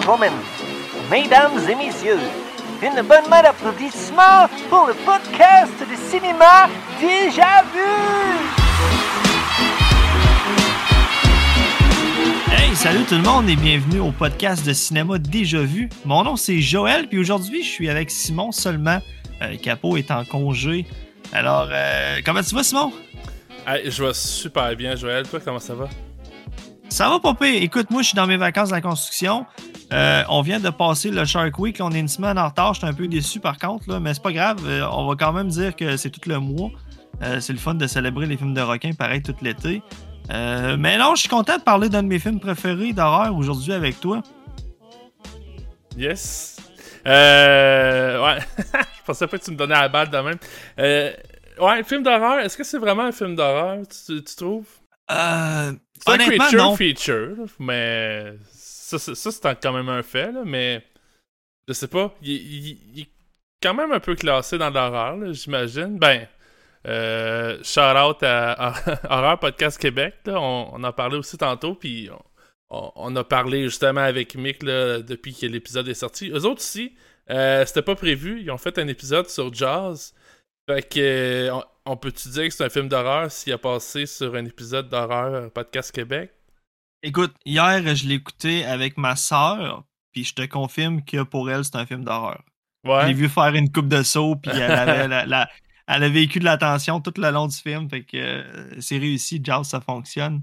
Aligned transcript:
gentlemen, 0.00 0.32
mesdames 1.10 1.58
et 1.68 1.74
messieurs, 1.74 2.18
une 2.82 3.02
bonne 3.02 3.28
main 3.28 3.42
d'applaudissements 3.42 4.46
pour 4.68 4.86
le 4.86 4.94
podcast 4.94 5.72
de 5.80 5.96
cinéma 6.10 6.68
Déjà 7.00 7.62
Vu! 7.74 7.80
Hey, 12.52 12.74
salut 12.76 13.04
tout 13.04 13.16
le 13.16 13.22
monde 13.22 13.48
et 13.48 13.56
bienvenue 13.56 14.00
au 14.00 14.12
podcast 14.12 14.64
de 14.64 14.72
cinéma 14.72 15.18
Déjà 15.18 15.62
Vu. 15.62 15.88
Mon 16.04 16.22
nom 16.22 16.36
c'est 16.36 16.60
Joël, 16.60 17.08
puis 17.08 17.18
aujourd'hui 17.18 17.62
je 17.62 17.68
suis 17.68 17.90
avec 17.90 18.10
Simon 18.10 18.52
seulement. 18.52 19.00
Euh, 19.42 19.56
Capot 19.56 19.96
est 19.96 20.10
en 20.10 20.24
congé. 20.24 20.86
Alors, 21.32 21.68
euh, 21.70 22.20
comment 22.24 22.42
tu 22.42 22.54
vas, 22.54 22.62
Simon? 22.62 22.92
Hey, 23.66 23.90
je 23.90 24.02
vais 24.02 24.14
super 24.14 24.74
bien, 24.76 24.96
Joël. 24.96 25.28
Toi, 25.28 25.40
comment 25.44 25.58
ça 25.58 25.74
va? 25.74 25.88
Ça 26.88 27.08
va 27.08 27.34
pire. 27.34 27.62
Écoute, 27.62 27.90
moi, 27.90 28.00
je 28.02 28.08
suis 28.08 28.16
dans 28.16 28.26
mes 28.26 28.38
vacances 28.38 28.70
de 28.70 28.74
la 28.74 28.80
construction. 28.80 29.44
Euh, 29.92 30.22
on 30.28 30.42
vient 30.42 30.60
de 30.60 30.70
passer 30.70 31.10
le 31.10 31.24
Shark 31.24 31.58
Week. 31.58 31.78
On 31.80 31.90
est 31.92 32.00
une 32.00 32.08
semaine 32.08 32.38
en 32.38 32.48
retard. 32.48 32.74
Je 32.74 32.80
suis 32.80 32.88
un 32.88 32.92
peu 32.92 33.08
déçu 33.08 33.40
par 33.40 33.58
contre, 33.58 33.90
là, 33.90 34.00
mais 34.00 34.12
c'est 34.14 34.22
pas 34.22 34.32
grave. 34.32 34.58
Euh, 34.66 34.86
on 34.92 35.06
va 35.06 35.14
quand 35.16 35.32
même 35.32 35.48
dire 35.48 35.74
que 35.74 35.96
c'est 35.96 36.10
tout 36.10 36.28
le 36.28 36.38
mois. 36.38 36.70
Euh, 37.22 37.40
c'est 37.40 37.52
le 37.52 37.58
fun 37.58 37.74
de 37.74 37.86
célébrer 37.86 38.26
les 38.26 38.36
films 38.36 38.54
de 38.54 38.60
requins 38.60 38.92
pareil 38.92 39.22
tout 39.22 39.34
l'été. 39.40 39.82
Euh, 40.30 40.76
mais 40.78 40.98
non, 40.98 41.14
je 41.14 41.20
suis 41.20 41.28
content 41.28 41.56
de 41.56 41.62
parler 41.62 41.88
d'un 41.88 42.02
de 42.02 42.08
mes 42.08 42.18
films 42.18 42.38
préférés 42.38 42.92
d'horreur 42.92 43.34
aujourd'hui 43.34 43.72
avec 43.72 43.98
toi. 43.98 44.22
Yes. 45.96 46.58
Euh, 47.06 48.22
ouais. 48.24 48.38
je 48.58 49.04
pensais 49.06 49.26
pas 49.26 49.38
que 49.38 49.44
tu 49.44 49.50
me 49.50 49.56
donnais 49.56 49.74
la 49.74 49.88
balle 49.88 50.10
de 50.10 50.18
même. 50.18 50.38
Euh, 50.78 51.12
ouais, 51.60 51.82
film 51.82 52.02
d'horreur. 52.02 52.40
Est-ce 52.40 52.56
que 52.56 52.64
c'est 52.64 52.78
vraiment 52.78 53.04
un 53.04 53.12
film 53.12 53.34
d'horreur, 53.34 53.78
tu, 53.88 54.22
tu 54.22 54.36
trouves? 54.36 54.66
Euh, 55.10 55.72
C'est 56.04 56.12
un 56.12 56.18
creature 56.18 56.58
non. 56.58 56.76
feature, 56.76 57.36
mais 57.58 58.34
ça, 58.96 59.14
c'est- 59.14 59.60
quand 59.60 59.72
même 59.72 59.88
un 59.88 60.02
fait, 60.02 60.32
là, 60.32 60.42
mais 60.44 60.82
je 61.66 61.72
sais 61.74 61.88
pas. 61.88 62.14
Il, 62.22 63.00
est 63.00 63.08
quand 63.62 63.74
même 63.74 63.92
un 63.92 64.00
peu 64.00 64.14
classé 64.14 64.56
dans 64.56 64.70
l'horreur, 64.70 65.32
j'imagine. 65.34 65.98
Ben, 65.98 66.26
euh, 66.86 67.58
shout 67.62 67.80
out 67.80 68.22
à, 68.22 68.52
à 68.52 68.74
Horreur 69.18 69.38
Podcast 69.40 69.78
Québec, 69.78 70.14
là, 70.26 70.40
on, 70.40 70.70
on 70.74 70.84
en 70.84 70.92
parlait 70.92 71.16
aussi 71.18 71.36
tantôt, 71.36 71.74
puis 71.74 72.08
on, 72.70 73.16
a 73.16 73.24
parlé 73.24 73.64
justement 73.64 74.02
avec 74.02 74.34
Mick 74.36 74.62
là, 74.62 75.00
depuis 75.00 75.34
que 75.34 75.46
l'épisode 75.46 75.88
est 75.88 75.94
sorti. 75.94 76.30
Eux 76.30 76.44
autres 76.44 76.60
aussi, 76.60 76.94
euh, 77.30 77.64
c'était 77.66 77.82
pas 77.82 77.94
prévu, 77.96 78.40
ils 78.42 78.50
ont 78.50 78.58
fait 78.58 78.78
un 78.78 78.88
épisode 78.88 79.28
sur 79.28 79.52
Jazz. 79.52 80.14
Fait 80.68 80.82
que, 80.82 81.00
euh, 81.00 81.54
on, 81.54 81.64
on 81.92 81.96
peut-tu 81.96 82.28
dire 82.28 82.44
que 82.44 82.50
c'est 82.54 82.64
un 82.64 82.68
film 82.68 82.88
d'horreur 82.88 83.30
s'il 83.30 83.52
a 83.54 83.58
passé 83.58 84.06
sur 84.06 84.34
un 84.34 84.44
épisode 84.44 84.88
d'horreur 84.88 85.34
euh, 85.34 85.48
Podcast 85.48 85.92
Québec? 85.92 86.30
Écoute, 87.02 87.34
hier, 87.44 87.94
je 87.94 88.06
l'ai 88.08 88.14
écouté 88.16 88.64
avec 88.64 88.96
ma 88.98 89.14
sœur, 89.16 89.84
puis 90.12 90.24
je 90.24 90.34
te 90.34 90.44
confirme 90.46 91.04
que 91.04 91.22
pour 91.22 91.50
elle, 91.50 91.64
c'est 91.64 91.76
un 91.76 91.86
film 91.86 92.04
d'horreur. 92.04 92.42
Je 92.84 92.90
l'ai 92.90 92.94
Ouais. 92.96 93.12
vu 93.12 93.28
faire 93.28 93.54
une 93.54 93.70
coupe 93.70 93.88
de 93.88 94.02
saut, 94.02 94.36
puis 94.36 94.50
elle 94.54 94.70
avait 94.72 95.08
la, 95.08 95.26
la- 95.26 95.48
elle 95.86 96.04
a 96.04 96.08
vécu 96.08 96.38
de 96.38 96.44
l'attention 96.44 97.00
tout 97.00 97.14
le 97.16 97.30
long 97.30 97.46
du 97.46 97.56
film, 97.56 97.88
fait 97.88 98.02
que 98.02 98.16
euh, 98.16 98.80
c'est 98.80 98.98
réussi, 98.98 99.40
Jazz, 99.42 99.68
ça 99.68 99.80
fonctionne. 99.80 100.42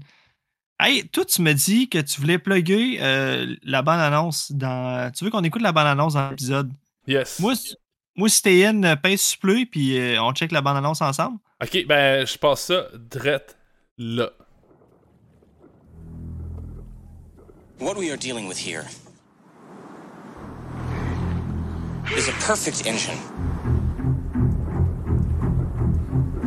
Hey, 0.80 1.08
toi, 1.08 1.24
tu 1.24 1.40
me 1.40 1.52
dis 1.54 1.88
que 1.88 1.98
tu 1.98 2.20
voulais 2.20 2.38
plugger 2.38 2.98
euh, 3.00 3.54
la 3.62 3.80
bande-annonce 3.82 4.52
dans... 4.52 5.10
Tu 5.12 5.24
veux 5.24 5.30
qu'on 5.30 5.42
écoute 5.44 5.62
la 5.62 5.72
bande-annonce 5.72 6.14
dans 6.14 6.28
l'épisode? 6.30 6.70
Yes. 7.06 7.38
Moi, 7.40 7.54
si- 7.54 7.74
moi, 8.16 8.28
si 8.28 8.42
t'es 8.42 8.66
in, 8.66 8.82
euh, 8.82 9.16
sur 9.16 9.38
play, 9.38 9.64
puis 9.66 9.98
euh, 9.98 10.20
on 10.22 10.32
check 10.32 10.52
la 10.52 10.60
bande-annonce 10.60 11.00
ensemble. 11.00 11.38
Ok, 11.62 11.86
ben, 11.86 12.26
je 12.26 12.36
passe 12.36 12.66
ça 12.66 12.86
drette 12.94 13.56
là. 13.98 14.30
What 17.78 17.98
we 17.98 18.10
are 18.10 18.16
dealing 18.16 18.48
with 18.48 18.56
here 18.56 18.86
is 22.16 22.26
a 22.26 22.32
perfect 22.40 22.86
engine. 22.86 23.18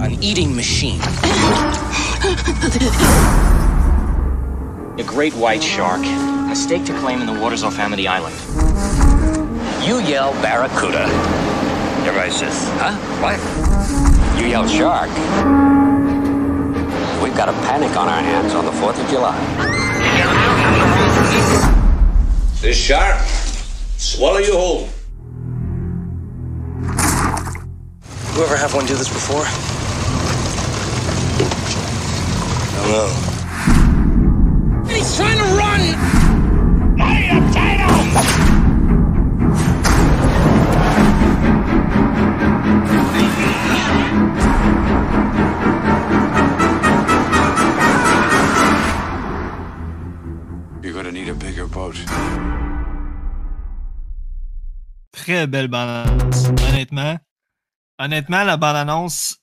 An 0.02 0.24
eating 0.24 0.56
machine. 0.56 1.00
a 4.98 5.04
great 5.06 5.36
white 5.36 5.62
shark. 5.62 6.02
A 6.02 6.56
stake 6.56 6.84
to 6.86 6.98
claim 6.98 7.22
in 7.22 7.28
the 7.28 7.40
waters 7.40 7.62
off 7.62 7.78
Amity 7.78 8.08
Island. 8.08 8.36
You 9.88 10.00
yell 10.02 10.34
barracuda. 10.42 11.04
Everybody 12.08 12.32
says, 12.32 12.68
huh? 12.80 12.96
What? 13.22 14.42
You 14.42 14.48
yell 14.48 14.68
shark. 14.68 15.10
We've 17.22 17.38
got 17.38 17.50
a 17.50 17.54
panic 17.70 17.96
on 17.96 18.08
our 18.08 18.22
hands 18.22 18.56
on 18.56 18.66
the 18.66 18.72
4th 18.72 19.00
of 19.00 19.08
July. 19.12 20.99
This 22.62 22.78
shark, 22.78 23.18
swallow 23.96 24.40
you 24.40 24.52
whole. 24.52 24.90
You 28.36 28.44
ever 28.44 28.58
have 28.58 28.74
one 28.76 28.86
do 28.86 28.96
this 28.96 29.08
before? 29.08 29.46
I 32.76 32.88
don't. 32.92 34.90
He's 34.90 35.16
trying 35.16 35.38
to 35.38 35.44
run! 35.56 35.80
You're 37.00 38.59
bigger 51.50 51.68
boat. 51.68 51.94
Très 55.12 55.48
belle 55.48 55.68
bande-annonce, 55.68 56.50
honnêtement. 56.70 57.18
Honnêtement, 57.98 58.44
la 58.44 58.58
bande-annonce, 58.58 59.38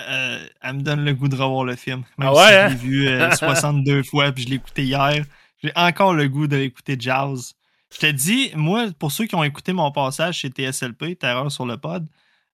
euh, 0.00 0.46
elle 0.60 0.74
me 0.74 0.82
donne 0.82 1.04
le 1.04 1.14
goût 1.14 1.28
de 1.28 1.36
revoir 1.36 1.64
le 1.64 1.76
film. 1.76 2.04
Même 2.18 2.28
Ah 2.28 2.34
ouais, 2.34 2.48
si 2.48 2.54
hein? 2.54 2.68
je 2.68 2.72
l'ai 2.72 2.78
vu 2.78 3.08
euh, 3.08 3.30
62 3.34 4.02
fois, 4.02 4.30
puis 4.32 4.44
je 4.44 4.48
l'ai 4.50 4.56
écouté 4.56 4.84
hier. 4.84 5.24
J'ai 5.62 5.72
encore 5.74 6.14
le 6.14 6.28
goût 6.28 6.46
de 6.46 6.56
l'écouter 6.56 6.96
Jazz. 6.98 7.54
Je 7.92 7.98
te 7.98 8.06
dis, 8.06 8.50
moi, 8.54 8.86
pour 8.98 9.10
ceux 9.12 9.26
qui 9.26 9.34
ont 9.34 9.44
écouté 9.44 9.72
mon 9.72 9.90
passage 9.90 10.38
chez 10.38 10.48
TSLP, 10.48 11.18
Terreur 11.18 11.50
sur 11.50 11.66
le 11.66 11.76
pod, 11.76 12.06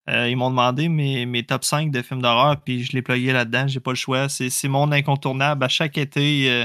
euh, 0.09 0.28
ils 0.28 0.37
m'ont 0.37 0.50
demandé 0.50 0.89
mes, 0.89 1.27
mes 1.27 1.43
top 1.43 1.65
5 1.65 1.91
de 1.91 2.00
films 2.00 2.22
d'horreur, 2.22 2.56
puis 2.65 2.84
je 2.84 2.93
l'ai 2.93 3.03
plugué 3.03 3.33
là-dedans. 3.33 3.66
J'ai 3.66 3.81
pas 3.81 3.91
le 3.91 3.97
choix. 3.97 4.28
C'est 4.28 4.50
c'est 4.50 4.69
mon 4.69 4.91
incontournable. 4.91 5.65
À 5.65 5.69
chaque 5.69 5.99
été, 5.99 6.50
euh, 6.50 6.65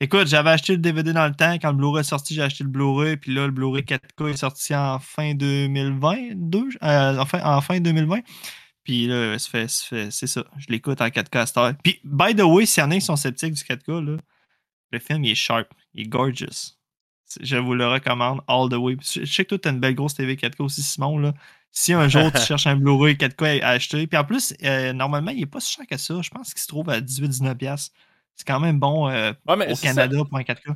Écoute, 0.00 0.26
j'avais 0.26 0.50
acheté 0.50 0.72
le 0.72 0.78
DVD 0.78 1.12
dans 1.12 1.26
le 1.26 1.34
temps. 1.34 1.54
Quand 1.54 1.70
le 1.70 1.76
Blu-ray 1.76 2.00
est 2.00 2.04
sorti, 2.04 2.34
j'ai 2.34 2.42
acheté 2.42 2.64
le 2.64 2.70
Blu-ray. 2.70 3.16
Puis 3.16 3.32
là, 3.32 3.46
le 3.46 3.52
Blu-ray 3.52 3.84
4K 3.84 4.30
est 4.30 4.36
sorti 4.36 4.74
en 4.74 4.98
fin 4.98 5.34
2022. 5.34 6.68
euh, 6.82 7.18
en, 7.18 7.24
fin, 7.24 7.40
en 7.44 7.60
fin 7.60 7.80
2020. 7.80 8.20
Puis 8.82 9.06
là, 9.06 9.38
c'est 9.38 9.68
ça. 9.68 10.44
Je 10.58 10.66
l'écoute 10.68 11.00
en 11.00 11.06
4K 11.06 11.38
à 11.38 11.46
cette 11.46 11.56
heure. 11.56 11.74
Puis, 11.82 12.00
by 12.04 12.34
the 12.34 12.42
way, 12.42 12.66
s'il 12.66 12.82
y 12.82 12.86
en 12.86 12.90
a 12.90 12.94
qui 12.96 13.00
sont 13.00 13.16
sceptiques 13.16 13.54
du 13.54 13.62
4K, 13.62 14.04
là, 14.04 14.16
le 14.90 14.98
film, 14.98 15.24
il 15.24 15.30
est 15.30 15.36
sharp. 15.36 15.68
Il 15.94 16.02
est 16.02 16.08
gorgeous. 16.08 16.76
Je 17.40 17.56
vous 17.56 17.74
le 17.74 17.88
recommande 17.88 18.40
all 18.48 18.68
the 18.68 18.74
way. 18.74 18.96
Je 19.00 19.24
sais 19.24 19.44
que 19.44 19.50
toi, 19.50 19.58
tu 19.58 19.68
as 19.68 19.72
une 19.72 19.80
belle 19.80 19.94
grosse 19.94 20.14
TV 20.14 20.34
4K 20.34 20.62
aussi, 20.62 20.82
Simon. 20.82 21.18
Là. 21.18 21.34
Si 21.70 21.92
un 21.92 22.08
jour 22.08 22.30
tu 22.32 22.40
cherches 22.46 22.66
un 22.66 22.76
Blu-ray 22.76 23.14
4K 23.14 23.62
à 23.62 23.70
acheter, 23.70 24.06
puis 24.06 24.18
en 24.18 24.24
plus, 24.24 24.54
euh, 24.64 24.92
normalement, 24.92 25.30
il 25.30 25.42
est 25.42 25.46
pas 25.46 25.60
si 25.60 25.72
cher 25.72 25.86
que 25.86 25.96
ça. 25.96 26.20
Je 26.20 26.30
pense 26.30 26.52
qu'il 26.52 26.60
se 26.62 26.68
trouve 26.68 26.90
à 26.90 27.00
18-19$. 27.00 27.90
C'est 28.36 28.46
quand 28.46 28.60
même 28.60 28.78
bon 28.78 29.08
euh, 29.08 29.32
Ouais, 29.46 29.56
mais 29.56 29.72
au 29.72 29.76
Canada 29.76 30.18
pour 30.28 30.38
un 30.38 30.42
4K. 30.42 30.74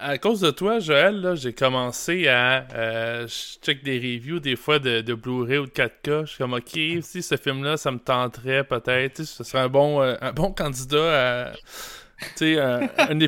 À 0.00 0.16
cause 0.16 0.40
de 0.40 0.52
toi, 0.52 0.78
Joël, 0.78 1.32
j'ai 1.34 1.52
commencé 1.52 2.28
à. 2.28 2.66
euh, 2.72 3.26
je 3.26 3.58
check 3.64 3.82
des 3.82 3.96
reviews 3.98 4.38
des 4.38 4.54
fois 4.54 4.78
de, 4.78 5.00
de 5.00 5.14
Blu-ray 5.14 5.58
ou 5.58 5.66
de 5.66 5.70
4K. 5.70 6.20
Je 6.20 6.26
suis 6.26 6.38
comme, 6.38 6.52
ok, 6.52 6.78
si 7.02 7.22
ce 7.22 7.36
film-là, 7.36 7.76
ça 7.76 7.90
me 7.90 7.98
tenterait 7.98 8.62
peut-être. 8.62 9.24
Ce 9.24 9.42
serait 9.42 9.62
un 9.64 9.68
bon, 9.68 10.00
euh, 10.00 10.14
un 10.20 10.32
bon 10.32 10.52
candidat 10.52 11.48
à. 11.48 11.52
Tu 11.52 12.54
sais, 12.54 12.60
un, 12.60 12.88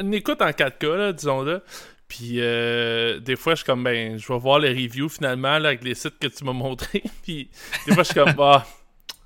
une 0.00 0.14
écoute 0.14 0.42
en 0.42 0.50
4K, 0.50 0.96
là, 0.96 1.12
disons-le. 1.12 1.62
Puis 2.08 2.40
euh, 2.40 3.20
des 3.20 3.36
fois, 3.36 3.54
je 3.54 3.58
suis 3.58 3.66
comme, 3.66 3.84
ben, 3.84 4.18
je 4.18 4.28
vais 4.30 4.38
voir 4.38 4.58
les 4.58 4.70
reviews 4.70 5.08
finalement 5.08 5.58
là, 5.58 5.68
avec 5.68 5.84
les 5.84 5.94
sites 5.94 6.18
que 6.18 6.26
tu 6.26 6.44
m'as 6.44 6.52
montrés. 6.52 7.04
Puis 7.22 7.48
des 7.86 7.94
fois, 7.94 8.02
je 8.02 8.10
suis 8.10 8.20
comme, 8.20 8.34
ah. 8.38 8.66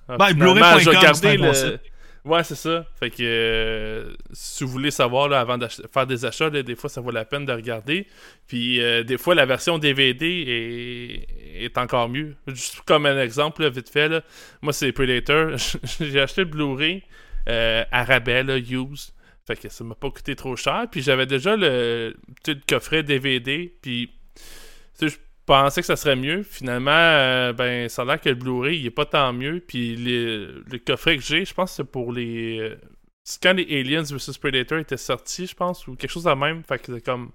Ben, 0.07 0.35
Blu-ray.com, 0.35 0.81
c'est 0.85 0.93
garder 0.93 1.29
un 1.29 1.37
bon 1.39 1.47
le. 1.47 1.55
site. 1.55 1.81
Ouais, 2.25 2.43
c'est 2.43 2.55
ça. 2.55 2.87
Fait 2.99 3.11
que 3.11 3.23
euh, 3.23 4.15
si 4.33 4.65
vous 4.65 4.71
voulez 4.71 4.91
savoir 4.91 5.29
là, 5.29 5.41
avant 5.41 5.59
de 5.59 5.69
faire 5.93 6.07
des 6.07 6.25
achats, 6.25 6.49
des 6.49 6.75
fois 6.75 6.89
ça 6.89 7.03
vaut 7.03 7.11
la 7.11 7.27
peine 7.27 7.45
de 7.45 7.53
regarder. 7.53 8.07
Puis 8.47 8.81
euh, 8.81 9.03
des 9.03 9.19
fois 9.19 9.35
la 9.35 9.45
version 9.45 9.77
DVD 9.77 10.27
est, 10.27 11.65
est 11.65 11.77
encore 11.77 12.09
mieux. 12.09 12.35
Juste 12.47 12.81
comme 12.87 13.05
un 13.05 13.21
exemple, 13.21 13.69
vite 13.69 13.91
fait, 13.91 14.25
moi 14.63 14.73
c'est 14.73 14.91
Predator. 14.93 15.59
J'ai 16.01 16.21
acheté 16.21 16.43
le 16.43 16.47
Blu-ray 16.47 17.03
euh, 17.51 17.85
à 17.93 18.05
rabais. 18.05 18.43
Fait 19.47 19.57
que 19.57 19.69
ça 19.69 19.85
m'a 19.85 19.95
pas 19.95 20.11
coûté 20.11 20.35
trop 20.35 20.57
cher. 20.57 20.87
Puis 20.91 21.03
j'avais 21.03 21.27
déjà 21.27 21.57
le, 21.57 22.17
le 22.47 22.55
coffret 22.67 23.03
DVD. 23.03 23.71
Puis 23.83 24.11
pensais 25.47 25.81
que 25.81 25.87
ça 25.87 25.97
serait 25.97 26.17
mieux. 26.17 26.43
Finalement, 26.43 26.91
euh, 26.91 27.53
ben, 27.53 27.89
ça 27.89 28.03
a 28.03 28.05
l'air 28.05 28.21
que 28.21 28.29
le 28.29 28.35
Blu-ray, 28.35 28.79
il 28.79 28.87
est 28.87 28.91
pas 28.91 29.07
tant 29.07 29.33
mieux. 29.33 29.61
Puis 29.67 29.97
le 29.97 30.79
coffret 30.85 31.17
que 31.17 31.23
j'ai, 31.23 31.45
je 31.45 31.55
pense 31.55 31.71
que 31.71 31.77
c'est 31.77 31.85
pour 31.85 32.13
les. 32.13 32.59
euh, 32.59 32.77
C'est 33.25 33.43
quand 33.43 33.55
les 33.55 33.81
Aliens 33.81 34.03
vs 34.03 34.39
Predator 34.41 34.79
étaient 34.79 34.97
sortis, 34.97 35.47
je 35.47 35.55
pense, 35.55 35.87
ou 35.87 35.97
quelque 35.97 36.11
chose 36.11 36.25
de 36.25 36.31
même. 36.33 36.63
Fait 36.65 36.79
que 36.79 36.95
c'est 36.95 37.05
comme. 37.05 37.31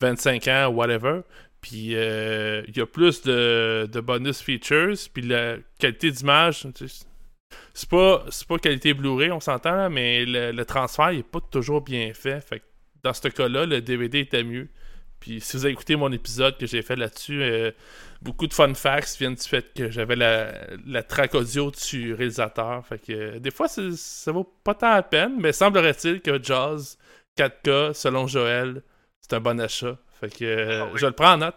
25 0.00 0.48
ans, 0.48 0.68
whatever. 0.68 1.20
Puis 1.60 1.94
euh, 1.94 2.62
il 2.68 2.76
y 2.76 2.80
a 2.80 2.86
plus 2.86 3.22
de, 3.22 4.00
bonus 4.00 4.42
features. 4.42 4.96
Puis 5.12 5.22
la 5.22 5.56
qualité 5.78 6.10
d'image, 6.10 6.66
c'est 7.72 7.88
pas, 7.88 8.24
pas 8.48 8.58
qualité 8.58 8.92
Blu-ray, 8.92 9.30
on 9.30 9.40
s'entend, 9.40 9.88
mais 9.88 10.24
le, 10.26 10.62
transfert 10.64 11.12
il 11.12 11.20
est 11.20 11.22
pas 11.22 11.40
toujours 11.40 11.80
bien 11.80 12.12
fait. 12.12 12.44
Dans 13.02 13.12
ce 13.12 13.28
cas-là, 13.28 13.66
le 13.66 13.80
DVD 13.80 14.20
était 14.20 14.44
mieux. 14.44 14.68
Puis 15.24 15.40
si 15.40 15.56
vous 15.56 15.64
avez 15.64 15.72
écouté 15.72 15.96
mon 15.96 16.12
épisode 16.12 16.58
que 16.58 16.66
j'ai 16.66 16.82
fait 16.82 16.96
là-dessus, 16.96 17.42
euh, 17.42 17.70
beaucoup 18.20 18.46
de 18.46 18.52
fun 18.52 18.74
facts 18.74 19.16
viennent 19.18 19.36
du 19.36 19.42
fait 19.48 19.72
que 19.74 19.90
j'avais 19.90 20.16
la, 20.16 20.52
la 20.86 21.02
track 21.02 21.34
audio 21.34 21.70
du 21.70 22.12
réalisateur. 22.12 22.86
Fait 22.86 22.98
que 22.98 23.12
euh, 23.12 23.38
des 23.38 23.50
fois, 23.50 23.66
ça 23.66 24.32
vaut 24.32 24.44
pas 24.62 24.74
tant 24.74 24.90
la 24.90 25.02
peine, 25.02 25.40
mais 25.40 25.52
semblerait-il 25.52 26.20
que 26.20 26.42
Jaws 26.42 26.98
4K, 27.38 27.94
selon 27.94 28.26
Joël, 28.26 28.82
c'est 29.18 29.32
un 29.32 29.40
bon 29.40 29.58
achat. 29.60 29.96
Fait 30.20 30.28
que 30.28 30.44
euh, 30.44 30.82
Ah 30.82 30.88
oui. 30.92 31.00
je 31.00 31.06
le 31.06 31.12
prends 31.12 31.32
en 31.32 31.38
note. 31.38 31.56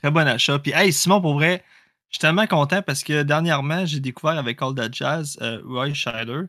Très 0.00 0.10
bon 0.10 0.26
achat. 0.26 0.58
Puis, 0.58 0.72
hey, 0.74 0.90
Simon, 0.90 1.20
pour 1.20 1.34
vrai, 1.34 1.62
je 2.08 2.14
suis 2.14 2.20
tellement 2.20 2.46
content 2.46 2.80
parce 2.80 3.04
que 3.04 3.22
dernièrement, 3.22 3.84
j'ai 3.84 4.00
découvert 4.00 4.38
avec 4.38 4.62
All 4.62 4.74
That 4.74 4.92
Jazz 4.92 5.38
Roy 5.62 5.92
Scheider. 5.92 6.44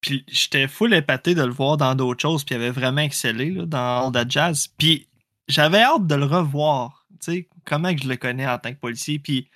Puis, 0.00 0.24
j'étais 0.26 0.66
full 0.66 0.92
épaté 0.92 1.36
de 1.36 1.44
le 1.44 1.52
voir 1.52 1.76
dans 1.76 1.94
d'autres 1.94 2.20
choses. 2.20 2.42
Puis, 2.42 2.56
il 2.56 2.58
avait 2.58 2.72
vraiment 2.72 3.02
excellé 3.02 3.52
là, 3.52 3.64
dans 3.64 4.06
All 4.08 4.12
That 4.12 4.24
Jazz. 4.28 4.66
Puis, 4.76 5.06
j'avais 5.48 5.82
hâte 5.82 6.06
de 6.06 6.14
le 6.14 6.24
revoir. 6.24 7.06
Tu 7.20 7.32
sais, 7.32 7.48
comment 7.64 7.94
que 7.94 8.02
je 8.02 8.08
le 8.08 8.16
connais 8.16 8.46
en 8.46 8.58
tant 8.58 8.72
que 8.72 8.78
policier. 8.78 9.18
Puis, 9.18 9.48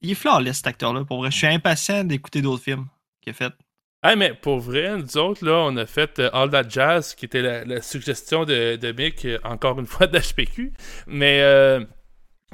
il 0.00 0.10
est 0.10 0.14
flawless, 0.14 0.56
cet 0.58 0.66
acteur-là. 0.68 1.04
Pour 1.04 1.18
vrai, 1.18 1.30
je 1.30 1.38
suis 1.38 1.46
impatient 1.46 2.04
d'écouter 2.04 2.42
d'autres 2.42 2.62
films 2.62 2.86
qu'il 3.20 3.30
a 3.30 3.34
fait. 3.34 3.52
Hey, 4.02 4.16
mais 4.16 4.34
pour 4.34 4.58
vrai, 4.58 4.98
nous 4.98 5.16
autres, 5.16 5.44
là, 5.46 5.62
on 5.64 5.74
a 5.78 5.86
fait 5.86 6.18
euh, 6.18 6.28
All 6.34 6.50
That 6.50 6.68
Jazz, 6.68 7.14
qui 7.14 7.24
était 7.24 7.64
la, 7.64 7.80
suggestion 7.80 8.44
de, 8.44 8.92
Mick, 8.92 9.24
euh, 9.24 9.38
encore 9.44 9.80
une 9.80 9.86
fois, 9.86 10.06
d'HPQ. 10.06 10.74
Mais 11.06 11.40
euh, 11.40 11.82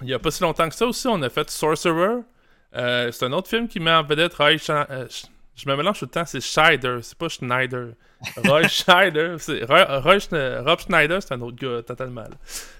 il 0.01 0.07
n'y 0.07 0.15
a 0.15 0.21
pas 0.21 0.31
si 0.31 0.43
longtemps 0.43 0.69
que 0.69 0.77
ça 0.77 0.87
aussi, 0.87 1.09
on 1.09 1.21
a 1.23 1.29
fait 1.29 1.51
Sorcerer. 1.51 2.21
C'est 2.73 3.25
un 3.25 3.33
autre 3.33 3.49
film 3.49 3.67
qui 3.67 3.81
met 3.81 3.91
en 3.91 4.05
vedette 4.05 4.35
Je 5.61 5.69
me 5.69 5.77
mélange 5.77 5.99
tout 5.99 6.07
le 6.07 6.11
temps, 6.11 6.25
c'est 6.25 6.41
Scheider, 6.41 7.01
c'est 7.03 7.19
pas 7.19 7.29
Schneider. 7.29 7.93
Roy 8.47 8.67
Scheider, 8.69 9.37
c'est 9.39 9.63
Roy, 9.65 9.85
Rob 10.01 10.81
Schneider, 10.81 11.23
c'est 11.23 11.35
un 11.35 11.41
autre 11.43 11.57
gars 11.57 11.83
totalement. 11.83 12.25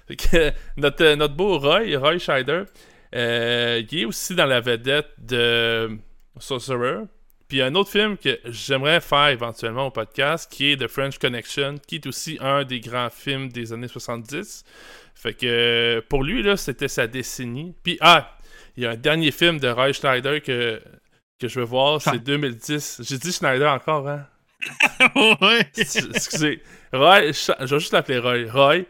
Fait 0.07 0.15
que, 0.15 0.51
notre, 0.77 1.03
euh, 1.03 1.15
notre 1.15 1.35
beau 1.35 1.59
Roy, 1.59 1.95
Roy 1.95 2.17
Scheider, 2.17 2.63
euh, 3.13 3.83
il 3.91 3.99
est 3.99 4.05
aussi 4.05 4.33
dans 4.33 4.47
la 4.47 4.61
vedette 4.61 5.11
de 5.19 5.95
Sorcerer. 6.39 7.01
Puis 7.47 7.57
il 7.57 7.59
y 7.59 7.61
a 7.61 7.67
un 7.67 7.75
autre 7.75 7.91
film 7.91 8.17
que 8.17 8.39
j'aimerais 8.45 8.99
faire 8.99 9.27
éventuellement 9.27 9.87
au 9.87 9.91
podcast, 9.91 10.51
qui 10.51 10.71
est 10.71 10.77
The 10.77 10.87
French 10.87 11.19
Connection, 11.19 11.75
qui 11.85 11.95
est 11.95 12.07
aussi 12.07 12.39
un 12.41 12.63
des 12.63 12.79
grands 12.79 13.11
films 13.11 13.49
des 13.49 13.73
années 13.73 13.89
70. 13.89 14.63
Fait 15.13 15.33
que 15.33 16.03
pour 16.09 16.23
lui, 16.23 16.41
là, 16.41 16.57
c'était 16.57 16.87
sa 16.87 17.05
décennie. 17.05 17.75
Puis, 17.83 17.97
ah, 18.01 18.37
il 18.75 18.83
y 18.83 18.85
a 18.87 18.91
un 18.91 18.95
dernier 18.95 19.31
film 19.31 19.59
de 19.59 19.67
Roy 19.67 19.91
Schneider 19.91 20.41
que, 20.41 20.81
que 21.41 21.47
je 21.47 21.59
veux 21.59 21.65
voir, 21.65 22.01
c'est 22.01 22.19
2010. 22.19 23.01
J'ai 23.03 23.17
dit 23.17 23.31
Schneider 23.31 23.71
encore, 23.71 24.07
hein? 24.07 24.25
ouais. 25.41 25.67
Excusez. 25.75 26.61
Roy, 26.93 27.31
je 27.31 27.51
vais 27.65 27.79
juste 27.79 27.93
l'appeler 27.93 28.19
Roy. 28.19 28.45
Roy, 28.51 28.83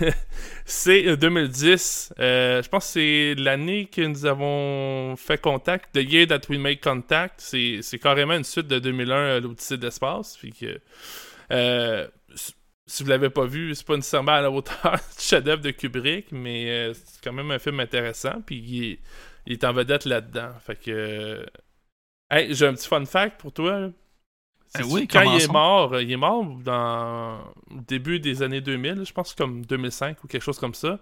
c'est 0.66 1.06
euh, 1.06 1.16
2010. 1.16 2.12
euh, 2.18 2.62
je 2.62 2.68
pense 2.68 2.84
que 2.86 2.92
c'est 2.92 3.34
l'année 3.42 3.86
que 3.86 4.02
nous 4.02 4.26
avons 4.26 5.14
fait 5.16 5.40
contact. 5.40 5.92
The 5.94 6.02
Year 6.02 6.26
That 6.26 6.40
We 6.50 6.58
Make 6.58 6.82
Contact. 6.82 7.40
C'est 7.40 7.98
carrément 8.02 8.34
une 8.34 8.44
suite 8.44 8.66
de 8.66 8.78
2001 8.78 9.36
à 9.36 9.40
l'Odyssée 9.40 9.76
de 9.78 9.84
l'espace. 9.86 10.36
Puis 10.36 10.52
que, 10.52 10.78
euh, 11.52 12.06
si- 12.34 12.54
si 12.86 13.02
vous 13.02 13.08
l'avez 13.08 13.30
pas 13.30 13.46
vu, 13.46 13.74
c'est 13.74 13.86
pas 13.86 13.96
nécessairement 13.96 14.32
à 14.32 14.40
la 14.42 14.50
hauteur 14.50 14.92
du 15.18 15.22
chef-d'œuvre 15.24 15.62
de 15.62 15.70
Kubrick, 15.70 16.26
mais 16.32 16.66
euh, 16.70 16.92
c'est 16.92 17.22
quand 17.24 17.32
même 17.32 17.50
un 17.50 17.58
film 17.58 17.80
intéressant. 17.80 18.42
Puis 18.44 18.56
il 18.58 18.84
est, 18.92 18.98
il 19.46 19.52
est 19.54 19.64
en 19.64 19.72
vedette 19.72 20.04
là-dedans. 20.04 20.50
Fait 20.66 20.76
que. 20.76 21.46
Hey, 22.30 22.54
j'ai 22.54 22.66
un 22.66 22.74
petit 22.74 22.88
fun 22.88 23.04
fact 23.04 23.40
pour 23.40 23.52
toi. 23.52 23.90
Ben 24.76 24.84
oui, 24.90 25.06
quand 25.06 25.22
il 25.22 25.40
est 25.42 25.52
mort, 25.52 25.92
euh, 25.94 26.02
il 26.02 26.10
est 26.10 26.16
mort 26.16 26.44
dans 26.64 27.38
le 27.70 27.80
début 27.86 28.18
des 28.18 28.42
années 28.42 28.60
2000, 28.60 29.04
je 29.04 29.12
pense 29.12 29.32
comme 29.34 29.64
2005 29.64 30.22
ou 30.24 30.26
quelque 30.26 30.42
chose 30.42 30.58
comme 30.58 30.74
ça. 30.74 30.98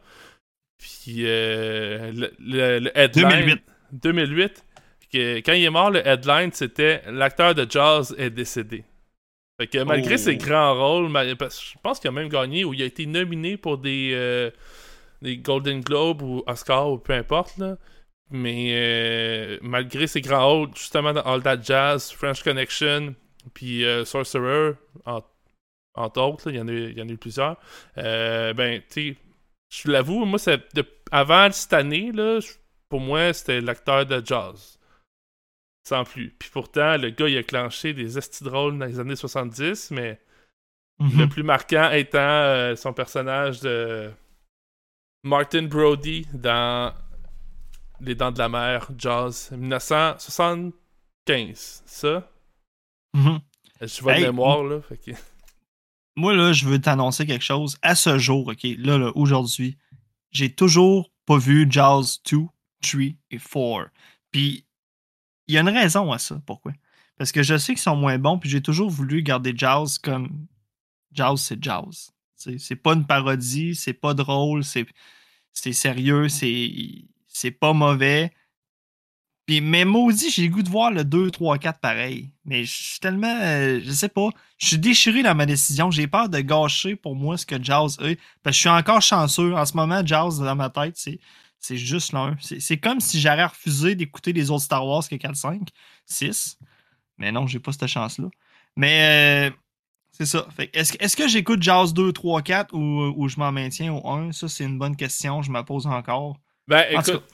Puis 0.78 1.24
euh, 1.26 2.12
le, 2.12 2.32
le- 2.38 2.78
le 2.80 2.98
headline 2.98 3.28
2008. 3.30 3.62
2008, 3.92 4.64
que- 5.12 5.36
quand 5.38 5.52
il 5.52 5.64
est 5.64 5.70
mort, 5.70 5.90
le 5.90 6.06
headline 6.06 6.50
c'était 6.52 7.02
l'acteur 7.10 7.54
de 7.54 7.66
Jazz 7.70 8.14
est 8.18 8.30
décédé. 8.30 8.84
Fait 9.60 9.66
que 9.68 9.78
malgré 9.84 10.14
Oh. 10.14 10.18
ses 10.18 10.36
grands 10.36 10.74
rôles, 10.74 11.08
je 11.08 11.78
pense 11.82 11.98
qu'il 12.00 12.08
a 12.08 12.12
même 12.12 12.28
gagné 12.28 12.64
ou 12.64 12.74
il 12.74 12.82
a 12.82 12.86
été 12.86 13.06
nominé 13.06 13.56
pour 13.56 13.78
des, 13.78 14.10
euh, 14.14 14.50
des 15.22 15.38
Golden 15.38 15.80
Globes 15.80 16.20
ou 16.22 16.42
Oscar 16.46 16.90
ou 16.90 16.98
peu 16.98 17.12
importe 17.14 17.56
là. 17.58 17.76
Mais 18.34 18.70
euh, 18.74 19.58
malgré 19.60 20.06
ses 20.06 20.22
grands 20.22 20.46
rôles, 20.48 20.70
justement 20.74 21.12
dans 21.12 21.20
All 21.22 21.42
That 21.42 21.62
Jazz, 21.62 22.10
French 22.12 22.42
Connection, 22.42 23.14
puis 23.52 23.84
euh, 23.84 24.04
Sorcerer, 24.06 24.72
en- 25.04 25.22
entre 25.94 26.20
autres, 26.22 26.50
il 26.50 26.56
y, 26.56 26.60
en 26.60 26.66
a, 26.68 26.72
il 26.72 26.98
y 26.98 27.02
en 27.02 27.08
a 27.08 27.12
eu 27.12 27.18
plusieurs. 27.18 27.58
Euh, 27.98 28.54
ben, 28.54 28.80
tu 28.90 29.12
sais, 29.12 29.16
je 29.70 29.90
l'avoue, 29.90 30.24
moi, 30.24 30.38
de- 30.74 30.86
avant 31.10 31.52
cette 31.52 31.74
année, 31.74 32.10
là, 32.12 32.38
pour 32.88 33.00
moi, 33.00 33.32
c'était 33.34 33.60
l'acteur 33.60 34.06
de 34.06 34.22
jazz. 34.24 34.78
Sans 35.86 36.04
plus. 36.04 36.30
Puis 36.38 36.48
pourtant, 36.50 36.96
le 36.96 37.10
gars, 37.10 37.28
il 37.28 37.36
a 37.36 37.42
clenché 37.42 37.92
des 37.92 38.16
esti 38.16 38.44
drôles 38.44 38.78
dans 38.78 38.86
les 38.86 38.98
années 39.00 39.16
70, 39.16 39.90
mais 39.90 40.18
le 41.00 41.24
Mhm. 41.24 41.28
plus 41.28 41.42
marquant 41.42 41.90
étant 41.90 42.74
son 42.76 42.92
personnage 42.94 43.60
de 43.60 44.10
Martin 45.24 45.64
Brody 45.64 46.26
dans 46.32 46.94
Les 48.00 48.14
Dents 48.14 48.32
de 48.32 48.38
la 48.38 48.48
Mer, 48.48 48.90
Jazz, 48.98 49.50
1975. 49.52 51.82
Ça, 51.86 52.28
Mhm. 53.14 53.40
je 53.80 54.02
vois 54.02 54.18
de 54.18 54.22
mémoire, 54.24 54.62
là. 54.64 54.80
Fait 54.80 54.96
que... 54.96 55.10
Moi, 56.16 56.34
là, 56.34 56.52
je 56.52 56.66
veux 56.66 56.80
t'annoncer 56.80 57.26
quelque 57.26 57.44
chose. 57.44 57.78
À 57.82 57.94
ce 57.94 58.18
jour, 58.18 58.48
OK, 58.48 58.62
là, 58.78 58.98
là 58.98 59.12
aujourd'hui, 59.14 59.76
j'ai 60.30 60.52
toujours 60.54 61.10
pas 61.26 61.38
vu 61.38 61.66
Jaws 61.70 62.18
2, 62.30 62.38
3 62.82 63.00
et 63.30 63.38
4. 63.38 63.90
Puis, 64.30 64.66
il 65.46 65.54
y 65.54 65.58
a 65.58 65.60
une 65.60 65.68
raison 65.68 66.10
à 66.12 66.18
ça. 66.18 66.40
Pourquoi? 66.46 66.72
Parce 67.18 67.32
que 67.32 67.42
je 67.42 67.56
sais 67.56 67.74
qu'ils 67.74 67.82
sont 67.82 67.96
moins 67.96 68.18
bons, 68.18 68.38
puis 68.38 68.48
j'ai 68.50 68.62
toujours 68.62 68.90
voulu 68.90 69.22
garder 69.22 69.52
Jaws 69.56 69.98
comme 70.02 70.46
Jaws, 71.12 71.36
c'est 71.36 71.62
Jaws. 71.62 72.10
C'est 72.34 72.58
c'est 72.58 72.76
pas 72.76 72.94
une 72.94 73.06
parodie, 73.06 73.74
c'est 73.76 73.92
pas 73.92 74.14
drôle, 74.14 74.64
c'est 74.64 74.86
c'est 75.52 75.72
sérieux, 75.74 76.28
c'est 76.28 77.04
c'est 77.32 77.50
pas 77.50 77.72
mauvais. 77.72 78.32
Puis, 79.46 79.60
mais 79.60 79.84
maudit, 79.84 80.30
j'ai 80.30 80.46
le 80.46 80.52
goût 80.54 80.62
de 80.62 80.68
voir 80.68 80.92
le 80.92 81.04
2, 81.04 81.30
3, 81.32 81.58
4 81.58 81.80
pareil. 81.80 82.30
Mais 82.44 82.64
je 82.64 82.72
suis 82.72 83.00
tellement. 83.00 83.36
euh, 83.40 83.80
je 83.82 83.90
sais 83.90 84.08
pas. 84.08 84.28
Je 84.58 84.66
suis 84.66 84.78
déchiré 84.78 85.22
dans 85.24 85.34
ma 85.34 85.46
décision. 85.46 85.90
J'ai 85.90 86.06
peur 86.06 86.28
de 86.28 86.38
gâcher 86.40 86.94
pour 86.94 87.16
moi 87.16 87.36
ce 87.36 87.44
que 87.44 87.60
Jaws 87.62 87.96
est. 88.02 88.20
Parce 88.42 88.54
que 88.54 88.56
je 88.56 88.60
suis 88.60 88.68
encore 88.68 89.02
chanceux. 89.02 89.54
En 89.54 89.66
ce 89.66 89.76
moment, 89.76 90.04
Jaws, 90.06 90.38
dans 90.38 90.54
ma 90.56 90.70
tête, 90.70 90.96
c'est. 90.96 91.18
Juste 91.76 92.12
l'un. 92.12 92.36
C'est 92.40 92.76
comme 92.78 92.98
si 92.98 93.20
j'aurais 93.20 93.44
refusé 93.44 93.94
d'écouter 93.94 94.32
les 94.32 94.50
autres 94.50 94.64
Star 94.64 94.84
Wars 94.84 95.08
que 95.08 95.14
4, 95.14 95.36
5, 95.36 95.68
6. 96.06 96.58
Mais 97.18 97.30
non, 97.30 97.46
j'ai 97.46 97.60
pas 97.60 97.70
cette 97.70 97.86
chance-là. 97.86 98.28
Mais 98.76 99.48
euh, 99.50 99.56
c'est 100.10 100.26
ça. 100.26 100.48
Est-ce 100.72 101.16
que- 101.16 101.28
j'écoute 101.28 101.62
Jaws 101.62 101.92
2, 101.92 102.12
3, 102.12 102.42
4 102.42 102.74
ou, 102.74 103.12
ou 103.16 103.28
je 103.28 103.38
m'en 103.38 103.52
maintiens 103.52 103.92
au 103.94 104.04
1? 104.08 104.32
Ça, 104.32 104.48
c'est 104.48 104.64
une 104.64 104.76
bonne 104.78 104.96
question. 104.96 105.40
Je 105.42 105.52
me 105.52 105.62
pose 105.62 105.86
encore. 105.86 106.36
Ben, 106.68 106.84
écoute, 106.90 107.24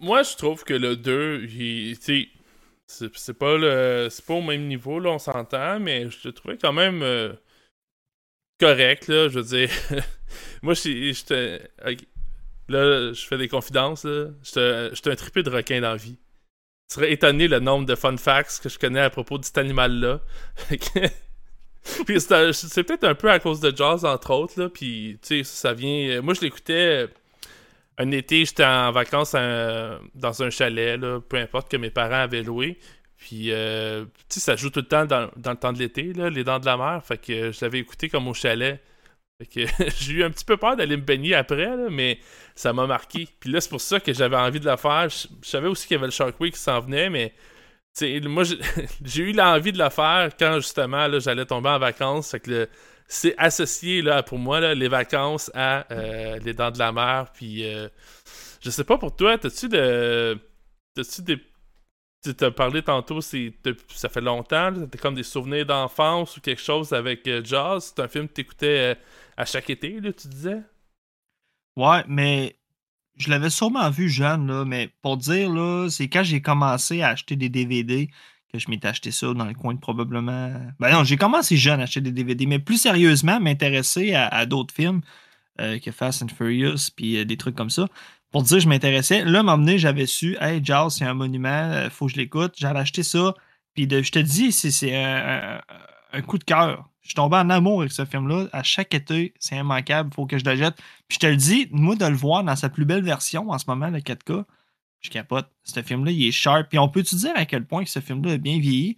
moi, 0.00 0.22
je 0.22 0.36
trouve 0.36 0.64
que 0.64 0.74
le 0.74 0.96
2, 0.96 1.44
il, 1.50 1.98
tu 1.98 2.28
sais, 2.86 3.08
c'est 3.14 3.34
pas, 3.34 3.56
le- 3.56 4.08
c'est 4.10 4.24
pas 4.24 4.34
au 4.34 4.42
même 4.42 4.66
niveau, 4.68 4.98
là, 5.00 5.10
on 5.10 5.18
s'entend, 5.18 5.80
mais 5.80 6.10
je 6.10 6.28
le 6.28 6.32
trouvais 6.34 6.58
quand 6.58 6.72
même 6.72 7.02
euh, 7.02 7.32
correct, 8.60 9.08
là, 9.08 9.28
je 9.28 9.38
veux 9.40 9.44
dire. 9.44 9.70
moi, 10.62 10.74
j'étais... 10.74 11.70
ok, 11.86 11.98
Là, 12.68 13.12
je 13.12 13.26
fais 13.26 13.38
des 13.38 13.48
confidences, 13.48 14.04
là. 14.04 14.28
J'étais 14.42 15.10
un 15.10 15.16
trippé 15.16 15.42
de 15.42 15.50
requin 15.50 15.80
dans 15.80 15.90
la 15.90 15.96
vie. 15.96 16.18
Tu 16.88 16.94
serais 16.96 17.12
étonné 17.12 17.48
le 17.48 17.60
nombre 17.60 17.86
de 17.86 17.94
fun 17.94 18.16
facts 18.16 18.60
que 18.62 18.68
je 18.68 18.78
connais 18.78 19.00
à 19.00 19.10
propos 19.10 19.38
de 19.38 19.44
cet 19.44 19.58
animal-là. 19.58 20.20
Puis 22.06 22.20
c'est 22.20 22.84
peut-être 22.84 23.04
un 23.04 23.14
peu 23.14 23.30
à 23.30 23.40
cause 23.40 23.60
de 23.60 23.74
Jaws, 23.76 24.04
entre 24.04 24.30
autres, 24.32 24.60
là, 24.60 24.68
puis, 24.68 25.18
tu 25.22 25.38
sais, 25.38 25.44
ça 25.44 25.72
vient... 25.74 26.22
Moi, 26.22 26.34
je 26.34 26.42
l'écoutais... 26.42 27.08
Un 27.98 28.10
été, 28.10 28.44
j'étais 28.44 28.64
en 28.64 28.90
vacances 28.90 29.34
à- 29.34 30.00
dans 30.14 30.42
un 30.42 30.50
chalet, 30.50 31.00
peu 31.28 31.36
importe, 31.36 31.70
que 31.70 31.76
mes 31.76 31.90
parents 31.90 32.22
avaient 32.22 32.42
loué. 32.42 32.78
Puis, 33.22 33.52
euh, 33.52 34.04
tu 34.28 34.34
sais, 34.34 34.40
ça 34.40 34.56
joue 34.56 34.70
tout 34.70 34.80
le 34.80 34.86
temps 34.86 35.04
dans, 35.04 35.30
le 35.36 35.56
temps 35.56 35.72
de 35.72 35.78
l'été, 35.78 36.12
Les 36.12 36.42
Dents 36.42 36.58
de 36.58 36.66
la 36.66 36.76
Mer. 36.76 37.04
Fait 37.04 37.18
que 37.18 37.52
je 37.52 37.64
l'avais 37.64 37.78
écouté 37.78 38.08
comme 38.08 38.26
au 38.26 38.34
chalet. 38.34 38.82
Fait 39.38 39.46
que 39.46 39.84
j'ai 40.00 40.12
eu 40.14 40.24
un 40.24 40.30
petit 40.30 40.44
peu 40.44 40.56
peur 40.56 40.76
d'aller 40.76 40.96
me 40.96 41.02
baigner 41.02 41.36
après, 41.36 41.70
mais 41.88 42.18
ça 42.56 42.72
m'a 42.72 42.86
marqué. 42.86 43.28
Puis 43.38 43.50
là, 43.50 43.60
c'est 43.60 43.70
pour 43.70 43.80
ça 43.80 44.00
que 44.00 44.12
j'avais 44.12 44.36
envie 44.36 44.58
de 44.58 44.68
le 44.68 44.76
faire. 44.76 45.08
Je, 45.08 45.28
savais 45.48 45.68
aussi 45.68 45.86
qu'il 45.86 45.94
y 45.94 45.98
avait 45.98 46.08
le 46.08 46.12
Shark 46.12 46.38
Week 46.40 46.54
qui 46.54 46.60
s'en 46.60 46.80
venait, 46.80 47.10
mais 47.10 47.32
moi, 48.24 48.42
j'ai 49.04 49.22
eu 49.22 49.32
l'envie 49.32 49.72
de 49.72 49.78
le 49.78 49.90
faire 49.90 50.30
quand 50.36 50.56
justement 50.56 51.06
j'allais 51.20 51.46
tomber 51.46 51.68
en 51.68 51.78
vacances. 51.78 52.32
Fait 52.32 52.40
que 52.40 52.68
c'est 53.08 53.34
associé, 53.38 54.02
là, 54.02 54.22
pour 54.22 54.38
moi, 54.38 54.74
les 54.74 54.88
vacances 54.88 55.50
à 55.54 55.86
euh, 55.92 56.38
les 56.38 56.54
dents 56.54 56.70
de 56.70 56.78
la 56.78 56.92
mer. 56.92 57.32
Puis, 57.32 57.64
euh, 57.64 57.88
je 58.60 58.70
sais 58.70 58.84
pas 58.84 58.98
pour 58.98 59.14
toi, 59.14 59.38
t'as-tu 59.38 59.68
de. 59.68 60.38
T'as-tu 60.94 61.22
des. 61.22 61.36
Tu 62.24 62.34
t'as 62.34 62.52
parlé 62.52 62.82
tantôt, 62.82 63.20
c'est 63.20 63.52
ça 63.88 64.08
fait 64.08 64.20
longtemps, 64.20 64.72
t'as 64.72 64.98
comme 64.98 65.16
des 65.16 65.24
souvenirs 65.24 65.66
d'enfance 65.66 66.36
ou 66.36 66.40
quelque 66.40 66.62
chose 66.62 66.92
avec 66.92 67.26
euh, 67.26 67.42
Jazz? 67.44 67.92
C'est 67.94 68.02
un 68.02 68.06
film 68.06 68.28
que 68.28 68.34
t'écoutais 68.34 68.96
à 69.36 69.44
chaque 69.44 69.68
été, 69.70 70.00
là, 70.00 70.12
tu 70.12 70.28
disais? 70.28 70.62
Ouais, 71.76 72.04
mais 72.06 72.56
je 73.16 73.28
l'avais 73.28 73.50
sûrement 73.50 73.90
vu 73.90 74.08
jeune, 74.08 74.64
mais 74.64 74.90
pour 75.02 75.16
dire, 75.16 75.50
là, 75.52 75.88
c'est 75.90 76.08
quand 76.08 76.22
j'ai 76.22 76.40
commencé 76.40 77.02
à 77.02 77.08
acheter 77.08 77.36
des 77.36 77.48
DVD 77.48 78.08
que 78.52 78.58
je 78.58 78.70
m'étais 78.70 78.88
acheté 78.88 79.10
ça 79.10 79.32
dans 79.32 79.46
le 79.46 79.54
coin 79.54 79.72
de 79.74 79.80
probablement. 79.80 80.52
Ben 80.78 80.92
non, 80.92 81.04
j'ai 81.04 81.16
commencé 81.16 81.56
jeune 81.56 81.80
à 81.80 81.84
acheter 81.84 82.02
des 82.02 82.12
DVD, 82.12 82.44
mais 82.46 82.58
plus 82.58 82.76
sérieusement, 82.76 83.40
m'intéresser 83.40 84.14
à, 84.14 84.44
d'autres 84.44 84.74
films 84.74 85.00
euh, 85.60 85.78
que 85.78 85.90
Fast 85.90 86.22
and 86.22 86.28
Furious, 86.28 86.90
puis 86.94 87.16
euh, 87.16 87.24
des 87.24 87.36
trucs 87.38 87.54
comme 87.54 87.70
ça. 87.70 87.88
Pour 88.30 88.42
dire, 88.42 88.60
je 88.60 88.68
m'intéressais. 88.68 89.24
Là, 89.24 89.42
m'emmener, 89.42 89.78
j'avais 89.78 90.06
su, 90.06 90.36
hey, 90.40 90.60
Jaws, 90.62 90.90
c'est 90.90 91.04
un 91.06 91.14
monument, 91.14 91.48
euh, 91.48 91.88
faut 91.90 92.06
que 92.06 92.12
je 92.12 92.16
l'écoute. 92.18 92.54
J'avais 92.58 92.78
acheté 92.80 93.02
ça, 93.02 93.34
puis 93.74 93.88
je 93.90 94.10
te 94.10 94.18
dis, 94.18 94.52
c'est, 94.52 94.94
un- 95.02 95.60
un 96.12 96.20
coup 96.22 96.36
de 96.38 96.44
cœur. 96.44 96.90
Je 97.00 97.08
suis 97.08 97.14
tombé 97.14 97.36
en 97.36 97.48
amour 97.50 97.80
avec 97.80 97.92
ce 97.92 98.04
film-là. 98.04 98.46
À 98.52 98.62
chaque 98.62 98.94
été, 98.94 99.32
c'est 99.40 99.56
immanquable, 99.56 100.12
faut 100.14 100.26
que 100.26 100.38
je 100.38 100.44
le 100.44 100.56
jette. 100.56 100.76
Puis 101.08 101.14
je 101.14 101.18
te 101.20 101.26
le 101.26 101.36
dis, 101.36 101.68
moi, 101.72 101.96
de 101.96 102.04
le 102.06 102.14
voir 102.14 102.44
dans 102.44 102.54
sa 102.54 102.68
plus 102.68 102.84
belle 102.84 103.02
version 103.02 103.50
en 103.50 103.58
ce 103.58 103.64
moment, 103.66 103.88
le 103.88 103.98
4K, 104.00 104.44
je 105.02 105.10
capote. 105.10 105.50
Ce 105.64 105.82
film-là, 105.82 106.10
il 106.10 106.26
est 106.26 106.32
sharp. 106.32 106.68
Puis 106.68 106.78
on 106.78 106.88
peut-tu 106.88 107.16
dire 107.16 107.32
à 107.34 107.44
quel 107.44 107.64
point 107.66 107.84
que 107.84 107.90
ce 107.90 108.00
film-là 108.00 108.34
est 108.34 108.38
bien 108.38 108.58
vieilli? 108.58 108.96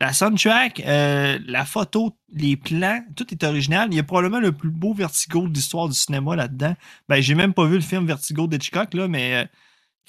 La 0.00 0.12
soundtrack, 0.12 0.80
euh, 0.80 1.38
la 1.46 1.64
photo, 1.64 2.18
les 2.32 2.56
plans, 2.56 3.04
tout 3.14 3.32
est 3.32 3.44
original. 3.44 3.88
Il 3.92 3.96
y 3.96 4.00
a 4.00 4.02
probablement 4.02 4.40
le 4.40 4.50
plus 4.50 4.70
beau 4.70 4.94
Vertigo 4.94 5.46
de 5.46 5.54
l'histoire 5.54 5.88
du 5.88 5.94
cinéma 5.94 6.34
là-dedans. 6.34 6.74
Ben, 7.08 7.20
j'ai 7.20 7.36
même 7.36 7.54
pas 7.54 7.66
vu 7.66 7.76
le 7.76 7.82
film 7.82 8.04
Vertigo 8.06 8.48
d'Hitchcock, 8.48 8.94
là, 8.94 9.06
mais 9.06 9.48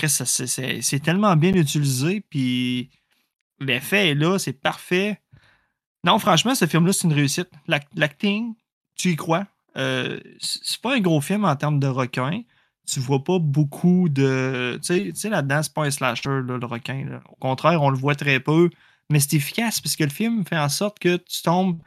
euh, 0.01 0.07
c'est- 0.07 0.99
tellement 1.03 1.35
bien 1.35 1.53
utilisé. 1.53 2.21
Puis 2.21 2.89
l'effet 3.59 4.09
est 4.09 4.15
là, 4.15 4.39
c'est 4.39 4.53
parfait. 4.53 5.21
Non, 6.03 6.17
franchement, 6.17 6.55
ce 6.55 6.65
film-là, 6.65 6.91
c'est 6.91 7.03
une 7.07 7.13
réussite. 7.13 7.49
L'ac- 7.67 7.87
L'acting, 7.95 8.55
tu 8.95 9.11
y 9.11 9.15
crois? 9.15 9.45
Euh, 9.77 10.19
c'est 10.39 10.81
pas 10.81 10.95
un 10.95 10.99
gros 11.01 11.21
film 11.21 11.45
en 11.45 11.55
termes 11.55 11.79
de 11.79 11.87
requin. 11.87 12.41
Tu 12.85 12.99
vois 12.99 13.23
pas 13.23 13.39
beaucoup 13.39 14.09
de. 14.09 14.77
Tu 14.81 14.87
sais- 14.87 15.03
tu 15.05 15.15
sais, 15.15 15.29
là-dedans, 15.29 15.63
c'est 15.63 15.73
pas 15.73 15.83
un 15.85 15.91
slasher, 15.91 16.29
là, 16.29 16.57
le 16.57 16.65
requin. 16.65 17.05
là. 17.09 17.21
Au 17.29 17.35
contraire, 17.35 17.81
on 17.81 17.89
le 17.89 17.97
voit 17.97 18.15
très 18.15 18.39
peu. 18.39 18.69
Mais 19.09 19.19
c'est 19.19 19.33
efficace 19.37 19.79
parce 19.81 19.95
que 19.95 20.03
le 20.03 20.09
film 20.09 20.45
fait 20.45 20.57
en 20.57 20.69
sorte 20.69 20.99
que 20.99 21.17
tu 21.17 21.41
tombes. 21.43 21.79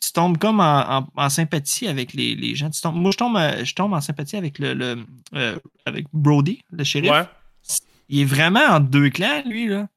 Tu 0.00 0.12
tombes 0.12 0.36
comme 0.38 0.60
en, 0.60 0.98
en- 0.98 1.08
en 1.16 1.28
sympathie 1.30 1.86
avec 1.88 2.12
les, 2.12 2.34
les 2.34 2.54
gens. 2.54 2.70
Tu 2.70 2.80
tombes- 2.80 2.96
moi, 2.96 3.10
je 3.12 3.16
tombe, 3.16 3.36
euh, 3.36 3.64
je 3.64 3.74
tombe 3.74 3.92
en 3.94 4.00
sympathie 4.00 4.36
avec 4.36 4.58
le, 4.58 4.74
le, 4.74 5.04
euh, 5.34 5.58
avec 5.86 6.06
Brody, 6.12 6.60
le 6.72 6.84
shérif. 6.84 7.10
Ouais. 7.10 7.24
Il 8.10 8.20
est 8.20 8.24
vraiment 8.26 8.60
entre 8.68 8.88
deux 8.90 9.08
clans, 9.10 9.42
lui, 9.46 9.66
là. 9.68 9.88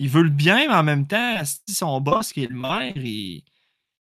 Il 0.00 0.08
veut 0.08 0.22
le 0.24 0.30
bien, 0.30 0.66
mais 0.68 0.74
en 0.74 0.82
même 0.82 1.06
temps, 1.06 1.36
si 1.44 1.72
son 1.74 2.00
boss, 2.00 2.32
qui 2.32 2.42
est 2.44 2.48
le 2.50 2.56
maire, 2.56 2.92
il, 2.96 3.44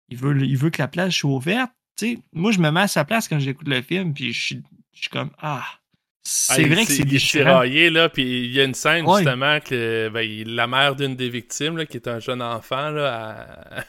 il, 0.08 0.16
veut, 0.16 0.40
il 0.40 0.56
veut 0.56 0.70
que 0.70 0.80
la 0.80 0.86
place 0.86 1.12
soit 1.14 1.30
ouverte. 1.30 1.72
Tu 1.96 2.14
sais, 2.14 2.18
moi, 2.32 2.52
je 2.52 2.60
me 2.60 2.70
mets 2.70 2.80
à 2.82 2.88
sa 2.88 3.04
place 3.04 3.26
quand 3.26 3.40
j'écoute 3.40 3.66
le 3.66 3.82
film, 3.82 4.14
puis 4.14 4.32
je 4.32 4.40
suis, 4.40 4.62
je 5.00 5.08
suis 5.08 5.10
comme, 5.10 5.30
ah, 5.40 5.64
c'est 6.22 6.52
Ah, 6.64 6.66
vrai 6.68 6.82
il- 6.82 6.86
que 6.86 6.92
c'est 6.92 6.98
il 6.98 7.08
est 7.08 7.10
déchirant. 7.10 7.44
tiraillé, 7.44 7.90
là, 7.90 8.08
puis 8.08 8.44
il 8.46 8.52
y 8.52 8.60
a 8.60 8.64
une 8.64 8.74
scène, 8.74 9.06
Ouais. 9.06 9.22
justement, 9.22 9.58
que 9.60 10.08
ben, 10.10 10.20
il- 10.20 10.54
la 10.54 10.66
mère 10.66 10.94
d'une 10.94 11.16
des 11.16 11.28
victimes, 11.30 11.76
là, 11.78 11.86
qui 11.86 11.96
est 11.96 12.08
un 12.08 12.20
jeune 12.20 12.42
enfant, 12.42 12.90
là, 12.90 13.46
elle, 13.72 13.84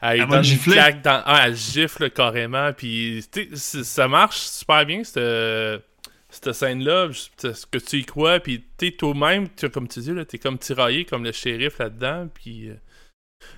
elle, 0.00 0.16
lui 0.16 0.20
Elle 0.20 0.20
va 0.20 0.26
donne 0.26 0.30
le 0.30 0.36
une 0.38 0.42
gifler. 0.44 0.72
claque 0.74 1.02
dans... 1.02 1.22
Ah, 1.24 1.44
elle 1.46 1.54
gifle 1.56 2.10
carrément, 2.10 2.72
puis 2.72 3.24
ça 3.54 4.08
marche 4.08 4.38
super 4.40 4.84
bien, 4.84 5.04
cette, 5.04 5.82
cette 6.28 6.52
scène-là, 6.52 7.08
ce 7.12 7.66
que 7.66 7.78
tu 7.78 7.98
y 8.00 8.04
crois, 8.04 8.40
puis 8.40 8.64
tu 8.78 8.86
sais, 8.86 8.92
toi-même, 8.92 9.48
comme 9.72 9.86
tu 9.86 10.00
dis, 10.00 10.12
t'es 10.26 10.38
comme 10.38 10.58
tiraillé, 10.58 11.04
comme 11.04 11.22
le 11.24 11.32
shérif 11.32 11.78
là-dedans, 11.78 12.28
puis... 12.34 12.70
euh, 12.70 12.74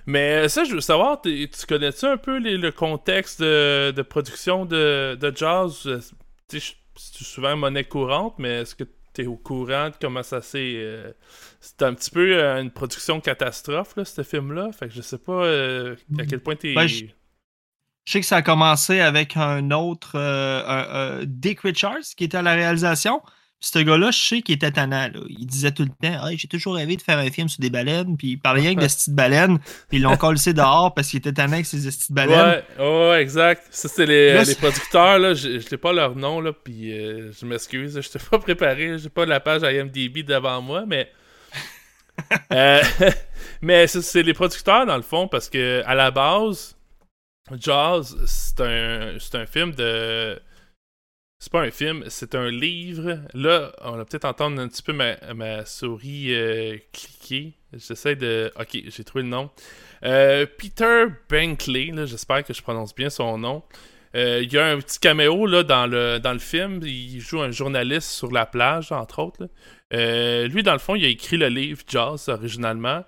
Mais 0.07 0.47
ça, 0.49 0.63
je 0.63 0.73
veux 0.75 0.81
savoir, 0.81 1.21
t'es- 1.21 1.47
tu 1.47 1.65
connais-tu 1.67 2.05
un 2.05 2.17
peu 2.17 2.37
les- 2.37 2.57
le 2.57 2.71
contexte 2.71 3.39
de, 3.41 3.91
de 3.95 4.01
production 4.03 4.65
de, 4.65 5.15
de 5.19 5.33
jazz? 5.35 5.87
Tu 6.49 6.59
sais, 6.59 6.75
c'est 6.95 7.23
souvent 7.23 7.55
monnaie 7.57 7.83
courante, 7.85 8.35
mais 8.37 8.61
est-ce 8.61 8.75
que 8.75 8.83
tu 9.13 9.23
es 9.23 9.25
au 9.27 9.35
courant 9.37 9.89
de 9.89 9.95
comment 9.99 10.23
ça 10.23 10.41
s'est. 10.41 10.73
euh, 10.77 11.11
c'est 11.59 11.81
un 11.81 11.93
petit 11.93 12.11
peu 12.11 12.37
euh, 12.37 12.61
une 12.61 12.71
production 12.71 13.19
catastrophe, 13.21 13.95
ce 14.03 14.23
film-là? 14.23 14.71
Fait 14.71 14.87
que 14.87 14.93
je 14.93 15.01
sais 15.01 15.17
pas 15.17 15.43
euh, 15.45 15.95
à 16.19 16.25
quel 16.25 16.39
point 16.41 16.55
tu 16.55 16.71
es. 16.71 16.75
Ben, 16.75 16.87
je- 16.87 17.05
sais 18.05 18.19
que 18.19 18.25
ça 18.25 18.37
a 18.37 18.41
commencé 18.43 18.99
avec 18.99 19.35
un 19.37 19.71
autre, 19.71 20.11
euh, 20.15 21.23
Dick 21.25 21.61
Richards, 21.61 22.03
qui 22.15 22.25
était 22.25 22.37
à 22.37 22.41
la 22.43 22.53
réalisation. 22.53 23.21
Ce 23.61 23.79
gars-là, 23.79 24.11
je 24.11 24.19
sais 24.19 24.41
qu'il 24.41 24.53
était 24.55 24.69
tannant. 24.71 25.07
là. 25.07 25.19
Il 25.27 25.47
disait 25.47 25.71
tout 25.71 25.83
le 25.83 25.89
temps 25.89 26.27
Hey, 26.27 26.37
J'ai 26.37 26.47
toujours 26.47 26.75
rêvé 26.75 26.97
de 26.97 27.01
faire 27.01 27.17
un 27.17 27.31
film 27.31 27.49
sur 27.49 27.59
des 27.61 27.69
baleines. 27.71 28.15
Puis 28.15 28.31
il 28.31 28.37
parlait 28.37 28.61
rien 28.61 28.75
que 28.75 28.81
de 28.81 28.85
petites 28.85 29.15
baleines. 29.15 29.57
Puis 29.89 29.97
ils 29.97 30.01
l'ont 30.01 30.17
collé 30.17 30.37
dehors 30.53 30.93
parce 30.93 31.07
qu'il 31.09 31.17
était 31.17 31.33
tannant 31.33 31.53
avec 31.53 31.65
ces 31.65 31.77
petites 31.77 32.11
baleines. 32.11 32.63
Ouais, 32.77 33.09
ouais, 33.09 33.21
exact. 33.21 33.63
Ça, 33.71 33.87
c'est 33.87 34.05
les, 34.05 34.33
Là, 34.33 34.43
les 34.43 34.55
producteurs, 34.55 35.17
là. 35.17 35.33
Je 35.33 35.59
je 35.59 35.67
n'ai 35.71 35.77
pas 35.77 35.93
leur 35.93 36.15
nom, 36.15 36.41
là. 36.41 36.51
Puis 36.53 36.91
euh, 36.91 37.31
je 37.31 37.45
m'excuse, 37.45 37.99
je 37.99 38.09
t'ai 38.09 38.19
pas 38.19 38.37
préparé. 38.37 38.97
J'ai 38.99 39.09
pas 39.09 39.25
la 39.25 39.39
page 39.39 39.61
IMDb 39.63 40.19
devant 40.23 40.61
moi, 40.61 40.83
mais. 40.85 41.11
Euh, 42.53 42.81
mais 43.61 43.87
c'est- 43.87 44.01
c'est 44.01 44.23
les 44.23 44.33
producteurs, 44.33 44.85
dans 44.85 44.95
le 44.95 45.01
fond, 45.03 45.27
parce 45.27 45.49
que 45.49 45.83
à 45.85 45.95
la 45.95 46.11
base, 46.11 46.77
Jaws, 47.59 48.03
c'est 48.25 48.61
un, 48.61 49.17
c'est 49.19 49.35
un 49.35 49.45
film 49.45 49.73
de. 49.75 50.39
C'est 51.45 51.51
pas 51.51 51.61
un 51.61 51.69
film, 51.69 52.05
c'est 52.07 52.33
un 52.33 52.49
livre. 52.49 53.19
Là, 53.35 53.71
on 53.83 53.91
va 53.91 54.03
peut-être 54.03 54.25
entendre 54.25 54.59
un 54.59 54.67
petit 54.67 54.81
peu 54.81 54.93
ma, 54.93 55.15
ma 55.35 55.63
souris 55.63 56.33
euh, 56.33 56.75
cliquer. 56.91 57.53
J'essaie 57.71 58.15
de. 58.15 58.51
Ok, 58.59 58.75
j'ai 58.87 59.03
trouvé 59.03 59.21
le 59.21 59.29
nom. 59.29 59.51
Euh, 60.03 60.47
Peter 60.57 61.05
Bankley, 61.29 61.91
là, 61.91 62.07
j'espère 62.07 62.43
que 62.43 62.51
je 62.51 62.63
prononce 62.63 62.95
bien 62.95 63.11
son 63.11 63.37
nom. 63.37 63.61
Euh, 64.15 64.41
il 64.41 64.51
y 64.51 64.57
a 64.57 64.65
un 64.65 64.79
petit 64.79 64.97
caméo 64.97 65.45
là, 65.45 65.61
dans, 65.61 65.85
le, 65.85 66.17
dans 66.17 66.33
le 66.33 66.39
film. 66.39 66.79
Il 66.81 67.19
joue 67.19 67.41
un 67.41 67.51
journaliste 67.51 68.09
sur 68.09 68.31
la 68.31 68.47
plage, 68.47 68.91
entre 68.91 69.19
autres. 69.19 69.47
lui, 69.91 70.63
dans 70.63 70.73
le 70.73 70.79
fond, 70.79 70.95
il 70.95 71.05
a 71.05 71.09
écrit 71.09 71.37
le 71.37 71.49
livre 71.49 71.83
Jazz 71.87 72.27
originalement. 72.27 73.03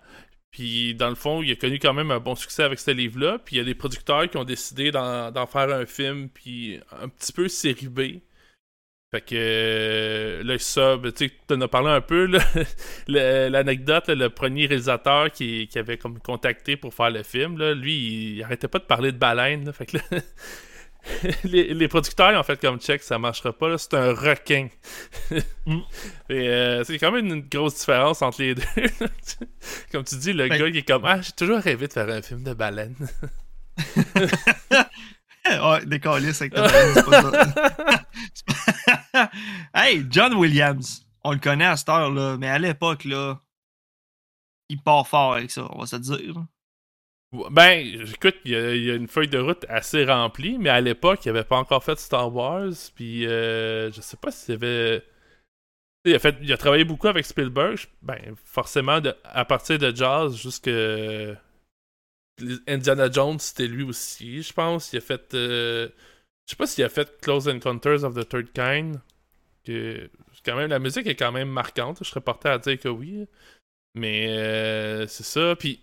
Puis, 0.51 0.93
dans 0.93 1.09
le 1.09 1.15
fond, 1.15 1.41
il 1.41 1.51
a 1.51 1.55
connu 1.55 1.79
quand 1.79 1.93
même 1.95 2.11
un 2.11 2.19
bon 2.19 2.35
succès 2.35 2.61
avec 2.61 2.77
ce 2.77 2.91
livre-là. 2.91 3.39
Puis, 3.43 3.55
il 3.55 3.57
y 3.57 3.61
a 3.61 3.65
des 3.65 3.73
producteurs 3.73 4.29
qui 4.29 4.37
ont 4.37 4.43
décidé 4.43 4.91
d'en 4.91 5.31
d'en 5.31 5.47
faire 5.47 5.71
un 5.71 5.87
film, 5.87 6.29
puis 6.29 6.79
un 7.01 7.09
petit 7.09 7.33
peu 7.33 7.47
série 7.47 7.87
B. 7.87 8.01
Fait 9.11 9.21
que 9.21 9.35
euh, 9.35 10.43
là, 10.43 10.59
ça, 10.59 10.97
ben, 10.97 11.13
tu 11.13 11.27
sais, 11.27 11.33
t'en 11.47 11.61
as 11.61 11.67
parlé 11.69 11.89
un 11.89 12.01
peu. 12.01 12.25
Le- 13.07 13.47
l'anecdote, 13.47 14.09
le 14.09 14.27
premier 14.29 14.65
réalisateur 14.65 15.31
qui, 15.31 15.67
qui 15.69 15.79
avait 15.79 15.97
comme 15.97 16.19
contacté 16.19 16.75
pour 16.75 16.93
faire 16.93 17.09
le 17.09 17.23
film, 17.23 17.57
là, 17.57 17.73
lui, 17.73 17.95
il, 17.95 18.35
il 18.37 18.43
arrêtait 18.43 18.67
pas 18.67 18.79
de 18.79 18.83
parler 18.83 19.13
de 19.13 19.17
baleines. 19.17 19.63
là. 19.65 19.71
fait 19.71 19.85
que 19.85 19.97
là, 19.97 20.03
les, 21.45 21.73
les 21.73 21.87
producteurs 21.87 22.31
ils 22.33 22.35
ont 22.37 22.43
fait 22.43 22.59
comme 22.59 22.79
check, 22.81 23.01
ça 23.01 23.17
marchera 23.17 23.53
pas, 23.53 23.77
c'est 23.77 23.93
un 23.93 24.13
requin. 24.13 24.67
Mm. 25.65 25.79
Euh, 26.31 26.83
c'est 26.85 26.97
quand 26.97 27.11
même 27.11 27.25
une 27.27 27.41
grosse 27.41 27.75
différence 27.79 28.21
entre 28.21 28.41
les 28.41 28.55
deux. 28.55 28.63
comme 29.91 30.05
tu 30.05 30.15
dis, 30.15 30.31
le 30.31 30.47
Ben- 30.47 30.57
gars 30.59 30.71
qui 30.71 30.77
est 30.77 30.87
comme 30.87 31.03
Ah, 31.05 31.19
j'ai 31.21 31.33
toujours 31.33 31.59
rêvé 31.59 31.87
de 31.87 31.93
faire 31.93 32.07
un 32.09 32.21
film 32.21 32.41
de 32.43 32.53
baleine. 32.53 32.95
ouais, 35.45 35.85
des 35.85 35.99
avec 36.05 36.53
ta 36.53 36.61
baleine, 36.61 36.93
c'est 36.93 37.05
pas 37.05 37.21
ça. 37.21 38.05
Hey, 39.73 40.05
John 40.09 40.33
Williams. 40.35 41.05
On 41.23 41.31
le 41.31 41.39
connaît 41.39 41.65
à 41.65 41.75
cette 41.75 41.89
heure-là, 41.89 42.37
mais 42.37 42.47
à 42.47 42.59
l'époque, 42.59 43.03
là, 43.03 43.41
il 44.69 44.81
part 44.81 45.07
fort 45.07 45.33
avec 45.33 45.51
ça, 45.51 45.67
on 45.71 45.79
va 45.79 45.85
se 45.85 45.97
dire. 45.97 46.35
Ben, 47.51 47.85
écoute, 48.13 48.37
il 48.45 48.51
y, 48.51 48.91
a, 48.91 48.95
une 48.95 49.07
feuille 49.07 49.27
de 49.27 49.37
route 49.37 49.65
assez 49.67 50.05
remplie, 50.05 50.57
mais 50.57 50.69
à 50.69 50.79
l'époque, 50.79 51.25
il 51.25 51.29
avait 51.29 51.43
pas 51.43 51.57
encore 51.57 51.83
fait 51.83 51.99
Star 51.99 52.33
Wars, 52.33 52.71
puis 52.95 53.27
euh, 53.27 53.91
je 53.91 54.01
sais 54.01 54.17
pas 54.17 54.31
s'il 54.31 54.55
avait... 54.55 55.03
Il 56.05 56.15
a, 56.15 56.19
fait, 56.19 56.37
il 56.41 56.53
a 56.53 56.57
travaillé 56.57 56.85
beaucoup 56.85 57.07
avec 57.07 57.25
Spielberg, 57.25 57.79
ben, 58.01 58.35
forcément, 58.45 59.01
à 59.25 59.45
partir 59.45 59.77
de 59.77 59.93
Jazz 59.93 60.37
jusque... 60.37 60.67
les 60.67 61.35
Indiana 62.67 63.11
Jones, 63.11 63.39
c'était 63.39 63.67
lui 63.67 63.83
aussi, 63.83 64.41
je 64.41 64.53
pense. 64.53 64.93
Il 64.93 64.97
a 64.97 65.01
fait... 65.01 65.33
euh, 65.33 65.89
je 66.47 66.51
sais 66.51 66.55
pas 66.55 66.67
s'il 66.67 66.85
a 66.85 66.89
fait 66.89 67.19
Close 67.19 67.49
Encounters 67.49 68.05
of 68.05 68.13
the 68.13 68.27
Third 68.27 68.53
Kind, 68.53 69.01
Quand 70.45 70.55
même, 70.55 70.69
la 70.69 70.79
musique 70.79 71.07
est 71.07 71.15
quand 71.15 71.31
même 71.31 71.49
marquante, 71.49 71.99
je 72.01 72.09
serais 72.09 72.21
porté 72.21 72.49
à 72.49 72.57
dire 72.57 72.79
que 72.79 72.89
oui. 72.89 73.27
Mais 73.95 74.27
euh, 74.29 75.07
c'est 75.07 75.23
ça, 75.23 75.55
puis 75.55 75.81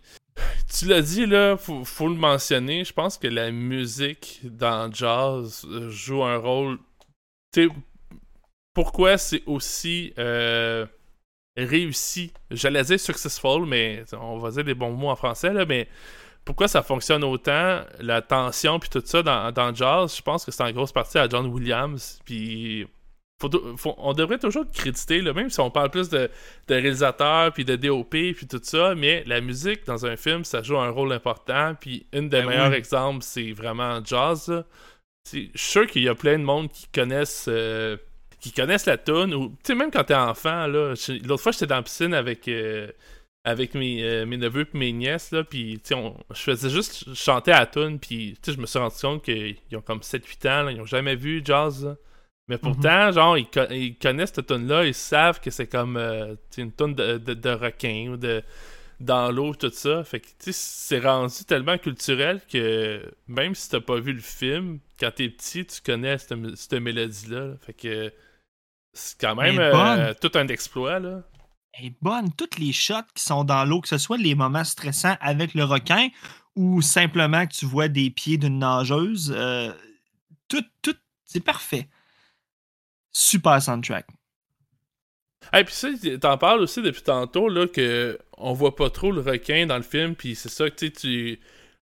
tu 0.72 0.86
l'as 0.86 1.02
dit, 1.02 1.26
là, 1.26 1.56
faut, 1.56 1.84
faut 1.84 2.08
le 2.08 2.14
mentionner. 2.14 2.84
Je 2.84 2.92
pense 2.92 3.18
que 3.18 3.26
la 3.26 3.50
musique 3.50 4.40
dans 4.44 4.90
jazz 4.92 5.66
euh, 5.68 5.90
joue 5.90 6.22
un 6.22 6.36
rôle. 6.36 6.78
Tu 7.52 7.68
sais, 7.68 7.74
pourquoi 8.72 9.18
c'est 9.18 9.42
aussi 9.46 10.12
euh, 10.18 10.86
réussi? 11.56 12.32
J'allais 12.50 12.82
dire 12.82 12.98
successful, 12.98 13.66
mais 13.66 14.04
on 14.12 14.38
va 14.38 14.50
dire 14.50 14.64
des 14.64 14.74
bons 14.74 14.92
mots 14.92 15.10
en 15.10 15.16
français, 15.16 15.52
là, 15.52 15.64
mais 15.66 15.88
pourquoi 16.44 16.68
ça 16.68 16.82
fonctionne 16.82 17.24
autant, 17.24 17.82
la 18.00 18.20
tension 18.20 18.78
puis 18.78 18.90
tout 18.90 19.02
ça 19.04 19.22
dans, 19.22 19.50
dans 19.52 19.70
le 19.70 19.74
jazz, 19.74 20.16
je 20.16 20.22
pense 20.22 20.44
que 20.44 20.50
c'est 20.50 20.62
en 20.62 20.70
grosse 20.72 20.92
partie 20.92 21.18
à 21.18 21.28
John 21.28 21.46
Williams. 21.46 22.20
Puis 22.24 22.86
faut, 23.40 23.76
faut- 23.76 23.94
on 23.98 24.12
devrait 24.12 24.38
toujours 24.38 24.64
le 24.64 24.70
créditer, 24.72 25.20
là, 25.20 25.32
même 25.32 25.50
si 25.50 25.60
on 25.60 25.70
parle 25.70 25.90
plus 25.90 26.08
de, 26.08 26.30
de 26.68 26.74
réalisateur 26.74 27.52
puis 27.52 27.64
de 27.64 27.76
DOP 27.76 28.10
puis 28.10 28.46
tout 28.48 28.60
ça, 28.62 28.94
mais 28.94 29.22
la 29.26 29.40
musique 29.40 29.84
dans 29.86 30.06
un 30.06 30.16
film, 30.16 30.44
ça 30.44 30.62
joue 30.62 30.78
un 30.78 30.90
rôle 30.90 31.12
important. 31.12 31.74
Puis 31.80 32.06
une 32.12 32.28
des 32.28 32.40
Ben 32.42 32.48
meilleurs 32.48 32.70
oui. 32.70 32.76
exemples, 32.76 33.22
c'est 33.24 33.52
vraiment 33.52 34.02
jazz. 34.04 34.64
Je 35.26 35.28
suis 35.30 35.50
sûr 35.54 35.86
qu'il 35.86 36.02
y 36.02 36.08
a 36.08 36.14
plein 36.14 36.38
de 36.38 36.44
monde 36.44 36.70
qui 36.70 36.86
connaissent 36.88 37.46
euh, 37.48 37.96
qui 38.40 38.52
connaissent 38.52 38.86
la 38.86 38.98
tune 38.98 39.32
ou 39.34 39.48
tu 39.48 39.56
sais 39.68 39.74
même 39.74 39.90
quand 39.90 40.04
t'es 40.04 40.14
enfant 40.14 40.66
l'autre 40.66 41.38
fois 41.38 41.50
j'étais 41.52 41.66
dans 41.66 41.76
la 41.76 41.82
piscine 41.82 42.12
avec 42.12 42.46
euh, 42.46 42.88
avec 43.44 43.74
mes, 43.74 44.02
euh, 44.04 44.26
mes 44.26 44.36
neveux 44.36 44.62
et 44.74 44.76
mes 44.78 44.92
nièces 44.92 45.30
là 45.32 45.42
puis 45.44 45.76
tu 45.82 45.88
sais 45.88 45.94
on- 45.94 46.16
je 46.34 46.40
faisais 46.42 46.68
juste 46.68 47.14
chanter 47.14 47.52
à 47.52 47.60
la 47.60 47.66
tune 47.66 47.98
puis 47.98 48.36
tu 48.42 48.50
sais 48.50 48.56
je 48.56 48.60
me 48.60 48.66
suis 48.66 48.78
rendu 48.78 48.96
compte 49.00 49.22
qu'ils 49.24 49.56
ont 49.74 49.80
comme 49.80 50.02
7 50.02 50.26
8 50.26 50.44
ans 50.46 50.62
là, 50.64 50.72
ils 50.72 50.80
ont 50.80 50.84
jamais 50.86 51.16
vu 51.16 51.40
jazz 51.42 51.86
là. 51.86 51.96
Mais 52.48 52.58
pourtant 52.58 53.10
genre 53.12 53.38
ils, 53.38 53.48
co- 53.48 53.70
ils 53.70 53.96
connaissent 53.98 54.32
cette 54.34 54.46
tune 54.46 54.66
là 54.66 54.84
ils 54.84 54.94
savent 54.94 55.40
que 55.40 55.50
c'est 55.50 55.66
comme 55.66 55.96
euh, 55.96 56.34
une 56.58 56.72
tune 56.72 56.94
de, 56.94 57.18
de, 57.18 57.34
de 57.34 57.50
requin 57.50 58.10
ou 58.12 58.16
de 58.16 58.42
dans 59.00 59.30
l'eau, 59.32 59.54
tout 59.54 59.70
ça. 59.72 60.04
Fait 60.04 60.20
que, 60.20 60.26
tu 60.26 60.52
sais, 60.52 60.52
c'est 60.52 61.00
rendu 61.00 61.44
tellement 61.44 61.76
culturel 61.78 62.40
que 62.48 63.12
même 63.26 63.54
si 63.54 63.68
t'as 63.68 63.80
pas 63.80 63.98
vu 63.98 64.12
le 64.12 64.20
film, 64.20 64.78
quand 64.98 65.10
t'es 65.14 65.28
petit, 65.28 65.66
tu 65.66 65.80
connais 65.82 66.16
cette, 66.16 66.32
cette 66.56 66.74
mélodie-là. 66.74 67.46
là. 67.46 67.54
Fait 67.60 67.72
que 67.72 68.12
c'est 68.92 69.20
quand 69.20 69.34
même 69.34 69.58
euh, 69.58 70.14
tout 70.20 70.30
un 70.38 70.46
exploit, 70.46 71.00
là. 71.00 71.22
Elle 71.72 71.86
est 71.86 71.96
bonne. 72.00 72.32
Toutes 72.34 72.58
les 72.58 72.72
shots 72.72 73.02
qui 73.14 73.24
sont 73.24 73.42
dans 73.42 73.64
l'eau, 73.64 73.80
que 73.80 73.88
ce 73.88 73.98
soit 73.98 74.16
les 74.16 74.36
moments 74.36 74.64
stressants 74.64 75.16
avec 75.20 75.54
le 75.54 75.64
requin 75.64 76.08
ou 76.54 76.80
simplement 76.80 77.46
que 77.46 77.52
tu 77.52 77.66
vois 77.66 77.88
des 77.88 78.10
pieds 78.10 78.38
d'une 78.38 78.60
nageuse, 78.60 79.34
euh, 79.36 79.72
tout, 80.48 80.64
tout, 80.82 80.94
c'est 81.24 81.40
parfait. 81.44 81.88
Super 83.14 83.62
soundtrack. 83.62 84.06
Et 85.52 85.64
puis 85.64 85.74
ça, 85.74 85.88
t'en 86.20 86.38
parles 86.38 86.60
aussi 86.60 86.82
depuis 86.82 87.02
tantôt, 87.02 87.48
là, 87.48 87.66
que 87.68 88.18
on 88.38 88.52
voit 88.52 88.74
pas 88.74 88.90
trop 88.90 89.12
le 89.12 89.20
requin 89.20 89.66
dans 89.66 89.76
le 89.76 89.82
film, 89.82 90.14
puis 90.16 90.34
c'est 90.34 90.48
ça 90.48 90.68
que, 90.70 90.86
tu 90.86 91.38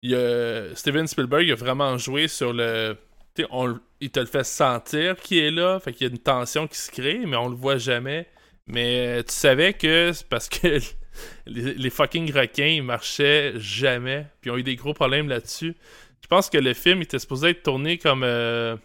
il 0.02 0.12
y 0.12 0.16
a- 0.16 0.76
Steven 0.76 1.08
Spielberg 1.08 1.44
il 1.48 1.52
a 1.52 1.56
vraiment 1.56 1.98
joué 1.98 2.28
sur 2.28 2.54
le... 2.54 2.98
tu 3.34 3.44
sais, 3.44 3.48
on, 3.52 3.80
il 4.02 4.12
te 4.12 4.20
le 4.20 4.26
fait 4.26 4.44
sentir 4.44 5.16
qu'il 5.18 5.38
est 5.40 5.52
là, 5.52 5.80
fait 5.80 5.94
qu'il 5.94 6.08
y 6.08 6.10
a 6.10 6.14
une 6.14 6.20
tension 6.20 6.68
qui 6.68 6.78
se 6.78 6.92
crée, 6.92 7.26
mais 7.26 7.38
on 7.38 7.50
le 7.50 7.56
voit 7.56 7.78
jamais. 7.78 8.28
Mais 8.68 9.20
euh, 9.20 9.24
tu 9.24 9.34
savais 9.34 9.74
que 9.74 10.12
c'est 10.14 10.28
parce 10.28 10.50
que 10.50 10.80
les, 11.48 11.90
fucking 11.90 12.32
requins, 12.34 12.66
ils 12.66 12.84
marchaient 12.84 13.54
jamais, 13.58 14.28
puis 14.42 14.52
ont 14.52 14.58
eu 14.58 14.64
des 14.64 14.76
gros 14.76 14.94
problèmes 14.94 15.30
là-dessus. 15.30 15.76
Je 16.22 16.28
pense 16.28 16.50
que 16.50 16.58
le 16.58 16.74
film 16.74 17.02
était 17.02 17.20
supposé 17.20 17.50
être 17.50 17.64
tourné 17.64 17.98
comme... 17.98 18.24
euh, 18.24 18.76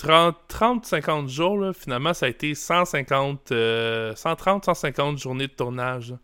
30-50 0.00 1.28
jours, 1.28 1.58
là, 1.58 1.72
finalement, 1.72 2.14
ça 2.14 2.26
a 2.26 2.28
été 2.28 2.54
150, 2.54 3.52
euh, 3.52 4.14
130-150 4.14 5.18
journées 5.18 5.46
de 5.48 5.52
tournage. 5.52 6.10
là. 6.12 6.18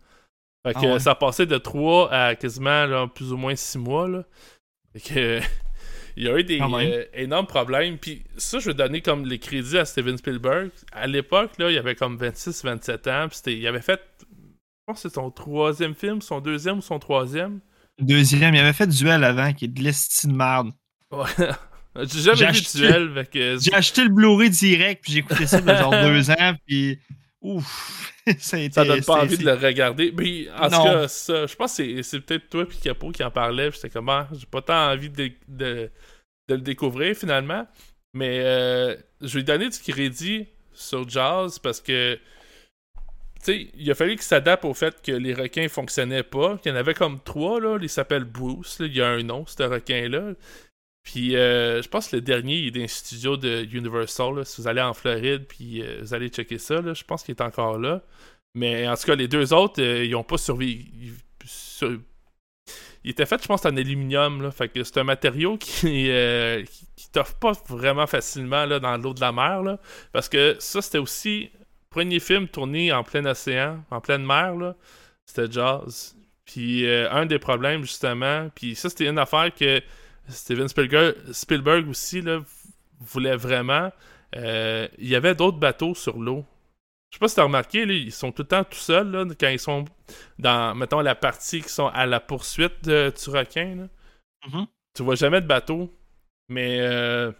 Fait 0.67 0.73
Ah 0.75 0.81
que 0.81 0.85
ouais. 0.93 0.99
ça 0.99 1.11
a 1.11 1.15
passé 1.15 1.45
de 1.45 1.57
3 1.57 2.11
à 2.11 2.35
quasiment 2.35 2.85
là, 2.85 3.07
plus 3.07 3.31
ou 3.31 3.37
moins 3.37 3.55
6 3.55 3.77
mois. 3.77 4.07
Là. 4.07 4.23
Fait 4.93 4.99
que, 5.01 5.39
il 6.17 6.23
y 6.23 6.27
a 6.29 6.37
eu 6.37 6.43
des 6.43 6.59
euh, 6.59 7.03
énormes 7.13 7.45
problèmes. 7.47 7.97
Puis 7.97 8.23
ça, 8.37 8.57
je 8.59 8.67
vais 8.67 8.73
donner 8.73 9.01
comme 9.01 9.25
les 9.25 9.37
crédits 9.39 9.77
à 9.77 9.85
Steven 9.85 10.17
Spielberg. 10.17 10.71
À 10.91 11.05
l'époque, 11.07 11.51
là, 11.59 11.69
il 11.69 11.77
avait 11.77 11.95
comme 11.95 12.17
26-27 12.17 13.07
ans. 13.11 13.27
Puis 13.27 13.37
c'était- 13.37 13.57
il 13.57 13.67
avait 13.67 13.81
fait, 13.81 14.01
je 14.21 14.25
pense 14.87 15.03
que 15.03 15.09
c'est 15.09 15.15
son 15.15 15.29
troisième 15.29 15.93
film, 15.93 16.21
son 16.21 16.39
deuxième 16.39 16.79
ou 16.79 16.81
son 16.81 16.97
troisième. 16.99 17.59
Deuxième, 17.99 18.55
il 18.55 18.59
avait 18.59 18.73
fait 18.73 18.87
Duel 18.87 19.23
avant, 19.23 19.53
qui 19.53 19.65
est 19.65 19.69
de 19.69 19.81
l'estime 19.83 20.31
de 20.31 20.35
merde. 20.37 20.71
Ouais. 21.11 21.25
J'ai 21.97 22.19
jamais 22.21 22.35
J'ai 22.37 22.45
vu 22.45 22.51
acheté- 22.51 22.77
Duel. 22.79 23.13
Fait 23.13 23.29
que 23.29 23.57
J'ai 23.59 23.73
acheté 23.73 24.03
le 24.03 24.09
Blu-ray 24.09 24.49
direct, 24.49 25.03
puis 25.03 25.13
j'ai 25.13 25.19
écouté 25.19 25.47
ça 25.47 25.59
il 25.59 25.65
y 25.65 25.69
a 25.69 25.79
genre 25.79 25.91
deux 26.03 26.29
ans, 26.31 26.53
puis 26.67 26.99
ouf, 27.41 28.13
ça 28.39 28.59
été... 28.59 28.73
Ça 28.73 28.85
donne 28.85 29.03
pas 29.03 29.21
envie 29.23 29.37
de 29.37 29.45
le 29.45 29.53
regarder. 29.53 30.13
Mais 30.17 30.47
en 30.57 30.69
Non. 30.69 30.77
tout 30.77 30.83
cas, 30.83 31.07
ça, 31.07 31.45
je 31.45 31.55
pense 31.55 31.77
que 31.77 32.01
c'est- 32.01 32.19
peut-être 32.21 32.49
toi 32.49 32.67
puis 32.67 32.77
Capo 32.79 33.11
qui 33.11 33.23
en 33.23 33.31
parlait. 33.31 33.69
puis 33.69 33.79
J'étais 33.81 33.93
comme, 33.93 34.09
ah, 34.09 34.27
j'ai 34.37 34.45
pas 34.47 34.61
tant 34.61 34.91
envie 34.91 35.09
de, 35.09 35.31
de, 35.47 35.89
de 36.49 36.55
le 36.55 36.61
découvrir 36.61 37.15
finalement. 37.15 37.67
Mais 38.13 38.39
euh, 38.43 38.95
je 39.21 39.27
vais 39.27 39.39
lui 39.39 39.43
donner 39.43 39.69
du 39.69 39.77
crédit 39.79 40.47
sur 40.73 41.07
Jazz 41.07 41.59
parce 41.59 41.81
que, 41.81 42.15
tu 42.15 43.51
sais, 43.51 43.67
il 43.77 43.91
a 43.91 43.95
fallu 43.95 44.13
qu'il 44.13 44.21
s'adapte 44.23 44.65
au 44.65 44.73
fait 44.73 44.95
que 45.03 45.11
les 45.11 45.33
requins 45.33 45.67
fonctionnaient 45.69 46.23
pas. 46.23 46.57
Il 46.65 46.69
y 46.69 46.71
en 46.71 46.75
avait 46.75 46.93
comme 46.93 47.19
trois, 47.21 47.59
là. 47.59 47.77
Il 47.81 47.89
s'appelle 47.89 48.23
Bruce. 48.23 48.79
là. 48.79 48.85
Il 48.87 48.95
y 48.95 49.01
a 49.01 49.07
un 49.07 49.21
nom, 49.21 49.45
ce 49.45 49.61
requin-là. 49.63 50.31
Puis 51.05 51.35
euh, 51.35 51.83
je 51.83 51.87
pense 51.87 52.09
que 52.09 52.17
le 52.17 52.21
dernier 52.21 52.57
il 52.57 52.67
est 52.67 52.71
d'un 52.71 52.87
studio 52.87 53.37
de 53.37 53.63
Universal. 53.71 54.43
Si 54.45 54.59
vous 54.59 54.67
allez 54.67 54.81
en 54.81 54.93
Floride, 54.93 55.45
puis 55.47 55.81
euh, 55.81 55.99
vous 56.01 56.13
allez 56.15 56.29
checker 56.29 56.57
ça, 56.57 56.81
je 56.81 57.03
pense 57.03 57.23
qu'il 57.23 57.35
est 57.35 57.41
encore 57.41 57.77
là. 57.77 58.01
Mais 58.55 58.87
en 58.87 58.95
tout 58.95 59.05
cas, 59.05 59.15
les 59.15 59.27
deux 59.27 59.53
autres, 59.53 59.81
euh, 59.81 60.03
ils 60.03 60.15
ont 60.15 60.23
pas 60.23 60.37
survécu. 60.37 60.85
Ils, 60.99 61.13
sur- 61.45 61.99
ils 63.03 63.11
étaient 63.11 63.27
faits, 63.27 63.43
je 63.43 63.47
pense, 63.47 63.65
en 63.65 63.77
aluminium. 63.77 64.41
Là. 64.41 64.49
Fait 64.49 64.67
que 64.67 64.83
c'est 64.83 64.97
un 64.97 65.03
matériau 65.03 65.57
qui, 65.57 66.09
euh, 66.09 66.63
qui, 66.95 67.11
t'offre 67.11 67.35
pas 67.35 67.51
vraiment 67.69 68.07
facilement 68.07 68.67
dans 68.67 68.97
l'eau 68.97 69.13
de 69.13 69.21
la 69.21 69.31
mer. 69.31 69.61
Parce 70.11 70.27
que 70.27 70.55
ça, 70.59 70.81
c'était 70.81 70.97
aussi 70.97 71.51
premier 71.91 72.19
film 72.19 72.47
tourné 72.47 72.91
en 72.91 73.03
plein 73.03 73.25
océan, 73.25 73.83
en 73.91 74.01
pleine 74.01 74.25
mer. 74.25 74.55
Là, 74.55 74.75
c'était 75.25 75.51
Jazz. 75.51 76.15
Puis 76.45 76.89
un 76.89 77.25
des 77.25 77.39
problèmes, 77.39 77.83
justement, 77.83 78.49
puis 78.55 78.75
ça, 78.75 78.89
c'était 78.89 79.07
une 79.07 79.19
affaire 79.19 79.53
que 79.53 79.81
Steven 80.29 80.67
Spielberg, 80.67 81.15
Spielberg 81.31 81.87
aussi 81.89 82.21
là, 82.21 82.41
voulait 82.99 83.35
vraiment. 83.37 83.91
euh, 84.35 84.87
il 84.97 85.07
y 85.07 85.15
avait 85.15 85.35
d'autres 85.35 85.57
bateaux 85.59 85.95
sur 85.95 86.17
l'eau. 86.19 86.45
Je 87.11 87.17
sais 87.17 87.19
pas 87.19 87.27
si 87.29 87.35
t'as 87.35 87.43
remarqué, 87.43 87.85
là, 87.85 87.93
ils 87.93 88.11
sont 88.11 88.31
tout 88.31 88.41
le 88.43 88.47
temps 88.49 88.63
tout 88.65 88.77
seuls 88.77 89.09
là, 89.11 89.25
quand 89.39 89.49
ils 89.49 89.59
sont 89.59 89.85
dans, 90.39 90.75
mettons, 90.75 91.01
la 91.01 91.15
partie 91.15 91.61
qui 91.61 91.69
sont 91.69 91.87
à 91.87 92.05
la 92.05 92.19
poursuite 92.19 92.83
de, 92.85 93.13
du 93.23 93.29
requin. 93.29 93.75
là. 93.75 93.87
Mhm. 94.47 94.67
Tu 94.95 95.03
vois 95.03 95.15
jamais 95.15 95.41
de 95.41 95.47
bateau. 95.47 95.93
Mais 96.49 96.79
euh, 96.81 97.31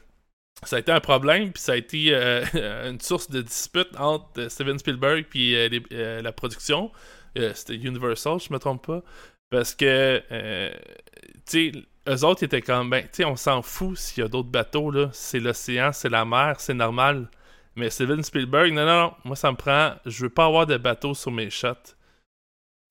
ça 0.64 0.78
a 0.78 0.80
été 0.80 0.92
un 0.92 1.00
problème, 1.02 1.52
puis 1.52 1.62
ça 1.62 1.74
a 1.74 1.76
été 1.78 2.10
euh, 2.16 2.44
une 2.90 3.00
source 3.02 3.30
de 3.30 3.42
dispute 3.42 3.90
entre 3.98 4.48
Steven 4.50 4.80
Spielberg 4.80 5.26
euh, 5.36 5.70
euh, 5.92 6.22
la 6.22 6.32
production. 6.32 6.92
C'était 7.54 7.76
Universal, 7.76 8.40
je 8.40 8.54
me 8.54 8.60
trompe 8.60 8.88
pas. 8.88 9.04
Parce 9.50 9.76
que, 9.76 10.22
tu 11.46 11.72
sais, 11.72 11.72
eux 12.08 12.24
autres 12.24 12.44
étaient 12.44 12.62
comme, 12.62 12.90
ben, 12.90 13.04
tu 13.04 13.10
sais, 13.14 13.26
on 13.26 13.36
s'en 13.36 13.62
fout 13.62 13.98
s'il 13.98 14.24
y 14.24 14.26
a 14.26 14.30
d'autres 14.30 14.50
bateaux, 14.50 14.92
là. 14.92 15.10
C'est 15.14 15.40
l'océan, 15.40 15.92
c'est 15.92 16.10
la 16.10 16.26
mer, 16.26 16.60
c'est 16.60 16.74
normal. 16.74 17.30
Mais 17.76 17.90
Steven 17.90 18.24
Spielberg, 18.24 18.72
non, 18.72 18.86
non, 18.86 19.02
non, 19.02 19.14
moi 19.26 19.36
ça 19.36 19.52
me 19.52 19.58
prend, 19.58 19.96
je 20.06 20.24
veux 20.24 20.30
pas 20.30 20.46
avoir 20.46 20.66
de 20.66 20.78
bateau 20.78 21.14
sur 21.14 21.32
mes 21.32 21.50
shots. 21.50 21.96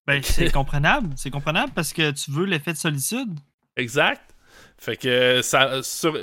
Ben, 0.07 0.23
c'est 0.23 0.53
comprenable, 0.53 1.15
c'est 1.17 1.31
comprenable 1.31 1.73
parce 1.75 1.93
que 1.93 2.11
tu 2.11 2.31
veux 2.31 2.45
l'effet 2.45 2.73
de 2.73 2.79
solitude. 2.79 3.39
Exact. 3.77 4.35
Fait 4.77 4.97
que 4.97 5.41
ça, 5.43 5.83
sur, 5.83 6.19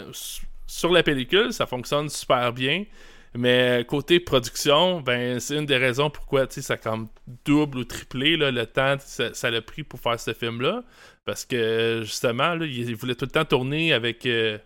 sur 0.68 0.92
la 0.92 1.02
pellicule, 1.02 1.52
ça 1.54 1.66
fonctionne 1.66 2.10
super 2.10 2.54
bien. 2.54 2.86
Mais 3.34 3.86
côté 3.88 4.20
production, 4.20 5.00
ben 5.00 5.40
c'est 5.40 5.56
une 5.56 5.66
des 5.66 5.78
raisons 5.78 6.10
pourquoi 6.10 6.48
ça 6.50 6.74
a 6.74 6.78
comme 6.78 7.08
double 7.46 7.78
ou 7.80 7.84
triplé 7.86 8.36
là, 8.36 8.52
le 8.52 8.66
temps 8.66 8.98
que 8.98 9.34
ça, 9.34 9.52
l'a 9.52 9.62
pris 9.62 9.84
pour 9.84 10.00
faire 10.00 10.20
ce 10.20 10.34
film-là. 10.34 10.84
Parce 11.24 11.46
que 11.46 12.02
justement, 12.04 12.56
là, 12.56 12.66
il 12.66 12.96
voulait 12.96 13.16
tout 13.16 13.26
le 13.26 13.32
temps 13.32 13.46
tourner 13.46 13.94
avec. 13.94 14.26
euh, 14.26 14.58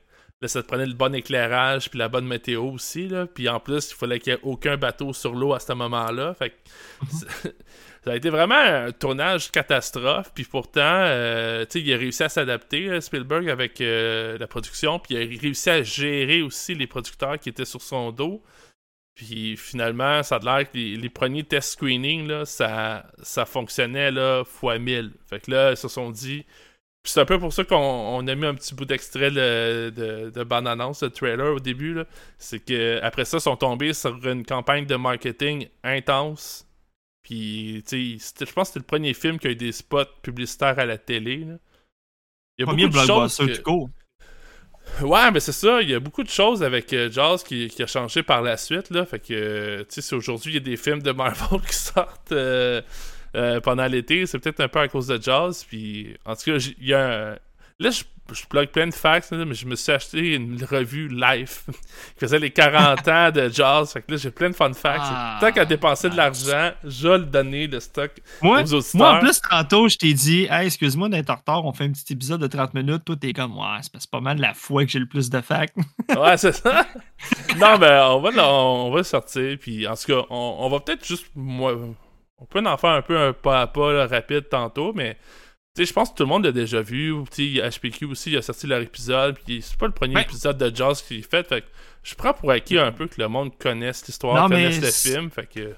là, 0.41 0.47
ça 0.47 0.63
te 0.63 0.67
prenait 0.67 0.85
le 0.85 0.93
bon 0.93 1.13
éclairage 1.13 1.89
puis 1.89 1.99
la 1.99 2.09
bonne 2.09 2.25
météo 2.25 2.63
aussi. 2.71 3.07
Là. 3.07 3.27
Puis 3.27 3.47
en 3.49 3.59
plus, 3.59 3.91
il 3.91 3.95
fallait 3.95 4.19
qu'il 4.19 4.33
n'y 4.33 4.39
ait 4.39 4.43
aucun 4.43 4.77
bateau 4.77 5.13
sur 5.13 5.35
l'eau 5.35 5.53
à 5.53 5.59
ce 5.59 5.73
moment-là. 5.73 6.33
Fait 6.33 6.51
que 6.51 7.49
ça 8.05 8.11
a 8.11 8.15
été 8.15 8.29
vraiment 8.29 8.55
un 8.55 8.91
tournage 8.91 9.49
catastrophe. 9.51 10.31
Puis 10.35 10.43
pourtant, 10.43 10.81
euh, 10.83 11.65
il 11.73 11.91
a 11.91 11.97
réussi 11.97 12.21
à 12.21 12.29
s'adapter, 12.29 12.87
euh, 12.87 13.01
Spielberg, 13.01 13.49
avec 13.49 13.81
euh, 13.81 14.37
la 14.37 14.45
production. 14.45 14.99
Puis 14.99 15.15
il 15.15 15.37
a 15.37 15.41
réussi 15.41 15.71
à 15.71 15.81
gérer 15.81 16.43
aussi 16.43 16.75
les 16.75 16.85
producteurs 16.85 17.39
qui 17.39 17.49
étaient 17.49 17.65
sur 17.65 17.81
son 17.81 18.11
dos. 18.11 18.43
Puis 19.15 19.57
finalement, 19.57 20.21
ça 20.21 20.35
a 20.35 20.39
l'air 20.39 20.71
que 20.71 20.77
les, 20.77 21.09
premiers 21.09 21.43
test 21.43 21.71
screening, 21.73 22.27
là, 22.27 22.45
ça, 22.45 23.07
ça 23.23 23.45
fonctionnait 23.45 24.11
là, 24.11 24.43
fois 24.43 24.77
1000. 24.77 25.13
Fait 25.27 25.39
que 25.39 25.49
là, 25.49 25.71
ils 25.71 25.77
se 25.77 25.87
sont 25.87 26.11
dit. 26.11 26.45
Puis 27.01 27.11
c'est 27.13 27.21
un 27.21 27.25
peu 27.25 27.39
pour 27.39 27.53
ça 27.53 27.63
qu'on 27.63 27.75
on 27.75 28.27
a 28.27 28.35
mis 28.35 28.45
un 28.45 28.53
petit 28.53 28.75
bout 28.75 28.85
d'extrait 28.85 29.31
de, 29.31 29.89
de, 29.95 30.29
de 30.29 30.43
de 30.43 31.07
trailer 31.07 31.53
au 31.53 31.59
début. 31.59 31.97
C'est 32.37 32.59
que 32.59 32.99
après 33.01 33.25
ça, 33.25 33.37
ils 33.37 33.41
sont 33.41 33.57
tombés 33.57 33.93
sur 33.93 34.27
une 34.27 34.45
campagne 34.45 34.85
de 34.85 34.95
marketing 34.95 35.69
intense. 35.83 36.64
Puis, 37.25 37.83
tu 37.87 38.19
sais, 38.19 38.45
je 38.45 38.53
pense 38.53 38.67
que 38.69 38.73
c'était 38.75 38.79
le 38.81 38.85
premier 38.85 39.15
film 39.15 39.39
qui 39.39 39.47
a 39.47 39.49
eu 39.49 39.55
des 39.55 39.71
spots 39.71 40.05
publicitaires 40.21 40.77
à 40.77 40.85
la 40.85 40.99
télé. 40.99 41.37
là. 41.37 41.55
Il 42.57 42.61
y 42.61 42.63
a 42.63 42.65
Premier 42.67 42.85
beaucoup 42.85 43.01
de 43.01 43.07
choses 43.07 43.37
que- 43.37 43.61
court. 43.63 43.89
Ouais, 45.01 45.31
mais 45.31 45.39
c'est 45.39 45.51
ça. 45.51 45.81
Il 45.81 45.89
y 45.89 45.95
a 45.95 45.99
beaucoup 45.99 46.21
de 46.23 46.29
choses 46.29 46.61
avec 46.61 46.93
euh, 46.93 47.09
Jaws 47.11 47.39
qui, 47.39 47.67
qui 47.69 47.81
a 47.81 47.87
changé 47.87 48.21
par 48.21 48.43
la 48.43 48.57
suite. 48.57 48.91
Là. 48.91 49.07
Fait 49.07 49.17
que, 49.19 49.33
euh, 49.33 49.79
tu 49.79 49.85
sais, 49.95 50.01
si 50.01 50.13
aujourd'hui 50.13 50.51
il 50.51 50.53
y 50.53 50.57
a 50.57 50.59
des 50.59 50.77
films 50.77 51.01
de 51.01 51.11
Marvel 51.11 51.59
qui 51.67 51.75
sortent, 51.75 52.31
euh, 52.31 52.83
euh, 53.35 53.59
pendant 53.59 53.87
l'été. 53.87 54.27
C'est 54.27 54.37
peut-être 54.37 54.59
un 54.59 54.67
peu 54.67 54.79
à 54.79 54.87
cause 54.87 55.07
de 55.07 55.19
Jaws. 55.19 55.63
Puis, 55.67 56.15
en 56.25 56.35
tout 56.35 56.43
cas, 56.51 56.57
il 56.79 56.87
y 56.87 56.93
a 56.93 57.31
un... 57.31 57.39
Là, 57.79 57.89
je, 57.89 58.03
je 58.33 58.43
plug 58.47 58.69
plein 58.69 58.87
de 58.87 58.93
facts, 58.93 59.31
mais 59.31 59.53
je 59.53 59.65
me 59.67 59.75
suis 59.75 59.91
acheté 59.91 60.33
une 60.35 60.63
revue 60.63 61.07
Life 61.09 61.65
qui 61.67 61.75
faisait 62.19 62.39
les 62.39 62.49
40 62.51 63.07
ans 63.07 63.31
de 63.31 63.49
Jaws. 63.49 63.85
Fait 63.85 64.01
que 64.01 64.11
là, 64.11 64.17
j'ai 64.17 64.31
plein 64.31 64.49
de 64.49 64.55
fun 64.55 64.73
facts. 64.73 65.01
Ah, 65.03 65.37
Tant 65.39 65.51
qu'à 65.51 65.65
dépenser 65.65 66.09
de 66.09 66.15
l'argent, 66.17 66.71
je 66.83 67.07
vais 67.07 67.17
le 67.19 67.25
donner, 67.25 67.67
le 67.67 67.79
stock, 67.79 68.11
Moi, 68.41 68.61
aux 68.63 68.73
auditeurs. 68.73 68.95
moi, 68.95 69.13
en 69.15 69.19
plus, 69.19 69.39
tantôt, 69.41 69.87
je 69.87 69.97
t'ai 69.97 70.13
dit, 70.13 70.47
hey, 70.49 70.65
excuse-moi 70.67 71.09
d'être 71.09 71.29
en 71.29 71.35
retard, 71.35 71.65
on 71.65 71.71
fait 71.73 71.83
un 71.83 71.91
petit 71.91 72.13
épisode 72.13 72.41
de 72.41 72.47
30 72.47 72.73
minutes. 72.73 73.05
Toi, 73.05 73.15
t'es 73.15 73.33
comme, 73.33 73.57
ouais, 73.57 73.77
c'est 73.81 74.09
pas- 74.09 74.19
mal 74.21 74.39
la 74.39 74.53
fois 74.53 74.83
que 74.85 74.91
j'ai 74.91 74.99
le 74.99 75.07
plus 75.07 75.29
de 75.29 75.41
facts. 75.41 75.75
Ouais, 76.17 76.37
c'est 76.37 76.53
ça. 76.53 76.85
non, 77.57 77.77
mais 77.79 77.99
on 78.09 78.21
va, 78.21 78.47
on 78.49 78.91
va 78.91 78.97
le 78.97 79.03
sortir. 79.03 79.57
Puis, 79.59 79.87
en 79.87 79.95
tout 79.95 80.05
cas, 80.07 80.25
on, 80.29 80.57
on 80.59 80.69
va 80.69 80.79
peut-être 80.79 81.05
juste. 81.05 81.27
Moi, 81.35 81.73
on 82.37 82.45
peut 82.45 82.59
en 82.65 82.77
faire 82.77 82.91
un 82.91 83.01
peu 83.01 83.17
un 83.17 83.33
pas 83.33 83.61
à 83.61 83.67
pas 83.67 83.91
là, 83.93 84.07
rapide 84.07 84.49
tantôt, 84.49 84.93
mais. 84.93 85.17
Tu 85.75 85.81
sais, 85.81 85.89
je 85.89 85.93
pense 85.93 86.09
que 86.11 86.15
tout 86.15 86.23
le 86.23 86.29
monde 86.29 86.45
l'a 86.45 86.53
déjà 86.53 86.81
vu. 86.81 87.13
HPQ 87.13 88.05
aussi, 88.05 88.31
il 88.31 88.37
a 88.37 88.41
sorti 88.41 88.65
leur 88.65 88.81
épisode. 88.81 89.37
Puis, 89.45 89.61
c'est 89.61 89.77
pas 89.77 89.87
le 89.87 89.91
premier 89.91 90.15
Ouais. 90.15 90.21
épisode 90.21 90.57
de 90.57 90.73
Jaws 90.73 90.95
qu'il 91.05 91.17
est 91.17 91.29
fait. 91.29 91.45
Fait 91.47 91.61
que 91.61 91.67
je 92.01 92.15
prends 92.15 92.33
pour 92.33 92.49
acquis 92.51 92.77
un 92.79 92.93
peu 92.93 93.07
que 93.07 93.19
le 93.21 93.27
monde 93.27 93.57
connaisse 93.57 94.05
l'histoire, 94.07 94.47
connaisse 94.47 94.79
le 94.79 95.11
film. 95.11 95.29
Fait 95.29 95.45
que. 95.47 95.75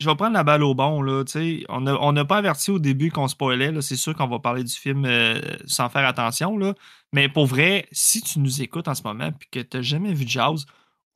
je 0.00 0.06
vais 0.08 0.16
prendre 0.16 0.34
la 0.34 0.44
balle 0.44 0.62
au 0.62 0.74
bon. 0.74 1.00
Là, 1.00 1.24
tu 1.24 1.32
sais. 1.32 1.64
on 1.70 1.80
n'a 1.80 1.96
on 2.02 2.12
n'a 2.12 2.26
pas 2.26 2.36
averti 2.36 2.70
au 2.70 2.78
début 2.78 3.10
qu'on 3.10 3.26
spoilait. 3.28 3.72
C'est 3.80 3.96
sûr 3.96 4.14
qu'on 4.14 4.26
va 4.28 4.38
parler 4.38 4.64
du 4.64 4.74
film 4.74 5.06
euh, 5.06 5.40
sans 5.64 5.88
faire 5.88 6.06
attention. 6.06 6.58
Là. 6.58 6.74
Mais 7.14 7.30
pour 7.30 7.46
vrai, 7.46 7.86
si 7.90 8.20
tu 8.20 8.38
nous 8.38 8.60
écoutes 8.60 8.88
en 8.88 8.94
ce 8.94 9.02
moment 9.02 9.28
et 9.28 9.46
que 9.50 9.60
tu 9.60 9.76
n'as 9.78 9.82
jamais 9.82 10.12
vu 10.12 10.24
Jaws, 10.28 10.58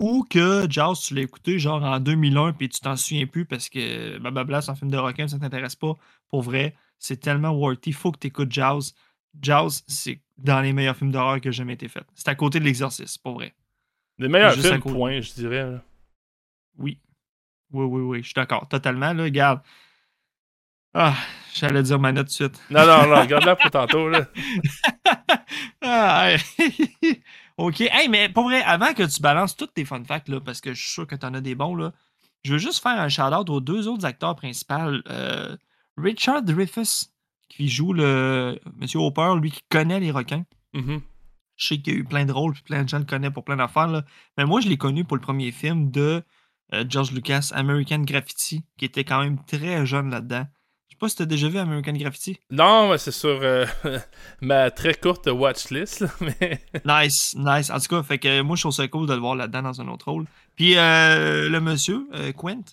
ou 0.01 0.25
que 0.29 0.67
Jaws, 0.71 0.95
tu 1.07 1.15
l'as 1.15 1.23
écouté 1.23 1.59
genre 1.59 1.83
en 1.83 2.01
2001 2.01 2.53
puis 2.53 2.69
tu 2.71 2.81
t'en 2.81 2.97
souviens 2.97 3.27
plus 3.27 3.45
parce 3.45 3.69
que 3.69 4.17
blablabla, 4.19 4.63
c'est 4.63 4.71
un 4.71 4.75
film 4.75 4.91
de 4.91 4.97
requin, 4.99 5.27
ça 5.29 5.39
t'intéresse 5.39 5.75
pas, 5.75 5.95
pour 6.29 6.43
vrai, 6.43 6.75
c'est 6.99 7.19
tellement 7.19 7.51
worthy. 7.51 7.93
faut 7.93 8.13
que 8.13 8.19
tu 8.19 8.27
écoutes 8.29 8.53
Jaws. 8.53 8.93
Jaws, 9.41 9.83
c'est 9.87 10.21
dans 10.39 10.61
les 10.61 10.73
meilleurs 10.73 10.97
films 10.97 11.13
d'horreur 11.13 11.41
que 11.41 11.51
j'ai 11.51 11.59
jamais 11.59 11.75
été 11.75 11.89
fait. 11.89 12.05
C'est 12.15 12.29
à 12.29 12.35
côté 12.35 12.59
de 12.61 12.65
l'exorcisme, 12.65 13.21
pour 13.23 13.35
vrai. 13.35 13.55
Les 14.19 14.29
meilleurs 14.29 14.53
Juste 14.55 14.69
films, 14.69 14.81
point, 14.81 15.21
je 15.21 15.33
dirais. 15.35 15.71
là. 15.71 15.83
Oui. 16.79 16.99
Oui, 17.73 17.85
oui, 17.85 18.01
oui, 18.03 18.19
je 18.23 18.27
suis 18.27 18.35
d'accord. 18.35 18.69
Totalement, 18.69 19.13
là, 19.13 19.25
regarde. 19.25 19.61
Ah, 20.95 21.15
j'allais 21.55 21.83
dire 21.83 21.99
ma 21.99 22.13
note 22.13 22.27
de 22.29 22.33
suite. 22.33 22.59
Non, 22.71 22.87
non, 22.87 23.07
non, 23.09 23.21
regarde-la 23.21 23.57
pour 23.57 23.71
tantôt. 23.71 24.09
Là. 24.09 24.27
Ah, 25.83 26.33
hey. 26.33 27.23
OK. 27.57 27.81
Hey, 27.83 28.09
mais 28.09 28.29
pour 28.29 28.45
vrai, 28.45 28.63
avant 28.63 28.93
que 28.93 29.03
tu 29.05 29.21
balances 29.21 29.57
toutes 29.57 29.73
tes 29.75 29.85
fun 29.85 30.03
facts, 30.05 30.29
là, 30.29 30.41
parce 30.41 30.61
que 30.61 30.75
je 30.75 30.81
suis 30.83 30.91
sûr 30.93 31.07
que 31.07 31.15
tu 31.15 31.25
en 31.25 31.33
as 31.35 31.41
des 31.41 31.55
bons, 31.55 31.75
là, 31.77 31.93
je 32.43 32.53
veux 32.53 32.59
juste 32.59 32.83
faire 32.83 32.99
un 32.99 33.09
shout-out 33.09 33.49
aux 33.51 33.61
deux 33.61 33.87
autres 33.89 34.05
acteurs 34.05 34.35
principaux. 34.35 34.75
Euh, 35.09 35.57
Richard 35.97 36.43
Dreyfuss, 36.43 37.13
qui 37.49 37.69
joue 37.69 37.93
le 37.93 38.59
Monsieur 38.77 39.01
Hopper, 39.01 39.35
lui 39.41 39.51
qui 39.51 39.63
connaît 39.69 40.01
les 40.01 40.11
requins. 40.11 40.45
Mhm. 40.75 41.01
Je 41.57 41.67
sais 41.67 41.79
qu'il 41.79 41.95
y 41.95 41.97
a 41.97 42.01
eu 42.01 42.05
plein 42.05 42.27
de 42.27 42.33
rôles, 42.33 42.53
puis 42.53 42.63
plein 42.63 42.85
de 42.85 42.89
gens 42.89 42.99
le 42.99 43.05
connaissent 43.05 43.33
pour 43.33 43.45
plein 43.45 43.57
d'affaires. 43.57 44.03
Mais 44.37 44.45
moi, 44.45 44.61
je 44.61 44.69
l'ai 44.69 44.77
connu 44.77 45.05
pour 45.05 45.17
le 45.17 45.23
premier 45.23 45.53
film 45.53 45.91
de 45.91 46.23
euh, 46.75 46.85
George 46.87 47.13
Lucas, 47.13 47.51
American 47.55 48.01
Graffiti, 48.01 48.63
qui 48.77 48.85
était 48.85 49.05
quand 49.05 49.23
même 49.23 49.43
très 49.47 49.87
jeune 49.87 50.11
là-dedans. 50.11 50.47
Je 50.89 50.95
sais 50.95 50.99
pas 50.99 51.09
si 51.09 51.17
tu 51.17 51.23
as 51.23 51.27
déjà 51.27 51.49
vu 51.49 51.59
American 51.59 51.93
Graffiti. 51.93 52.39
Non, 52.51 52.91
mais 52.91 52.99
c'est 52.99 53.11
sur 53.11 53.39
euh, 53.43 53.65
ma 54.43 54.71
très 54.71 54.95
courte 54.95 55.27
watchlist. 55.29 56.05
mais... 56.21 56.61
Nice, 56.85 57.35
nice. 57.39 57.71
En 57.71 57.79
tout 57.79 57.89
cas, 57.89 58.03
fait 58.03 58.19
que 58.19 58.43
moi, 58.43 58.57
je 58.57 58.63
trouve 58.63 58.73
ça 58.73 58.87
cool 58.89 59.07
de 59.07 59.15
le 59.15 59.21
voir 59.21 59.35
là-dedans 59.35 59.63
dans 59.63 59.81
un 59.81 59.89
autre 59.89 60.11
rôle. 60.11 60.27
Puis 60.57 60.77
euh, 60.77 61.49
le 61.49 61.61
monsieur, 61.61 62.07
euh, 62.15 62.33
Quint, 62.33 62.65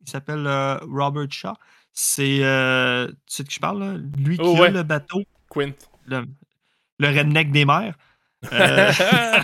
il 0.00 0.10
s'appelle 0.10 0.46
euh, 0.46 0.78
Robert 0.88 1.30
Shaw. 1.30 1.54
C'est. 1.92 2.38
euh, 2.42 3.06
tu 3.08 3.14
sais 3.26 3.42
de 3.42 3.48
qui 3.48 3.54
je 3.56 3.60
parle, 3.60 3.80
là? 3.80 3.94
Lui 4.18 4.36
qui 4.38 4.44
Oh, 4.44 4.56
a 4.56 4.60
ouais. 4.60 4.70
le 4.70 4.82
bateau, 4.82 5.22
Quint. 5.50 5.72
le, 6.06 6.24
le 6.98 7.08
redneck 7.08 7.50
des 7.52 7.64
mers. 7.64 7.94
Euh, 8.52 8.92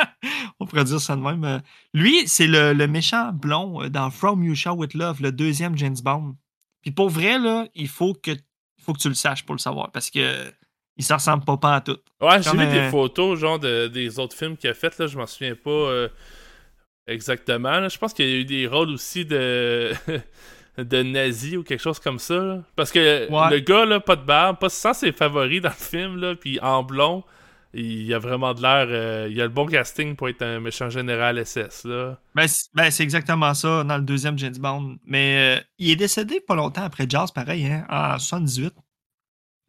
on 0.60 0.66
pourrait 0.66 0.84
dire 0.84 1.00
ça 1.00 1.16
de 1.16 1.20
même. 1.22 1.44
Euh, 1.44 1.58
Lui, 1.94 2.26
c'est 2.28 2.46
le, 2.46 2.72
le 2.72 2.86
méchant 2.86 3.32
blond 3.32 3.88
dans 3.88 4.10
From 4.10 4.44
You 4.44 4.54
Shall 4.54 4.74
With 4.74 4.94
Love, 4.94 5.22
le 5.22 5.32
deuxième 5.32 5.76
James 5.78 5.96
Bond. 6.02 6.36
Puis 6.82 6.90
pour 6.90 7.08
vrai, 7.10 7.38
là, 7.38 7.66
il 7.74 7.88
faut 7.88 8.14
que, 8.14 8.32
faut 8.82 8.92
que 8.92 8.98
tu 9.00 9.08
le 9.08 9.14
saches 9.14 9.44
pour 9.44 9.54
le 9.54 9.58
savoir 9.60 9.90
parce 9.90 10.10
que 10.10 10.52
il 10.96 11.04
se 11.04 11.12
ressemble 11.14 11.44
pas, 11.44 11.56
pas 11.56 11.76
à 11.76 11.80
tout. 11.80 11.96
Ouais, 12.20 12.42
j'ai 12.42 12.50
vu 12.50 12.66
des 12.66 12.90
photos, 12.90 13.38
genre, 13.38 13.58
de, 13.58 13.86
des 13.88 14.18
autres 14.18 14.36
films 14.36 14.56
qu'il 14.56 14.68
a 14.68 14.74
fait, 14.74 14.98
là, 14.98 15.06
je 15.06 15.16
m'en 15.16 15.26
souviens 15.26 15.54
pas 15.54 15.70
euh, 15.70 16.08
exactement. 17.06 17.80
là. 17.80 17.88
Je 17.88 17.96
pense 17.96 18.12
qu'il 18.12 18.28
y 18.28 18.32
a 18.32 18.36
eu 18.36 18.44
des 18.44 18.66
rôles 18.66 18.90
aussi 18.90 19.24
de... 19.24 19.92
de 20.78 21.02
nazi 21.02 21.56
ou 21.56 21.62
quelque 21.62 21.80
chose 21.82 21.98
comme 21.98 22.18
ça. 22.18 22.34
là. 22.38 22.62
Parce 22.76 22.90
que 22.92 23.30
Ouais. 23.30 23.50
le 23.50 23.58
gars, 23.60 23.84
là, 23.84 24.00
pas 24.00 24.16
de 24.16 24.24
barbe, 24.24 24.58
pas 24.58 24.68
sans 24.68 24.94
ses 24.94 25.12
favoris 25.12 25.60
dans 25.60 25.68
le 25.70 25.74
film, 25.74 26.16
là, 26.20 26.34
puis 26.34 26.58
en 26.60 26.82
blond, 26.82 27.22
il 27.72 28.12
a 28.14 28.18
vraiment 28.18 28.52
de 28.54 28.62
l'air... 28.62 28.86
euh, 28.88 29.28
il 29.30 29.40
a 29.40 29.44
le 29.44 29.50
bon 29.50 29.66
casting 29.66 30.16
pour 30.16 30.28
être 30.28 30.42
un 30.42 30.58
méchant 30.58 30.90
général 30.90 31.44
SS, 31.44 31.84
là. 31.84 32.18
Ben, 32.34 32.48
c'est 32.48 32.66
ben, 32.74 32.90
c'est 32.90 33.02
exactement 33.04 33.54
ça 33.54 33.84
dans 33.84 33.96
le 33.96 34.02
deuxième 34.02 34.36
James 34.38 34.56
Bond. 34.58 34.96
Mais 35.04 35.58
euh, 35.58 35.62
il 35.78 35.90
est 35.90 35.96
décédé 35.96 36.40
pas 36.40 36.54
longtemps 36.56 36.82
après 36.82 37.06
Jazz, 37.08 37.30
pareil, 37.30 37.66
hein, 37.66 37.86
en 37.88 38.18
78. 38.18 38.72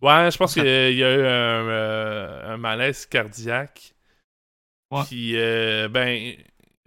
Ouais, 0.02 0.32
je 0.32 0.38
pense 0.38 0.56
Ça- 0.56 0.62
qu'il 0.62 0.70
y 0.98 1.04
a 1.04 1.14
eu 1.14 1.20
un, 1.22 1.68
euh, 1.70 2.54
un 2.54 2.58
malaise 2.58 3.06
cardiaque. 3.06 3.94
Ouais. 4.90 5.04
Puis, 5.08 5.34
euh, 5.36 5.88
ben, 5.90 6.34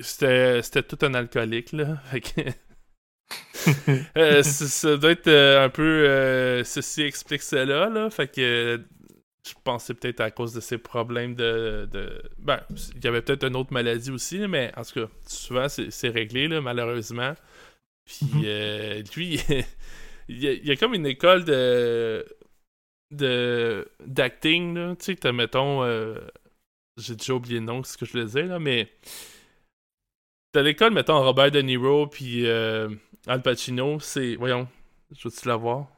c'était 0.01 0.63
c'était 0.63 0.83
tout 0.83 0.99
un 1.07 1.15
alcoolique, 1.15 1.71
là. 1.73 1.97
Fait 2.11 2.21
que... 2.21 2.41
Euh, 4.17 4.43
ça, 4.43 4.67
ça 4.67 4.97
doit 4.97 5.11
être 5.13 5.29
euh, 5.29 5.65
un 5.65 5.69
peu 5.69 5.83
euh, 5.83 6.65
ceci 6.65 7.03
explique 7.03 7.43
cela, 7.43 7.89
là. 7.89 8.11
Fait 8.11 8.29
que 8.29 8.81
je 9.47 9.53
pensais 9.65 9.95
peut-être 9.95 10.21
à 10.21 10.31
cause 10.31 10.55
de 10.55 10.61
ses 10.61 10.79
problèmes 10.79 11.35
de. 11.35 11.89
de... 11.93 12.23
Ben, 12.39 12.61
il 12.97 13.05
y 13.05 13.09
avait 13.09 13.23
peut-être 13.23 13.45
une 13.47 13.57
autre 13.57 13.73
maladie 13.73 14.11
aussi, 14.11 14.39
mais 14.49 14.73
en 14.77 14.83
tout 14.85 15.01
cas, 15.07 15.13
souvent 15.27 15.69
c'est 15.69 16.09
réglé, 16.09 16.49
là, 16.49 16.61
malheureusement. 16.61 17.35
Puis 18.07 18.27
Mhm. 18.27 18.43
euh, 18.45 19.03
lui, 19.17 19.41
il 20.29 20.43
y, 20.45 20.49
a, 20.49 20.53
il 20.53 20.67
y 20.67 20.71
a 20.73 20.77
comme 20.77 20.95
une 20.95 21.07
école 21.07 21.45
de 21.45 22.27
de 23.13 23.87
d'acting 24.07 24.75
là 24.75 24.97
tu 24.97 25.17
sais 25.23 25.33
mettons 25.33 25.85
euh, 25.85 26.19
j'ai 26.99 27.17
déjà 27.17 27.35
oublié 27.35 27.61
le 27.61 27.67
nom 27.67 27.83
c'est 27.85 27.93
ce 27.95 27.99
que 27.99 28.07
je 28.07 28.13
voulais 28.13 28.27
dire 28.27 28.47
là 28.47 28.59
mais 28.59 28.91
t'as 30.53 30.63
l'école 30.63 30.93
mettons 30.93 31.23
Robert 31.23 31.51
De 31.51 31.61
Niro 31.61 32.07
puis 32.07 32.47
euh, 32.47 32.89
Al 33.27 33.43
Pacino 33.43 34.01
c'est 34.01 34.37
voyons 34.37 34.67
je 35.11 35.29
veux-tu 35.29 35.47
la 35.47 35.57
voir? 35.57 35.89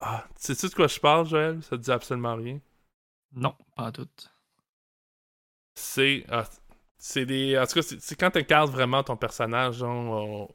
Ah 0.00 0.28
sais-tu 0.36 0.68
de 0.68 0.74
quoi 0.74 0.86
je 0.86 1.00
parle 1.00 1.26
Joël? 1.26 1.62
Ça 1.62 1.78
te 1.78 1.82
dit 1.82 1.90
absolument 1.90 2.36
rien? 2.36 2.60
Non, 3.32 3.56
pas 3.74 3.92
tout. 3.92 4.08
c'est 5.74 6.24
ah, 6.28 6.44
c'est 6.98 7.26
des 7.26 7.58
en 7.58 7.66
tout 7.66 7.74
cas 7.74 7.82
c'est 7.82 8.16
quand 8.18 8.30
t'incarnes 8.30 8.70
vraiment 8.70 9.02
ton 9.02 9.16
personnage 9.16 9.76
genre 9.76 10.50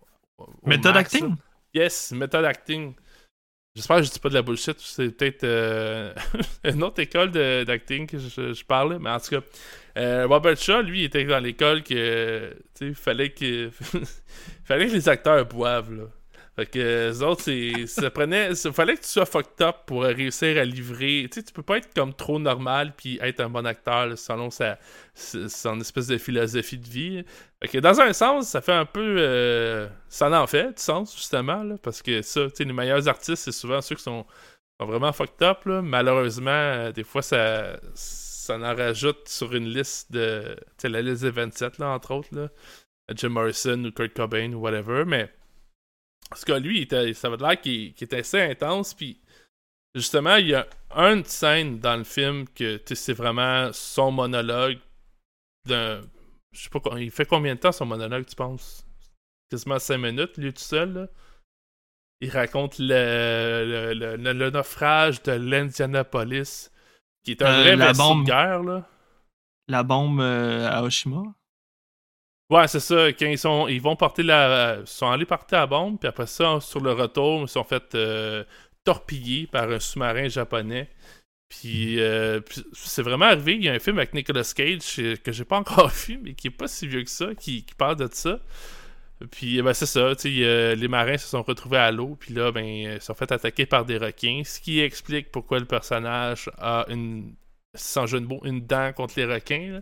Méthode 0.65 0.97
acting? 0.97 1.35
Yes, 1.73 2.11
méthode 2.11 2.45
acting. 2.45 2.95
J'espère 3.75 3.97
que 3.97 4.03
je 4.03 4.11
dis 4.11 4.19
pas 4.19 4.29
de 4.29 4.35
la 4.35 4.41
bullshit. 4.43 4.79
C'est 4.79 5.11
peut-être 5.11 5.43
euh, 5.45 6.13
une 6.65 6.83
autre 6.83 7.01
école 7.01 7.31
de- 7.31 7.63
d'acting 7.65 8.07
que 8.07 8.17
je, 8.19 8.53
je 8.53 8.65
parlais, 8.65 8.99
mais 8.99 9.09
en 9.11 9.19
tout 9.19 9.29
cas, 9.31 9.41
euh, 9.97 10.27
Robert 10.27 10.57
Shaw, 10.57 10.81
lui, 10.81 11.03
était 11.03 11.23
dans 11.25 11.39
l'école 11.39 11.83
que, 11.83 12.53
tu 12.77 12.89
sais, 12.89 12.93
fallait 12.93 13.29
que, 13.31 13.69
fallait 14.65 14.87
que 14.87 14.93
les 14.93 15.09
acteurs 15.09 15.45
boivent 15.45 15.93
là. 15.93 16.03
Fait 16.55 16.65
que 16.65 17.11
eux 17.11 17.23
autres, 17.23 17.43
ça 17.85 18.09
prenait, 18.09 18.55
ça 18.55 18.71
fallait 18.71 18.95
que 18.95 19.01
tu 19.01 19.09
sois 19.09 19.27
fucked 19.27 19.61
up 19.61 19.75
pour 19.85 20.01
réussir 20.03 20.57
à 20.59 20.65
livrer. 20.65 21.27
Tu 21.31 21.39
sais, 21.39 21.43
tu 21.45 21.53
peux 21.53 21.61
pas 21.61 21.77
être 21.77 21.93
comme 21.93 22.15
trop 22.15 22.39
normal 22.39 22.93
puis 22.97 23.19
être 23.21 23.41
un 23.41 23.49
bon 23.49 23.63
acteur 23.67 24.17
selon 24.17 24.49
sa, 24.49 24.79
sa- 25.13 25.47
son 25.49 25.79
espèce 25.79 26.07
de 26.07 26.17
philosophie 26.17 26.79
de 26.79 26.87
vie. 26.89 27.23
Fait 27.61 27.67
que 27.67 27.77
dans 27.77 28.01
un 28.01 28.11
sens, 28.11 28.47
ça 28.49 28.61
fait 28.61 28.73
un 28.73 28.85
peu. 28.85 29.17
euh, 29.19 29.87
ça 30.09 30.31
en 30.41 30.47
fait 30.47 30.69
du 30.75 30.81
sens, 30.81 31.15
justement, 31.15 31.61
là, 31.63 31.75
parce 31.81 32.01
que 32.01 32.23
ça, 32.23 32.45
tu 32.49 32.55
sais, 32.55 32.63
les 32.63 32.73
meilleurs 32.73 33.07
artistes, 33.07 33.43
c'est 33.43 33.51
souvent 33.51 33.79
ceux 33.81 33.95
qui 33.95 34.01
sont, 34.03 34.25
sont 34.81 34.87
vraiment 34.87 35.13
fucked 35.13 35.43
up. 35.43 35.63
Là. 35.65 35.83
Malheureusement, 35.83 36.49
euh, 36.49 36.91
des 36.91 37.03
fois, 37.03 37.21
ça, 37.21 37.77
ça 38.47 38.57
en 38.57 38.75
rajoute 38.75 39.27
sur 39.27 39.53
une 39.53 39.67
liste 39.69 40.11
de. 40.11 40.55
Tu 40.77 40.87
la 40.87 41.01
liste 41.01 41.21
des 41.23 41.31
27, 41.31 41.77
là, 41.79 41.89
entre 41.89 42.11
autres. 42.13 42.51
Jim 43.15 43.29
Morrison 43.29 43.83
ou 43.85 43.91
Kurt 43.91 44.13
Cobain 44.13 44.51
ou 44.53 44.59
whatever, 44.59 45.05
mais. 45.05 45.31
Parce 46.29 46.43
que 46.43 46.53
lui, 46.53 46.87
ça 47.13 47.29
va 47.29 47.37
l'air 47.37 47.61
qu'il 47.61 47.93
qu'il 47.93 48.05
était 48.05 48.17
assez 48.19 48.41
intense, 48.41 48.93
puis 48.93 49.21
justement, 49.95 50.35
il 50.35 50.47
y 50.47 50.55
a 50.55 50.67
une 50.91 51.23
scène 51.23 51.79
dans 51.79 51.95
le 51.95 52.03
film 52.03 52.47
que 52.49 52.77
tu 52.77 52.83
sais, 52.87 52.95
c'est 52.95 53.13
vraiment 53.13 53.71
son 53.71 54.11
monologue 54.11 54.79
d'un. 55.65 56.01
Je 56.51 56.63
sais 56.63 56.69
pas, 56.69 56.79
il 56.99 57.11
fait 57.11 57.25
combien 57.25 57.55
de 57.55 57.59
temps 57.59 57.71
son 57.71 57.85
monologue, 57.85 58.25
tu 58.25 58.35
penses? 58.35 58.85
Quasiment 59.49 59.79
5 59.79 59.97
minutes, 59.99 60.37
lui 60.37 60.51
tout 60.53 60.61
seul. 60.61 61.09
Il 62.19 62.29
raconte 62.31 62.79
le- 62.79 63.93
le 63.93 64.49
naufrage 64.49 65.21
de 65.23 65.33
l'Indianapolis, 65.33 66.71
qui 67.27 67.31
est 67.33 67.41
un 67.41 67.47
Euh, 67.59 67.61
vrai 67.63 67.75
la 67.75 67.91
bombe. 67.91 68.21
de 68.23 68.27
guerre. 68.27 68.63
Là. 68.63 68.87
La 69.67 69.83
bombe 69.83 70.21
euh, 70.21 70.69
à 70.69 70.81
Oshima. 70.83 71.23
Ouais, 72.49 72.67
c'est 72.69 72.79
ça. 72.79 73.09
Quand 73.11 73.25
ils 73.25 73.37
sont, 73.37 73.67
ils 73.67 73.81
vont 73.81 73.97
porter 73.97 74.23
la, 74.23 74.77
ils 74.79 74.87
sont 74.87 75.09
allés 75.11 75.25
porter 75.25 75.57
la 75.57 75.67
bombe, 75.67 75.99
puis 75.99 76.07
après 76.07 76.27
ça, 76.27 76.59
sur 76.61 76.79
le 76.79 76.93
retour, 76.93 77.41
ils 77.41 77.47
sont 77.49 77.65
fait 77.65 77.93
euh, 77.95 78.45
torpiller 78.85 79.47
par 79.47 79.69
un 79.69 79.79
sous-marin 79.81 80.29
japonais. 80.29 80.89
Puis, 81.49 81.99
euh, 81.99 82.39
puis 82.39 82.63
c'est 82.73 83.01
vraiment 83.01 83.25
arrivé. 83.25 83.55
Il 83.55 83.63
y 83.65 83.69
a 83.69 83.73
un 83.73 83.79
film 83.79 83.97
avec 83.97 84.13
Nicolas 84.13 84.49
Cage 84.55 84.95
que 85.21 85.31
j'ai 85.33 85.43
pas 85.45 85.57
encore 85.63 85.89
vu, 85.89 86.17
mais 86.23 86.33
qui 86.33 86.47
est 86.47 86.51
pas 86.51 86.69
si 86.69 86.87
vieux 86.87 87.03
que 87.03 87.09
ça, 87.09 87.35
qui, 87.35 87.65
qui 87.65 87.75
parle 87.75 87.97
de 87.97 88.07
ça. 88.09 88.39
Puis 89.31 89.61
ben, 89.61 89.73
c'est 89.73 89.87
ça, 89.87 90.13
euh, 90.25 90.75
les 90.75 90.87
marins 90.87 91.17
se 91.17 91.27
sont 91.27 91.41
retrouvés 91.41 91.77
à 91.77 91.91
l'eau, 91.91 92.15
puis 92.19 92.33
là, 92.33 92.51
ben, 92.51 92.65
ils 92.65 93.01
sont 93.01 93.15
fait 93.15 93.31
attaquer 93.31 93.65
par 93.65 93.83
des 93.85 93.97
requins, 93.97 94.43
ce 94.45 94.59
qui 94.59 94.79
explique 94.79 95.31
pourquoi 95.31 95.59
le 95.59 95.65
personnage 95.65 96.51
a 96.59 96.85
une, 96.89 97.33
sans 97.73 98.05
jeu 98.05 98.19
de 98.19 98.25
mots, 98.27 98.41
une 98.43 98.61
dent 98.61 98.93
contre 98.93 99.15
les 99.17 99.25
requins. 99.25 99.71
là. 99.73 99.81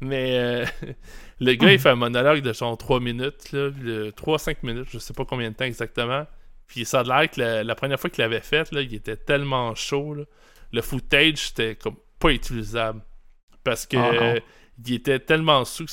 Mais 0.00 0.38
euh, 0.38 0.66
le 1.40 1.54
gars, 1.54 1.72
il 1.72 1.80
fait 1.80 1.88
un 1.90 1.96
monologue 1.96 2.42
de 2.42 2.52
genre 2.52 2.78
3 2.78 3.00
minutes, 3.00 3.50
là, 3.52 3.70
3-5 4.12 4.58
minutes, 4.62 4.88
je 4.92 4.98
sais 4.98 5.14
pas 5.14 5.24
combien 5.24 5.50
de 5.50 5.56
temps 5.56 5.64
exactement. 5.64 6.26
Puis 6.68 6.84
ça 6.84 7.00
a 7.00 7.02
l'air 7.02 7.30
que 7.30 7.40
la, 7.40 7.64
la 7.64 7.74
première 7.74 7.98
fois 7.98 8.10
qu'il 8.10 8.22
l'avait 8.22 8.40
fait, 8.40 8.70
là, 8.72 8.82
il 8.82 8.94
était 8.94 9.16
tellement 9.16 9.74
chaud, 9.74 10.14
là. 10.14 10.24
le 10.72 10.82
footage, 10.82 11.48
c'était 11.48 11.74
comme 11.76 11.96
pas 12.20 12.30
utilisable. 12.32 13.02
Parce 13.64 13.84
que 13.86 13.96
Ah, 13.96 14.40
il 14.84 14.94
était 14.94 15.18
tellement 15.18 15.64
sous 15.64 15.86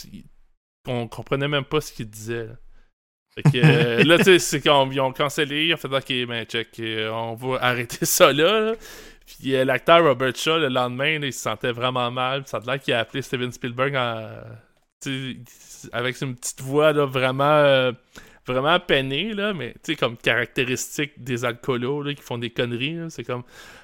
qu'on 0.85 1.07
comprenait 1.07 1.47
même 1.47 1.65
pas 1.65 1.81
ce 1.81 1.91
qu'il 1.91 2.09
disait. 2.09 2.45
là. 2.47 2.53
Fait 3.35 3.43
que, 3.43 3.57
euh, 3.57 4.03
là, 4.03 4.17
tu 4.19 4.25
sais, 4.25 4.39
c'est 4.39 4.61
qu'on 4.61 4.89
ils 4.91 5.01
ont 5.01 5.11
cancellé, 5.11 5.65
ils 5.65 5.73
ont 5.73 5.77
fait 5.77 5.87
OK, 5.87 6.27
ben 6.27 6.45
check, 6.45 6.79
euh, 6.79 7.09
on 7.09 7.33
va 7.33 7.57
arrêter 7.61 8.05
ça 8.05 8.31
là. 8.31 8.73
Puis 9.25 9.55
euh, 9.55 9.65
l'acteur 9.65 10.03
Robert 10.03 10.35
Shaw, 10.35 10.59
le 10.59 10.67
lendemain, 10.67 11.19
il 11.21 11.33
se 11.33 11.39
sentait 11.39 11.71
vraiment 11.71 12.11
mal. 12.11 12.43
Ça 12.45 12.57
a 12.57 12.59
l'air 12.61 12.79
qu'il 12.79 12.93
a 12.93 12.99
appelé 12.99 13.21
Steven 13.21 13.51
Spielberg 13.51 13.95
avec 15.91 16.21
une 16.21 16.35
petite 16.35 16.61
voix 16.61 16.93
vraiment, 16.93 17.91
vraiment 18.45 18.79
peinée, 18.79 19.33
là, 19.33 19.53
mais 19.53 19.73
comme 19.99 20.15
caractéristique 20.15 21.21
des 21.21 21.43
alcoolos 21.43 22.03
qui 22.15 22.21
font 22.21 22.37
des 22.37 22.51
conneries. 22.51 22.97
C'est 23.09 23.23
comme 23.23 23.43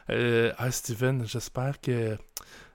Ah, 0.09 0.71
Steven, 0.71 1.25
j'espère 1.25 1.81
que. 1.81 2.17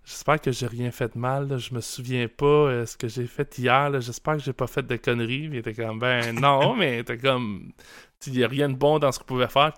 J'espère 0.05 0.41
que 0.41 0.53
j'ai 0.53 0.67
rien 0.67 0.91
fait 0.91 1.15
de 1.15 1.19
mal. 1.19 1.49
là. 1.49 1.57
Je 1.59 1.73
me 1.75 1.81
souviens 1.81 2.29
pas 2.29 2.45
euh, 2.47 2.87
ce 2.87 2.97
que 2.97 3.09
j'ai 3.09 3.27
fait 3.27 3.57
hier. 3.59 4.01
J'espère 4.01 4.35
que 4.37 4.43
j'ai 4.43 4.53
pas 4.53 4.67
fait 4.67 4.83
de 4.87 4.97
conneries. 4.97 5.45
Il 5.51 5.57
était 5.57 5.73
comme 5.75 5.99
ben 5.99 6.35
non, 6.41 6.75
mais 6.77 7.03
t'es 7.05 7.17
comme 7.19 7.73
il 8.27 8.33
n'y 8.33 8.45
a 8.45 8.49
rien 8.49 8.69
de 8.71 8.75
bon 8.77 8.99
dans 8.99 9.13
ce 9.13 9.19
qu'on 9.19 9.25
pouvait 9.27 9.49
faire. 9.49 9.73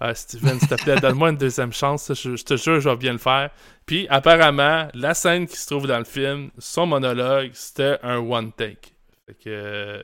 Ah, 0.00 0.14
Steven, 0.14 0.58
s'il 0.58 0.68
te 0.68 0.74
plaît, 0.76 0.96
donne-moi 1.00 1.30
une 1.30 1.36
deuxième 1.36 1.72
chance. 1.72 2.12
Je, 2.14 2.36
je 2.36 2.44
te 2.44 2.56
jure, 2.56 2.80
je 2.80 2.88
vais 2.88 2.96
bien 2.96 3.12
le 3.12 3.18
faire. 3.18 3.50
Puis, 3.86 4.06
apparemment, 4.08 4.88
la 4.94 5.14
scène 5.14 5.46
qui 5.46 5.56
se 5.56 5.66
trouve 5.66 5.86
dans 5.86 5.98
le 5.98 6.04
film, 6.04 6.50
son 6.58 6.86
monologue, 6.86 7.50
c'était 7.54 7.98
un 8.02 8.18
one 8.18 8.52
take. 8.52 8.90
Fait 9.26 9.34
que. 9.34 9.50
euh, 9.50 10.02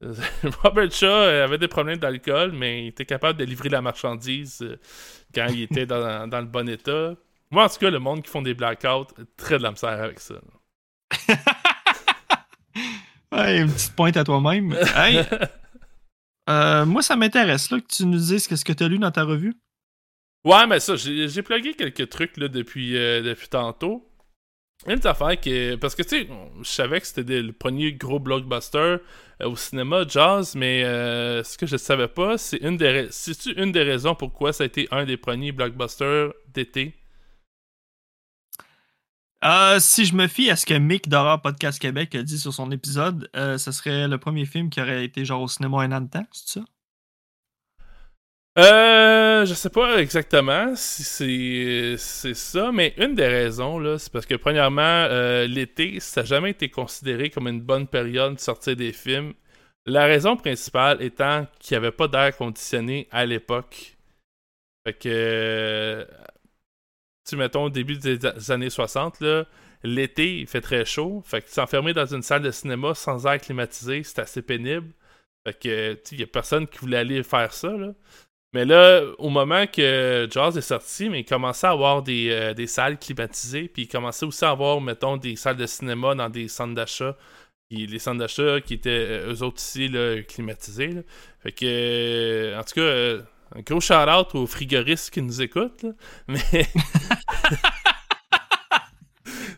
Robert 0.62 0.90
Shaw 0.92 1.06
euh, 1.06 1.44
avait 1.44 1.58
des 1.58 1.68
problèmes 1.68 1.98
d'alcool, 1.98 2.52
mais 2.52 2.84
il 2.84 2.88
était 2.88 3.04
capable 3.06 3.38
de 3.38 3.44
livrer 3.44 3.68
la 3.68 3.82
marchandise 3.82 4.64
quand 5.34 5.46
il 5.48 5.62
était 5.62 5.86
dans, 5.86 6.28
dans 6.28 6.40
le 6.40 6.46
bon 6.46 6.68
état. 6.68 7.14
Moi, 7.50 7.64
en 7.64 7.68
tout 7.68 7.78
cas, 7.78 7.90
le 7.90 7.98
monde 7.98 8.22
qui 8.22 8.30
font 8.30 8.42
des 8.42 8.54
blackouts, 8.54 9.06
très 9.36 9.58
de 9.58 9.62
la 9.62 9.70
misère 9.70 9.90
avec 10.02 10.20
ça. 10.20 10.34
Ouais, 13.30 13.58
une 13.60 13.70
petite 13.70 13.94
pointe 13.94 14.16
à 14.16 14.24
toi-même. 14.24 14.72
Hey, 14.94 15.20
euh, 16.50 16.86
moi, 16.86 17.02
ça 17.02 17.14
m'intéresse 17.14 17.70
là, 17.70 17.78
que 17.80 17.86
tu 17.86 18.06
nous 18.06 18.16
dises 18.18 18.48
qu'est-ce 18.48 18.64
que 18.64 18.72
tu 18.72 18.82
as 18.84 18.88
lu 18.88 18.98
dans 18.98 19.10
ta 19.10 19.24
revue. 19.24 19.54
Ouais, 20.46 20.66
mais 20.66 20.80
ça, 20.80 20.96
j'ai 20.96 21.42
plugué 21.42 21.74
quelques 21.74 22.08
trucs 22.08 22.36
là, 22.38 22.48
depuis, 22.48 22.96
euh, 22.96 23.20
depuis 23.22 23.48
tantôt. 23.48 24.04
Une 24.86 25.04
affaire 25.06 25.38
que. 25.40 25.74
Parce 25.74 25.94
que, 25.94 26.02
tu 26.02 26.08
sais, 26.20 26.28
je 26.62 26.68
savais 26.68 27.00
que 27.00 27.06
c'était 27.06 27.42
le 27.42 27.52
premier 27.52 27.92
gros 27.92 28.18
blockbuster 28.20 28.78
euh, 28.78 28.98
au 29.42 29.56
cinéma, 29.56 30.04
Jazz, 30.08 30.54
mais 30.54 30.84
euh, 30.84 31.42
ce 31.44 31.58
que 31.58 31.66
je 31.66 31.76
savais 31.76 32.08
pas, 32.08 32.38
c'est 32.38 32.58
une 32.58 32.76
des, 32.76 33.02
ra- 33.02 33.52
une 33.56 33.72
des 33.72 33.82
raisons 33.82 34.14
pourquoi 34.14 34.52
ça 34.54 34.62
a 34.62 34.66
été 34.66 34.88
un 34.90 35.04
des 35.04 35.16
premiers 35.16 35.52
blockbusters 35.52 36.32
d'été? 36.54 36.94
Euh, 39.44 39.78
si 39.78 40.04
je 40.04 40.14
me 40.14 40.26
fie 40.26 40.50
à 40.50 40.56
ce 40.56 40.66
que 40.66 40.74
Mick 40.74 41.08
d'Horror 41.08 41.40
Podcast 41.40 41.80
Québec 41.80 42.14
a 42.16 42.22
dit 42.22 42.38
sur 42.38 42.52
son 42.52 42.72
épisode, 42.72 43.30
euh, 43.36 43.56
ce 43.56 43.70
serait 43.70 44.08
le 44.08 44.18
premier 44.18 44.46
film 44.46 44.68
qui 44.68 44.80
aurait 44.80 45.04
été 45.04 45.24
genre 45.24 45.42
au 45.42 45.48
cinéma 45.48 45.82
un 45.82 45.92
an 45.92 46.00
de 46.00 46.10
temps, 46.10 46.26
c'est 46.32 46.58
ça? 46.58 46.64
Euh, 48.58 49.46
je 49.46 49.54
sais 49.54 49.70
pas 49.70 50.00
exactement 50.00 50.74
si 50.74 51.04
c'est 51.96 52.34
ça, 52.34 52.72
mais 52.72 52.92
une 52.96 53.14
des 53.14 53.28
raisons, 53.28 53.96
c'est 53.98 54.12
parce 54.12 54.26
que 54.26 54.34
premièrement, 54.34 54.82
euh, 54.82 55.46
l'été, 55.46 56.00
ça 56.00 56.22
n'a 56.22 56.26
jamais 56.26 56.50
été 56.50 56.68
considéré 56.68 57.30
comme 57.30 57.46
une 57.46 57.60
bonne 57.60 57.86
période 57.86 58.34
de 58.34 58.40
sortir 58.40 58.74
des 58.74 58.92
films. 58.92 59.34
La 59.86 60.06
raison 60.06 60.36
principale 60.36 61.00
étant 61.00 61.46
qu'il 61.60 61.74
n'y 61.76 61.86
avait 61.86 61.92
pas 61.92 62.08
d'air 62.08 62.36
conditionné 62.36 63.06
à 63.12 63.24
l'époque. 63.24 63.96
Fait 64.84 64.94
que, 64.94 66.06
tu 67.28 67.36
mettons, 67.36 67.64
au 67.64 67.70
début 67.70 67.96
des 67.96 68.50
années 68.50 68.70
60, 68.70 69.20
là, 69.20 69.44
l'été, 69.82 70.38
il 70.40 70.46
fait 70.46 70.60
très 70.60 70.84
chaud. 70.84 71.22
Fait 71.24 71.42
que 71.42 71.50
s'enfermer 71.50 71.92
dans 71.92 72.06
une 72.06 72.22
salle 72.22 72.42
de 72.42 72.50
cinéma 72.50 72.94
sans 72.94 73.26
air 73.26 73.40
climatisé, 73.40 74.02
c'est 74.04 74.20
assez 74.20 74.42
pénible. 74.42 74.92
Fait 75.46 75.58
que, 75.58 75.98
il 76.12 76.18
n'y 76.18 76.24
a 76.24 76.26
personne 76.26 76.66
qui 76.66 76.78
voulait 76.78 76.98
aller 76.98 77.22
faire 77.22 77.52
ça, 77.52 77.70
là. 77.70 77.92
Mais 78.54 78.64
là, 78.64 79.02
au 79.18 79.28
moment 79.28 79.66
que 79.66 80.26
Jaws 80.30 80.56
est 80.56 80.62
sorti, 80.62 81.10
mais 81.10 81.20
il 81.20 81.24
commençait 81.24 81.66
à 81.66 81.70
avoir 81.70 82.02
des, 82.02 82.30
euh, 82.30 82.54
des 82.54 82.66
salles 82.66 82.98
climatisées, 82.98 83.68
puis 83.68 83.82
il 83.82 83.88
commençait 83.88 84.24
aussi 84.24 84.44
à 84.44 84.50
avoir, 84.50 84.80
mettons, 84.80 85.18
des 85.18 85.36
salles 85.36 85.56
de 85.58 85.66
cinéma 85.66 86.14
dans 86.14 86.30
des 86.30 86.48
centres 86.48 86.74
d'achat. 86.74 87.16
Les 87.70 87.98
centres 87.98 88.20
d'achat 88.20 88.62
qui 88.62 88.74
étaient 88.74 88.88
euh, 88.90 89.34
eux 89.34 89.42
autres 89.42 89.58
ici 89.60 89.88
là, 89.88 90.22
climatisés. 90.22 90.94
Fait 91.40 91.52
que, 91.52 92.58
en 92.58 92.62
tout 92.64 92.74
cas, 92.76 92.80
euh, 92.80 93.22
un 93.54 93.60
gros 93.60 93.80
shout-out 93.80 94.34
aux 94.34 94.46
frigoristes 94.46 95.10
qui 95.10 95.22
nous 95.22 95.40
écoutent. 95.40 95.86
Mais. 96.26 96.40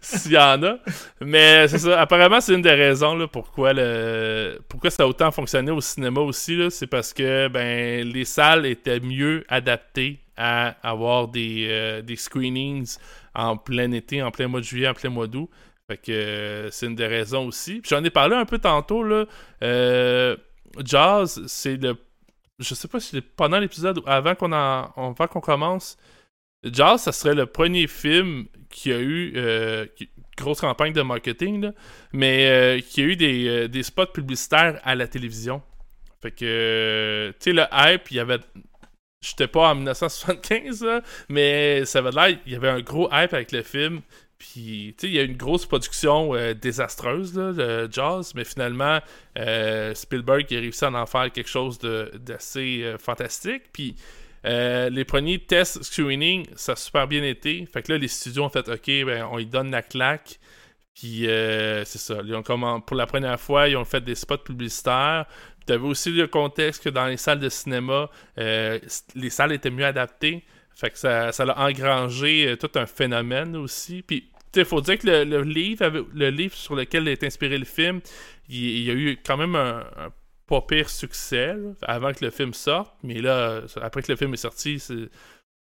S'il 0.00 0.32
y 0.32 0.38
en 0.38 0.62
a. 0.62 0.78
Mais 1.20 1.68
c'est 1.68 1.78
ça. 1.78 2.00
Apparemment, 2.00 2.40
c'est 2.40 2.54
une 2.54 2.62
des 2.62 2.70
raisons 2.70 3.14
là, 3.14 3.28
pourquoi, 3.28 3.72
le... 3.72 4.58
pourquoi 4.68 4.90
ça 4.90 5.02
a 5.04 5.06
autant 5.06 5.30
fonctionné 5.30 5.70
au 5.70 5.80
cinéma 5.80 6.20
aussi. 6.20 6.58
C'est 6.70 6.86
parce 6.86 7.12
que 7.12 7.48
ben, 7.48 8.08
les 8.08 8.24
salles 8.24 8.66
étaient 8.66 9.00
mieux 9.00 9.44
adaptées 9.48 10.20
à 10.36 10.74
avoir 10.82 11.28
des, 11.28 11.66
euh, 11.68 12.02
des 12.02 12.16
screenings 12.16 12.96
en 13.34 13.56
plein 13.56 13.92
été, 13.92 14.22
en 14.22 14.30
plein 14.30 14.48
mois 14.48 14.60
de 14.60 14.64
juillet, 14.64 14.88
en 14.88 14.94
plein 14.94 15.10
mois 15.10 15.26
d'août. 15.26 15.50
Fait 15.86 15.96
que 15.96 16.12
euh, 16.12 16.70
c'est 16.70 16.86
une 16.86 16.94
des 16.94 17.06
raisons 17.06 17.46
aussi. 17.46 17.82
J'en 17.86 18.02
ai 18.04 18.10
parlé 18.10 18.36
un 18.36 18.44
peu 18.44 18.58
tantôt. 18.58 19.02
Là. 19.02 19.26
Euh, 19.62 20.36
Jazz, 20.84 21.42
c'est 21.46 21.76
le. 21.76 21.96
Je 22.60 22.74
sais 22.74 22.88
pas 22.88 23.00
si 23.00 23.10
c'est 23.10 23.20
pendant 23.22 23.58
l'épisode 23.58 23.98
ou 23.98 24.02
avant 24.06 24.34
qu'on 24.34 24.52
avant 24.52 25.26
commence. 25.26 25.96
Jazz, 26.62 27.02
ça 27.02 27.12
serait 27.12 27.34
le 27.34 27.46
premier 27.46 27.86
film 27.86 28.46
qui 28.68 28.92
a 28.92 28.98
eu 28.98 29.32
euh, 29.36 29.86
grosse 30.36 30.60
campagne 30.60 30.92
de 30.92 31.02
marketing, 31.02 31.62
là, 31.62 31.72
mais 32.12 32.48
euh, 32.48 32.80
qui 32.80 33.00
a 33.00 33.04
eu 33.04 33.16
des, 33.16 33.48
euh, 33.48 33.68
des 33.68 33.82
spots 33.82 34.06
publicitaires 34.06 34.78
à 34.84 34.94
la 34.94 35.08
télévision. 35.08 35.62
Fait 36.22 36.30
que, 36.30 37.30
tu 37.40 37.44
sais, 37.44 37.52
le 37.52 37.64
hype, 37.72 38.10
il 38.10 38.16
y 38.18 38.20
avait. 38.20 38.40
J'étais 39.22 39.48
pas 39.48 39.70
en 39.70 39.74
1975, 39.74 40.82
là, 40.84 41.02
mais 41.28 41.84
ça 41.84 41.98
avait 41.98 42.10
l'air. 42.10 42.38
Il 42.46 42.52
y 42.52 42.56
avait 42.56 42.68
un 42.68 42.80
gros 42.80 43.08
hype 43.12 43.34
avec 43.34 43.52
le 43.52 43.62
film. 43.62 44.00
Puis, 44.40 44.94
tu 44.96 45.06
sais, 45.06 45.12
il 45.12 45.16
y 45.16 45.18
a 45.18 45.22
une 45.22 45.36
grosse 45.36 45.66
production 45.66 46.34
euh, 46.34 46.54
désastreuse, 46.54 47.36
là, 47.36 47.52
de 47.52 47.92
Jaws, 47.92 48.32
mais 48.34 48.44
finalement, 48.44 48.98
euh, 49.38 49.94
Spielberg 49.94 50.46
a 50.54 50.60
réussi 50.60 50.82
à 50.82 50.90
en 50.90 51.04
faire 51.04 51.30
quelque 51.30 51.50
chose 51.50 51.78
d'assez 51.78 52.80
euh, 52.82 52.96
fantastique. 52.96 53.64
Puis, 53.70 53.96
les 54.42 55.04
premiers 55.04 55.40
tests 55.40 55.82
screening, 55.82 56.46
ça 56.56 56.72
a 56.72 56.76
super 56.76 57.06
bien 57.06 57.22
été. 57.22 57.66
Fait 57.70 57.82
que 57.82 57.92
là, 57.92 57.98
les 57.98 58.08
studios 58.08 58.44
ont 58.44 58.48
fait 58.48 58.66
OK, 58.66 58.86
ben, 59.04 59.28
on 59.30 59.36
lui 59.36 59.44
donne 59.44 59.70
la 59.70 59.82
claque. 59.82 60.40
Puis 60.94 61.26
c'est 61.26 61.98
ça. 61.98 62.20
Ils 62.24 62.34
ont 62.34 62.80
pour 62.80 62.96
la 62.96 63.06
première 63.06 63.38
fois, 63.38 63.68
ils 63.68 63.76
ont 63.76 63.84
fait 63.84 64.00
des 64.00 64.14
spots 64.14 64.38
publicitaires. 64.38 65.26
Tu 65.66 65.74
avais 65.74 65.86
aussi 65.86 66.10
le 66.10 66.26
contexte 66.26 66.82
que 66.82 66.88
dans 66.88 67.04
les 67.04 67.18
salles 67.18 67.40
de 67.40 67.50
cinéma, 67.50 68.08
les 68.38 69.30
salles 69.30 69.52
étaient 69.52 69.70
mieux 69.70 69.84
adaptées. 69.84 70.42
Fait 70.74 70.88
que 70.88 70.98
ça, 70.98 71.32
ça 71.32 71.42
a 71.42 71.68
engrangé 71.68 72.56
tout 72.58 72.70
un 72.76 72.86
phénomène 72.86 73.54
aussi. 73.56 74.02
Puis, 74.02 74.29
il 74.56 74.64
faut 74.64 74.80
dire 74.80 74.98
que 74.98 75.06
le, 75.06 75.42
livre, 75.42 76.06
le 76.12 76.30
livre 76.30 76.54
sur 76.54 76.74
lequel 76.74 77.08
est 77.08 77.22
inspiré 77.24 77.58
le 77.58 77.64
film, 77.64 78.00
il, 78.48 78.82
y 78.82 78.90
a 78.90 78.94
eu 78.94 79.18
quand 79.24 79.36
même 79.36 79.54
un, 79.54 79.84
pas 80.46 80.60
pire 80.62 80.90
succès 80.90 81.56
avant 81.82 82.12
que 82.12 82.24
le 82.24 82.30
film 82.30 82.52
sorte. 82.52 82.92
Mais 83.02 83.20
là, 83.20 83.62
après 83.80 84.02
que 84.02 84.10
le 84.10 84.16
film 84.16 84.34
est 84.34 84.38
sorti, 84.38 84.82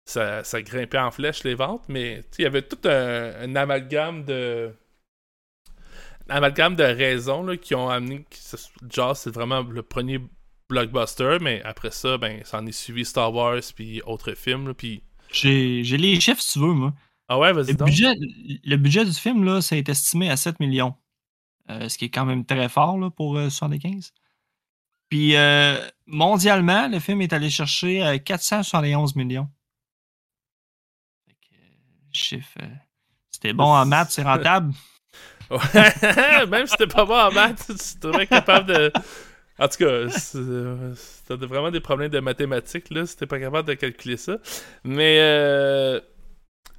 ça, 0.06 0.62
grimpait 0.62 0.97
en 0.97 1.12
flèche 1.12 1.43
les 1.43 1.54
ventes. 1.54 1.84
Mais 1.88 2.23
il 2.38 2.43
y 2.43 2.45
avait 2.45 2.63
tout 2.63 2.88
un, 2.88 3.56
amalgame 3.56 4.25
de. 4.25 4.71
amalgame 6.28 6.75
de 6.75 6.84
raisons 6.84 7.43
là, 7.43 7.56
qui 7.58 7.75
ont 7.75 7.89
amené 7.89 8.25
Jaws, 8.89 9.15
c'est 9.15 9.34
vraiment 9.34 9.62
le 9.62 9.84
premier 9.84 10.19
blockbuster. 10.69 11.38
Mais 11.39 11.62
après 11.63 11.91
ça, 11.91 12.17
ben, 12.17 12.41
ça 12.43 12.58
en 12.58 12.65
est 12.65 12.71
suivi 12.71 13.06
Star 13.06 13.34
Wars 13.34 13.62
puis 13.75 14.02
autres 14.02 14.34
films. 14.34 14.73
puis... 14.73 15.04
J'ai 15.32 15.84
les 15.84 16.19
chiffres 16.19 16.41
si 16.41 16.54
tu 16.54 16.60
veux, 16.60 16.73
moi. 16.73 16.91
Ah 17.30 17.39
ouais, 17.39 17.54
vas-y 17.54 17.74
Le 17.74 17.78
donc. 17.78 17.88
budget, 17.88 18.13
le 18.18 18.76
budget 18.78 19.06
du 19.06 19.13
film, 19.13 19.44
là, 19.44 19.62
ça 19.62 19.78
est 19.78 19.88
estimé 19.89 20.30
à 20.30 20.38
7 20.38 20.60
millions. 20.60 20.96
euh, 21.72 21.89
ce 21.89 21.98
qui 21.98 22.06
est 22.06 22.10
quand 22.12 22.26
même 22.26 22.46
très 22.46 22.70
fort 22.70 22.98
là, 23.00 23.12
pour 23.12 23.38
euh, 23.38 23.50
75. 23.50 24.13
Puis 25.10 25.36
euh, 25.38 25.78
mondialement, 26.08 26.88
le 26.89 27.00
film 27.00 27.22
est 27.22 27.34
allé 27.34 27.50
chercher 27.52 28.04
euh, 28.06 28.18
471 28.20 29.15
millions. 29.15 29.50
Fait 31.28 31.34
que, 31.34 31.56
euh, 31.56 31.58
chiffre. 32.12 32.58
euh, 32.62 32.68
c'était 33.32 33.54
bon 33.54 33.65
en 33.65 33.86
maths, 33.86 34.12
c'est 34.12 34.24
rentable. 34.24 34.74
Ouais, 35.50 36.46
Même 36.48 36.68
si 36.68 36.78
t'es 36.78 36.88
pas 36.88 37.06
bon 37.06 37.15
en 37.18 37.32
maths, 37.32 37.65
tu 37.68 38.00
devrais 38.00 38.24
être 38.24 38.30
capable 38.32 38.68
de. 38.68 38.94
En 39.60 39.68
tout 39.68 39.78
cas, 39.80 39.86
euh, 40.36 40.96
t'as 41.28 41.36
vraiment 41.36 41.72
des 41.72 41.80
problèmes 41.82 42.12
de 42.12 42.20
mathématiques, 42.20 42.89
là, 42.92 43.06
si 43.06 43.18
t'es 43.18 43.26
pas 43.28 43.39
capable 43.39 43.68
de 43.68 43.74
calculer 43.76 44.18
ça. 44.18 44.38
Mais. 44.84 45.18
euh, 45.22 46.00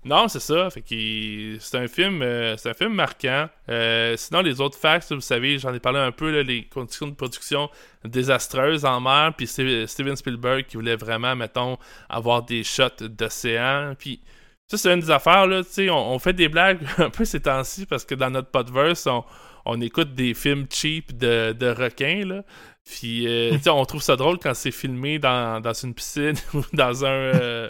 Non, 0.03 0.29
c'est 0.29 0.41
ça. 0.41 0.71
Fait 0.71 0.81
que 0.81 1.59
c'est 1.61 1.77
un 1.77 1.87
film, 1.87 2.23
euh, 2.23 2.57
c'est 2.57 2.71
un 2.71 2.75
film 2.75 2.95
marquant. 2.95 3.49
Euh, 3.69 4.17
sinon, 4.17 4.41
les 4.41 4.61
autres 4.63 4.79
facts, 4.79 5.13
vous 5.13 5.21
savez, 5.21 5.59
j'en 5.59 5.75
ai 5.75 5.81
parlé 5.81 5.99
un 5.99 6.11
peu, 6.13 6.31
là, 6.31 6.43
les 6.43 6.65
conditions 6.65 7.07
de 7.07 7.15
production 7.15 7.69
désastreuses 8.05 8.87
en 8.87 8.99
mer, 9.01 9.35
puis 9.37 9.45
Ste- 9.47 9.87
Steven 9.87 10.17
Spielberg 10.17 10.65
qui 10.67 10.77
voulait 10.79 10.97
vraiment, 10.97 11.37
mettons, 11.37 11.77
avoir 12.09 12.43
des 12.45 12.65
shots 12.65 13.09
d'océan, 13.09 13.95
puis 13.99 14.21
ça, 14.69 14.79
c'est 14.79 14.91
une 14.95 15.01
des 15.01 15.11
affaires, 15.11 15.47
là, 15.47 15.63
tu 15.65 15.71
sais, 15.71 15.91
on, 15.91 16.13
on 16.15 16.19
fait 16.19 16.33
des 16.33 16.49
blagues 16.49 16.81
un 16.99 17.11
peu 17.11 17.25
ces 17.27 17.41
temps-ci 17.41 17.85
parce 17.85 18.05
que 18.07 18.15
dans 18.15 18.31
notre 18.31 18.49
podverse, 18.51 19.07
on, 19.07 19.23
on 19.67 19.81
écoute 19.83 20.15
des 20.15 20.33
films 20.33 20.67
cheap 20.73 21.15
de, 21.19 21.53
de 21.53 21.67
requins, 21.69 22.25
là. 22.25 22.43
Puis, 22.87 23.27
euh, 23.29 23.51
tu 23.57 23.63
sais, 23.65 23.71
on 23.71 23.85
trouve 23.85 24.01
ça 24.03 24.17
drôle 24.17 24.39
quand 24.39 24.55
c'est 24.55 24.71
filmé 24.71 25.19
dans, 25.19 25.61
dans 25.61 25.75
une 25.75 25.93
piscine 25.93 26.37
ou 26.55 26.63
dans 26.73 27.05
un... 27.05 27.09
euh, 27.09 27.69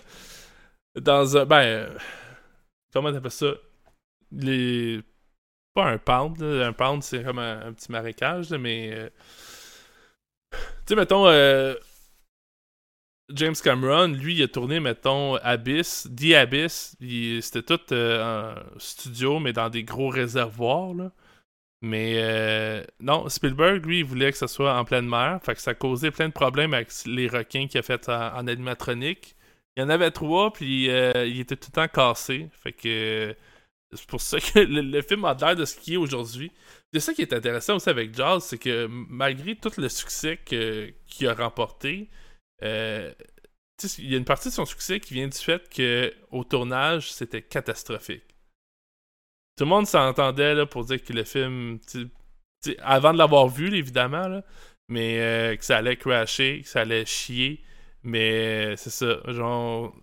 dans 1.00 1.36
un... 1.36 1.44
Ben... 1.44 1.88
comment 2.92 3.12
t'appelles 3.12 3.30
ça? 3.30 3.52
Les... 4.32 5.00
Pas 5.74 5.86
un 5.86 5.98
pound. 5.98 6.42
Un 6.42 6.72
pound, 6.72 7.02
c'est 7.02 7.22
comme 7.24 7.38
un, 7.38 7.72
petit 7.72 7.90
marécage, 7.92 8.50
mais... 8.52 8.90
euh, 8.92 9.10
Tu 10.52 10.58
sais, 10.88 10.96
mettons... 10.96 11.26
euh, 11.28 11.74
James 13.32 13.54
Cameron, 13.62 14.08
lui, 14.08 14.34
il 14.34 14.42
a 14.42 14.48
tourné, 14.48 14.80
mettons, 14.80 15.36
Abyss, 15.36 16.08
The 16.16 16.34
Abyss. 16.34 16.96
C'était 17.40 17.62
tout 17.62 17.92
euh, 17.92 18.54
en 18.56 18.78
studio, 18.78 19.38
mais 19.38 19.52
dans 19.52 19.68
des 19.70 19.84
gros 19.84 20.08
réservoirs. 20.08 20.94
Mais 21.82 22.14
euh, 22.18 22.84
non, 23.00 23.28
Spielberg, 23.28 23.86
lui, 23.86 24.00
il 24.00 24.04
voulait 24.04 24.32
que 24.32 24.38
ça 24.38 24.48
soit 24.48 24.76
en 24.76 24.84
pleine 24.84 25.08
mer. 25.08 25.40
Fait 25.42 25.54
que 25.54 25.60
ça 25.60 25.74
causait 25.74 26.10
plein 26.10 26.28
de 26.28 26.32
problèmes 26.32 26.74
avec 26.74 26.90
les 27.06 27.28
requins 27.28 27.68
qu'il 27.68 27.78
a 27.78 27.82
fait 27.82 28.08
en 28.08 28.46
animatronique. 28.46 29.36
Il 29.76 29.80
y 29.80 29.82
en 29.82 29.88
avait 29.88 30.10
trois, 30.10 30.52
puis 30.52 30.90
euh, 30.90 31.26
il 31.26 31.40
était 31.40 31.56
tout 31.56 31.70
le 31.70 31.74
temps 31.74 31.88
cassé. 31.88 32.48
Fait 32.52 32.72
que 32.72 33.34
c'est 33.92 34.06
pour 34.06 34.20
ça 34.20 34.40
que 34.40 34.58
le, 34.60 35.02
film 35.02 35.24
a 35.24 35.34
l'air 35.34 35.56
de 35.56 35.64
ce 35.64 35.76
qu'il 35.76 35.94
est 35.94 35.96
aujourd'hui. 35.96 36.52
C'est 36.92 37.00
ça 37.00 37.14
qui 37.14 37.22
est 37.22 37.32
intéressant 37.32 37.76
aussi 37.76 37.88
avec 37.88 38.14
Jaws, 38.14 38.40
c'est 38.40 38.58
que 38.58 38.86
malgré 38.88 39.56
tout 39.56 39.70
le 39.78 39.88
succès 39.88 40.38
qu'il 40.44 41.28
a 41.28 41.34
remporté, 41.34 42.08
euh, 42.62 43.12
il 43.98 44.10
y 44.10 44.14
a 44.14 44.18
une 44.18 44.24
partie 44.24 44.48
de 44.48 44.54
son 44.54 44.66
succès 44.66 45.00
qui 45.00 45.14
vient 45.14 45.28
du 45.28 45.38
fait 45.38 45.68
que 45.68 46.12
au 46.30 46.44
tournage, 46.44 47.12
c'était 47.12 47.42
catastrophique. 47.42 48.24
Tout 49.56 49.64
le 49.64 49.70
monde 49.70 49.86
s'entendait 49.86 50.66
pour 50.66 50.84
dire 50.84 51.02
que 51.02 51.12
le 51.12 51.24
film, 51.24 51.78
avant 52.80 53.12
de 53.12 53.18
l'avoir 53.18 53.48
vu, 53.48 53.74
évidemment, 53.74 54.42
mais 54.88 55.20
euh, 55.20 55.56
que 55.56 55.64
ça 55.64 55.78
allait 55.78 55.96
crasher, 55.96 56.62
que 56.62 56.68
ça 56.68 56.80
allait 56.80 57.06
chier. 57.06 57.62
Mais 58.02 58.76
c'est 58.76 58.90
ça, 58.90 59.20
genre, 59.28 59.94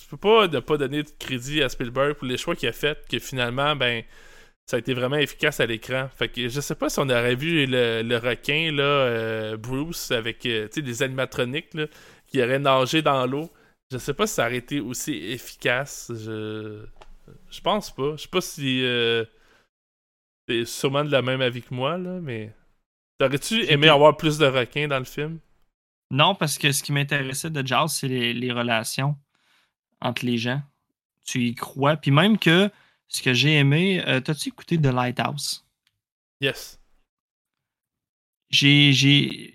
tu 0.00 0.06
peux 0.08 0.16
pas 0.16 0.48
ne 0.48 0.60
pas 0.60 0.76
donner 0.76 1.02
de 1.02 1.10
crédit 1.18 1.62
à 1.62 1.68
Spielberg 1.68 2.14
pour 2.14 2.26
les 2.26 2.36
choix 2.36 2.56
qu'il 2.56 2.68
a 2.68 2.72
fait, 2.72 3.06
que 3.08 3.18
finalement, 3.18 3.76
ben, 3.76 4.02
ça 4.66 4.76
a 4.76 4.80
été 4.80 4.94
vraiment 4.94 5.16
efficace 5.16 5.60
à 5.60 5.66
l'écran. 5.66 6.08
Fait 6.16 6.28
que 6.28 6.48
je 6.48 6.60
sais 6.60 6.74
pas 6.74 6.88
si 6.88 6.98
on 6.98 7.08
aurait 7.08 7.36
vu 7.36 7.66
le, 7.66 8.02
le 8.02 8.16
requin, 8.16 8.72
là, 8.72 8.82
euh, 8.82 9.56
Bruce, 9.56 10.10
avec 10.10 10.44
euh, 10.46 10.68
des 10.74 11.02
animatroniques, 11.02 11.74
là, 11.74 11.86
qui 12.26 12.42
aurait 12.42 12.58
nagé 12.58 13.02
dans 13.02 13.26
l'eau. 13.26 13.50
Je 13.92 13.98
sais 13.98 14.14
pas 14.14 14.26
si 14.26 14.34
ça 14.34 14.46
aurait 14.46 14.56
été 14.56 14.80
aussi 14.80 15.12
efficace. 15.14 16.10
Je, 16.12 16.84
je 17.50 17.60
pense 17.60 17.94
pas. 17.94 18.16
Je 18.16 18.22
sais 18.22 18.28
pas 18.28 18.40
si 18.40 18.84
euh, 18.84 19.24
t'es 20.46 20.64
sûrement 20.64 21.04
de 21.04 21.12
la 21.12 21.22
même 21.22 21.40
avis 21.40 21.62
que 21.62 21.74
moi, 21.74 21.96
là, 21.98 22.18
mais. 22.20 22.52
T'aurais-tu 23.18 23.64
aimé 23.72 23.88
avoir 23.88 24.16
plus 24.18 24.36
de 24.36 24.46
requins 24.46 24.88
dans 24.88 24.98
le 24.98 25.04
film? 25.06 25.38
Non, 26.10 26.34
parce 26.34 26.58
que 26.58 26.70
ce 26.72 26.82
qui 26.82 26.92
m'intéressait 26.92 27.50
de 27.50 27.66
Jaws, 27.66 27.88
c'est 27.88 28.08
les, 28.08 28.32
les 28.32 28.52
relations 28.52 29.16
entre 30.00 30.24
les 30.24 30.38
gens. 30.38 30.62
Tu 31.24 31.48
y 31.48 31.54
crois. 31.54 31.96
Puis 31.96 32.10
même 32.12 32.38
que 32.38 32.70
ce 33.08 33.22
que 33.22 33.32
j'ai 33.34 33.54
aimé, 33.56 34.02
euh, 34.06 34.20
t'as-tu 34.20 34.48
écouté 34.50 34.78
The 34.80 34.86
Lighthouse? 34.86 35.64
Yes. 36.40 36.78
J'ai. 38.50 38.92
j'ai- 38.92 39.52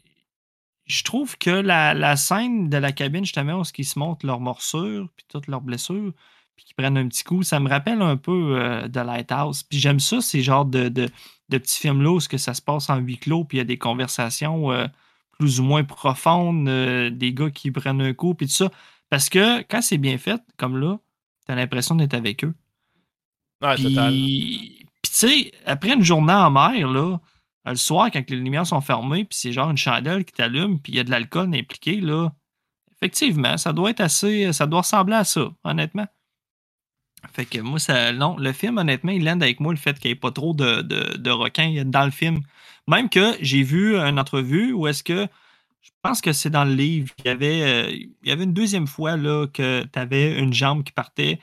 Je 0.88 1.04
trouve 1.04 1.38
que 1.38 1.50
la, 1.52 1.94
la 1.94 2.18
scène 2.18 2.70
de 2.70 2.76
la 2.76 2.92
cabine, 2.92 3.24
justement, 3.24 3.62
où 3.62 3.64
ils 3.78 3.86
se 3.86 3.98
montrent 3.98 4.26
leurs 4.26 4.42
morsures, 4.42 5.08
puis 5.16 5.26
toutes 5.30 5.48
leurs 5.48 5.62
blessures, 5.62 6.12
puis 6.58 6.66
qu'ils 6.66 6.76
prennent 6.76 6.98
un 6.98 7.08
petit 7.08 7.24
coup, 7.24 7.44
ça 7.44 7.62
me 7.62 7.70
rappelle 7.70 8.02
un 8.02 8.18
peu 8.18 8.60
euh, 8.60 8.90
The 8.90 8.98
Lighthouse. 8.98 9.64
Puis 9.64 9.80
j'aime 9.80 10.02
ça, 10.02 10.20
ces 10.20 10.42
genres 10.42 10.66
de, 10.66 10.90
de, 10.90 11.08
de 11.48 11.58
petits 11.58 11.80
films-là 11.80 12.10
où 12.12 12.20
ce 12.20 12.28
que 12.28 12.38
ça 12.38 12.54
se 12.54 12.62
passe 12.62 12.90
en 12.90 12.98
huis 12.98 13.18
clos, 13.18 13.46
puis 13.46 13.58
il 13.58 13.60
y 13.60 13.62
a 13.62 13.66
des 13.66 13.78
conversations 13.78 14.72
euh, 14.74 14.86
plus 15.42 15.60
ou 15.60 15.64
moins 15.64 15.84
profondes, 15.84 16.70
euh, 16.70 17.10
des 17.10 17.34
gars 17.34 17.50
qui 17.50 17.72
prennent 17.72 18.00
un 18.00 18.14
coup, 18.14 18.36
puis 18.36 18.46
tout 18.46 18.54
ça. 18.54 18.70
Parce 19.10 19.28
que 19.28 19.62
quand 19.64 19.82
c'est 19.82 19.98
bien 19.98 20.20
fait, 20.20 20.40
comme 20.56 20.78
là, 20.80 21.00
t'as 21.48 21.56
l'impression 21.56 21.96
d'être 21.96 22.14
avec 22.14 22.44
eux. 22.44 22.54
Ouais, 23.64 23.74
Puis, 23.74 23.84
total. 23.96 24.12
puis 24.14 24.86
tu 25.02 25.12
sais, 25.12 25.52
après 25.66 25.94
une 25.94 26.04
journée 26.04 26.32
en 26.32 26.52
mer, 26.52 26.88
là, 26.88 27.18
le 27.66 27.76
soir, 27.76 28.12
quand 28.12 28.30
les 28.30 28.38
lumières 28.38 28.68
sont 28.68 28.82
fermées, 28.82 29.26
puis 29.26 29.36
c'est 29.36 29.52
genre 29.52 29.72
une 29.72 29.78
chandelle 29.78 30.26
qui 30.26 30.34
t'allume, 30.34 30.80
puis 30.80 30.94
il 30.94 30.96
y 30.98 31.00
a 31.00 31.04
de 31.04 31.10
l'alcool 31.10 31.54
impliqué, 31.56 32.02
là, 32.02 32.30
effectivement, 32.96 33.58
ça 33.58 33.74
doit 33.74 33.90
être 33.90 34.02
assez. 34.02 34.54
Ça 34.54 34.68
doit 34.68 34.82
ressembler 34.82 35.16
à 35.16 35.24
ça, 35.24 35.50
honnêtement. 35.64 36.06
Fait 37.34 37.46
que 37.46 37.60
moi, 37.60 37.80
ça. 37.80 38.14
Non, 38.14 38.38
le 38.38 38.52
film, 38.54 38.78
honnêtement, 38.78 39.12
il 39.12 39.26
lande 39.26 39.42
avec 39.42 39.60
moi 39.60 39.74
le 39.74 39.80
fait 39.80 39.98
qu'il 40.00 40.10
n'y 40.10 40.14
ait 40.14 40.20
pas 40.20 40.32
trop 40.32 40.54
de, 40.54 40.82
de, 40.84 41.18
de 41.18 41.32
requins 41.32 41.84
dans 41.86 42.06
le 42.06 42.12
film. 42.12 42.42
Même 42.92 43.10
que 43.10 43.38
j'ai 43.42 43.64
vu 43.64 43.96
une 43.98 44.20
entrevue 44.20 44.74
où 44.74 44.88
est-ce 44.88 45.04
que. 45.04 45.28
Je 45.82 45.90
pense 46.04 46.22
que 46.22 46.32
c'est 46.32 46.52
dans 46.52 46.66
le 46.66 46.74
livre. 46.76 47.12
Il 47.20 47.26
y 47.26 47.30
avait, 47.30 47.62
euh, 47.64 47.90
il 47.90 48.30
y 48.30 48.32
avait 48.32 48.44
une 48.44 48.54
deuxième 48.54 48.86
fois 48.86 49.18
là, 49.18 49.48
que 49.48 49.84
tu 49.92 49.98
avais 49.98 50.38
une 50.38 50.54
jambe 50.54 50.84
qui 50.84 50.92
partait. 50.92 51.40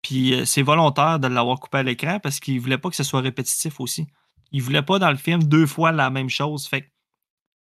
Puis 0.00 0.32
euh, 0.32 0.44
c'est 0.46 0.62
volontaire 0.62 1.18
de 1.18 1.26
l'avoir 1.26 1.60
coupé 1.60 1.78
à 1.78 1.82
l'écran 1.82 2.18
parce 2.18 2.40
qu'il 2.40 2.58
voulait 2.58 2.78
pas 2.78 2.88
que 2.88 2.96
ce 2.96 3.02
soit 3.04 3.20
répétitif 3.20 3.78
aussi. 3.80 4.06
Il 4.52 4.62
voulait 4.62 4.80
pas 4.80 4.98
dans 4.98 5.10
le 5.10 5.16
film 5.16 5.42
deux 5.42 5.66
fois 5.66 5.92
la 5.92 6.08
même 6.08 6.30
chose. 6.30 6.66
Fait 6.66 6.82
que 6.82 6.86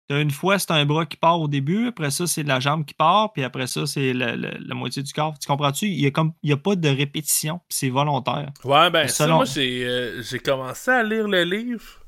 une 0.10 0.32
fois, 0.32 0.60
c'est 0.60 0.72
un 0.72 0.86
bras 0.86 1.06
qui 1.06 1.18
part 1.18 1.40
au 1.40 1.48
début, 1.48 1.88
après 1.88 2.12
ça, 2.12 2.28
c'est 2.28 2.44
la 2.44 2.60
jambe 2.60 2.84
qui 2.86 2.94
part, 2.94 3.32
puis 3.32 3.44
après 3.44 3.68
ça, 3.68 3.86
c'est 3.86 4.12
la 4.14 4.76
moitié 4.76 5.04
du 5.04 5.14
corps. 5.14 5.38
Tu 5.40 5.48
comprends-tu? 5.48 5.88
Il 5.88 6.02
y 6.02 6.06
a 6.06 6.12
comme 6.12 6.34
il 6.44 6.50
y 6.50 6.54
a 6.54 6.58
pas 6.58 6.76
de 6.76 6.90
répétition, 6.90 7.62
c'est 7.70 7.90
volontaire. 7.90 8.52
Ouais, 8.64 8.90
ben, 8.90 9.08
ça, 9.08 9.26
Selon- 9.26 9.36
moi, 9.38 9.46
j'ai 9.46 9.86
euh, 9.86 10.22
j'ai 10.22 10.40
commencé 10.40 10.92
à 10.92 11.04
lire 11.04 11.28
le 11.28 11.44
livre. 11.44 12.01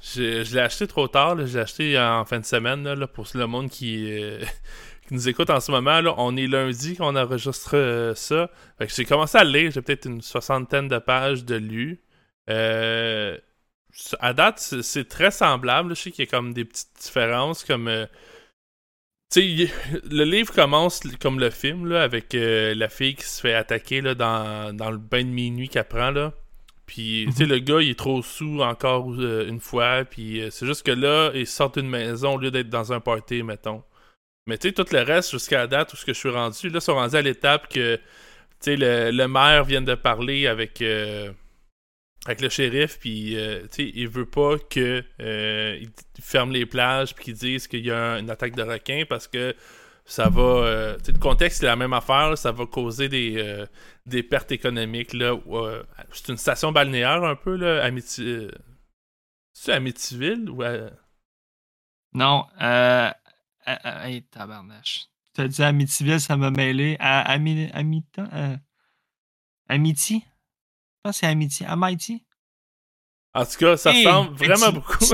Je, 0.00 0.54
l'ai 0.54 0.60
acheté 0.60 0.86
trop 0.86 1.08
tard, 1.08 1.38
je 1.46 1.54
l'ai 1.54 1.60
acheté 1.62 1.98
en 1.98 2.24
fin 2.24 2.38
de 2.40 2.44
semaine, 2.44 2.84
là, 2.92 3.06
pour 3.06 3.26
le 3.34 3.46
monde 3.46 3.70
qui, 3.70 4.12
euh, 4.12 4.40
qui 5.08 5.14
nous 5.14 5.28
écoute 5.28 5.50
en 5.50 5.60
ce 5.60 5.70
moment. 5.72 6.00
On 6.18 6.36
est 6.36 6.46
lundi 6.46 6.96
qu'on 6.96 7.16
enregistre 7.16 7.76
euh, 7.76 8.14
ça. 8.14 8.50
J'ai 8.80 9.04
commencé 9.04 9.38
à 9.38 9.44
le 9.44 9.50
lire, 9.50 9.70
j'ai 9.70 9.82
peut-être 9.82 10.06
une 10.06 10.22
soixantaine 10.22 10.88
de 10.88 10.98
pages 10.98 11.44
de 11.44 11.56
lu. 11.56 12.00
Euh, 12.50 13.38
à 14.20 14.32
date, 14.34 14.58
c'est- 14.60 15.04
très 15.08 15.30
semblable. 15.30 15.96
Je 15.96 16.02
sais 16.02 16.10
qu'il 16.10 16.24
y 16.24 16.28
a 16.28 16.30
comme 16.30 16.52
des 16.52 16.64
petites 16.64 16.90
différences, 17.00 17.64
comme... 17.64 17.88
euh, 17.88 18.06
le 19.36 20.24
livre 20.24 20.52
commence 20.54 21.00
comme 21.20 21.38
le 21.40 21.50
film, 21.50 21.86
là, 21.86 22.02
avec 22.02 22.28
la 22.32 22.88
fille 22.88 23.14
qui 23.16 23.24
se 23.24 23.40
fait 23.40 23.54
attaquer 23.54 24.00
là, 24.00 24.14
dans, 24.14 24.74
dans 24.74 24.90
le 24.90 24.98
bain 24.98 25.24
de 25.24 25.28
minuit 25.28 25.68
qu'elle 25.68 25.84
prend, 25.88 26.10
là. 26.10 26.32
Puis, 26.86 27.26
tu 27.30 27.32
sais, 27.38 27.46
le 27.46 27.58
gars, 27.58 27.80
il 27.82 27.90
est 27.90 27.98
trop 27.98 28.22
sous 28.22 28.60
encore 28.62 29.12
euh, 29.18 29.46
une 29.48 29.60
fois, 29.60 30.04
puis 30.04 30.40
euh, 30.40 30.50
c'est 30.50 30.66
juste 30.66 30.84
que 30.86 30.92
là, 30.92 31.32
il 31.34 31.46
sort 31.46 31.72
d'une 31.72 31.88
maison 31.88 32.34
au 32.34 32.38
lieu 32.38 32.50
d'être 32.50 32.68
dans 32.70 32.92
un 32.92 33.00
party, 33.00 33.42
mettons. 33.42 33.82
Mais 34.46 34.58
tu 34.58 34.68
sais, 34.68 34.74
tout 34.74 34.86
le 34.92 35.02
reste, 35.02 35.30
jusqu'à 35.32 35.58
la 35.58 35.66
date 35.66 35.92
où 35.92 35.96
ce 35.96 36.04
que 36.06 36.12
je 36.14 36.18
suis 36.18 36.30
rendu, 36.30 36.68
là, 36.70 36.78
ils 36.78 36.80
sont 36.80 36.94
rendus 36.94 37.16
à 37.16 37.22
l'étape 37.22 37.68
que, 37.68 37.96
tu 37.96 38.02
sais, 38.60 38.76
le, 38.76 39.10
le 39.10 39.28
maire 39.28 39.64
vient 39.64 39.82
de 39.82 39.94
parler 39.94 40.46
avec... 40.46 40.82
euh, 40.82 41.32
avec 42.26 42.40
le 42.40 42.48
shérif, 42.48 42.98
puis 42.98 43.36
euh, 43.36 43.62
tu 43.70 43.84
sais, 43.84 43.92
il 43.94 44.08
veut 44.08 44.26
pas 44.26 44.58
que 44.58 45.04
il 45.20 45.90
ferme 46.20 46.50
les 46.52 46.66
plages, 46.66 47.14
puis 47.14 47.26
qu'ils 47.26 47.34
disent 47.34 47.68
qu'il 47.68 47.86
y 47.86 47.90
a 47.92 48.18
une 48.18 48.30
attaque 48.30 48.56
de 48.56 48.62
requins 48.62 49.04
parce 49.08 49.28
que 49.28 49.54
ça 50.04 50.28
va. 50.28 50.42
euh, 50.42 50.96
tu 50.98 51.06
sais, 51.06 51.12
le 51.12 51.18
contexte 51.18 51.60
c'est 51.60 51.66
la 51.66 51.76
même 51.76 51.92
affaire, 51.92 52.36
ça 52.36 52.50
va 52.52 52.66
causer 52.66 53.08
des, 53.08 53.36
euh, 53.38 53.66
des 54.06 54.22
pertes 54.22 54.52
économiques 54.52 55.12
là. 55.12 55.34
euh, 55.48 55.82
c'est 56.12 56.28
une 56.28 56.36
station 56.36 56.72
balnéaire 56.72 57.22
un 57.24 57.36
peu 57.36 57.56
là, 57.56 57.82
Amiti. 57.84 58.22
euh, 58.24 58.50
C'est 59.52 59.72
Amityville 59.72 60.48
ou 60.50 60.62
à- 60.62 60.90
Non, 62.12 62.46
euh. 62.62 63.10
euh, 63.68 63.76
euh, 63.84 64.02
hey, 64.04 64.22
tabarnache. 64.24 65.06
Tu 65.34 65.40
as 65.42 65.48
dit 65.48 65.62
Amityville, 65.62 66.20
ça 66.20 66.36
m'a 66.36 66.50
mêlé 66.50 66.96
à 67.00 67.20
Ami, 67.30 67.68
Amita, 67.74 68.24
euh, 68.32 68.56
Amity? 69.68 70.24
Je 70.24 71.00
pense 71.02 71.16
que 71.16 71.20
c'est 71.20 71.26
Amity. 71.26 71.64
Amity? 71.64 72.24
En 73.34 73.44
tout 73.44 73.58
cas, 73.58 73.76
ça 73.76 73.92
Hey, 73.92 74.06
ressemble 74.06 74.34
vraiment 74.36 74.68
tu- 74.68 74.72
beaucoup. 74.72 75.04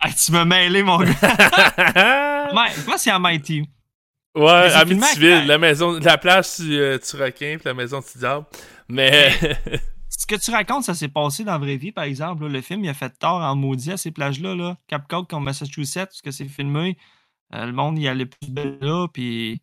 Ah, 0.00 0.10
tu 0.12 0.30
m'as 0.32 0.44
mêlé, 0.44 0.82
mon 0.82 0.98
gars. 0.98 1.06
Je 2.76 2.84
pense 2.84 3.02
qu'il 3.02 3.10
y 3.10 3.14
a 3.14 3.18
Mighty. 3.18 3.68
Ouais, 4.34 4.72
Amityville, 4.74 5.32
avec- 5.32 5.48
la 5.48 5.58
maison, 5.58 5.92
la 5.98 6.18
plage 6.18 6.60
du, 6.60 6.78
euh, 6.78 6.98
puis 6.98 7.58
la 7.64 7.74
maison 7.74 8.00
du 8.00 8.18
diable. 8.18 8.46
Mais 8.88 9.32
Ce 10.16 10.26
que 10.26 10.36
tu 10.36 10.50
racontes, 10.52 10.84
ça 10.84 10.94
s'est 10.94 11.08
passé 11.08 11.42
dans 11.44 11.52
la 11.52 11.58
vraie 11.58 11.76
vie, 11.76 11.90
par 11.92 12.04
exemple. 12.04 12.44
là. 12.44 12.48
Le 12.48 12.60
film, 12.60 12.84
il 12.84 12.88
a 12.88 12.94
fait 12.94 13.10
tort 13.18 13.42
en 13.42 13.56
maudit 13.56 13.92
à 13.92 13.96
ces 13.96 14.12
plages-là. 14.12 14.54
Là. 14.54 14.76
Capcoke, 14.86 15.32
en 15.32 15.40
Massachusetts, 15.40 16.10
ce 16.12 16.22
que 16.22 16.30
c'est 16.30 16.46
filmé. 16.46 16.96
Euh, 17.54 17.66
le 17.66 17.72
monde, 17.72 17.98
il 17.98 18.06
allait 18.06 18.26
plus 18.26 18.48
belle 18.50 18.78
là. 18.80 19.08
Puis 19.12 19.60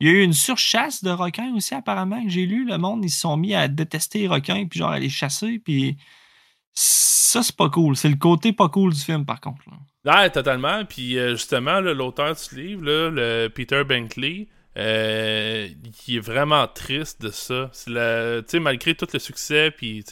il 0.00 0.06
y 0.06 0.10
a 0.10 0.12
eu 0.12 0.22
une 0.22 0.34
surchasse 0.34 1.02
de 1.02 1.10
requins 1.10 1.54
aussi, 1.54 1.74
apparemment, 1.74 2.22
que 2.22 2.28
j'ai 2.28 2.44
lu. 2.44 2.66
Le 2.66 2.76
monde, 2.76 3.02
ils 3.04 3.10
se 3.10 3.20
sont 3.20 3.36
mis 3.38 3.54
à 3.54 3.66
détester 3.66 4.20
les 4.20 4.28
requins, 4.28 4.66
puis 4.66 4.78
genre 4.80 4.90
à 4.90 4.98
les 4.98 5.08
chasser. 5.08 5.58
Puis 5.58 5.96
ça, 6.74 7.42
c'est 7.42 7.56
pas 7.56 7.68
cool. 7.70 7.96
C'est 7.96 8.08
le 8.08 8.16
côté 8.16 8.52
pas 8.52 8.68
cool 8.68 8.92
du 8.92 9.00
film, 9.00 9.24
par 9.24 9.40
contre. 9.40 9.62
Ouais, 10.04 10.30
totalement. 10.30 10.84
Puis 10.84 11.18
euh, 11.18 11.32
justement, 11.32 11.80
l'auteur 11.80 12.34
du 12.34 12.56
livre, 12.56 12.84
là, 12.84 13.10
le 13.10 13.48
Peter 13.48 13.82
Bankley, 13.84 14.48
euh, 14.76 15.68
il 16.08 16.16
est 16.16 16.20
vraiment 16.20 16.66
triste 16.66 17.22
de 17.22 17.30
ça. 17.30 17.70
La- 17.86 18.42
malgré 18.60 18.94
tout 18.94 19.06
le 19.12 19.18
succès, 19.18 19.70
puis 19.70 20.04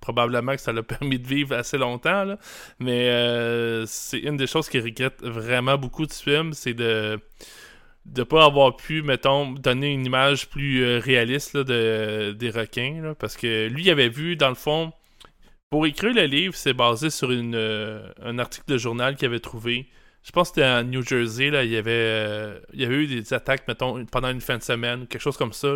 probablement 0.00 0.54
que 0.54 0.60
ça 0.60 0.72
l'a 0.72 0.82
permis 0.84 1.18
de 1.18 1.26
vivre 1.26 1.54
assez 1.54 1.78
longtemps, 1.78 2.24
là, 2.24 2.38
mais 2.78 3.08
euh, 3.10 3.84
c'est 3.86 4.18
une 4.20 4.36
des 4.36 4.46
choses 4.46 4.68
qu'il 4.68 4.82
regrette 4.82 5.20
vraiment 5.22 5.76
beaucoup 5.76 6.06
du 6.06 6.14
film, 6.14 6.52
c'est 6.52 6.74
de 6.74 7.20
de 8.06 8.22
pas 8.22 8.46
avoir 8.46 8.76
pu, 8.76 9.02
mettons, 9.02 9.52
donner 9.52 9.92
une 9.92 10.06
image 10.06 10.48
plus 10.48 10.82
euh, 10.82 10.98
réaliste 10.98 11.56
de, 11.58 12.32
des 12.32 12.48
requins, 12.50 13.14
parce 13.18 13.36
que 13.36 13.68
lui, 13.68 13.84
il 13.84 13.90
avait 13.90 14.08
vu, 14.08 14.34
dans 14.36 14.48
le 14.48 14.54
fond, 14.54 14.92
pour 15.70 15.86
écrire 15.86 16.14
le 16.14 16.24
livre, 16.24 16.54
c'est 16.54 16.72
basé 16.72 17.10
sur 17.10 17.30
une, 17.30 17.54
euh, 17.54 18.10
un 18.22 18.38
article 18.38 18.66
de 18.68 18.78
journal 18.78 19.16
qu'il 19.16 19.26
avait 19.26 19.40
trouvé. 19.40 19.88
Je 20.22 20.32
pense 20.32 20.50
que 20.50 20.56
c'était 20.56 20.66
en 20.66 20.82
New 20.84 21.02
Jersey, 21.02 21.50
là, 21.50 21.64
il 21.64 21.70
y 21.70 21.76
avait, 21.76 21.90
euh, 21.92 22.60
il 22.72 22.80
y 22.80 22.84
avait 22.84 22.96
eu 22.96 23.06
des 23.06 23.32
attaques, 23.34 23.66
mettons, 23.68 24.04
pendant 24.06 24.30
une 24.30 24.40
fin 24.40 24.58
de 24.58 24.62
semaine, 24.62 25.06
quelque 25.06 25.22
chose 25.22 25.36
comme 25.36 25.52
ça. 25.52 25.68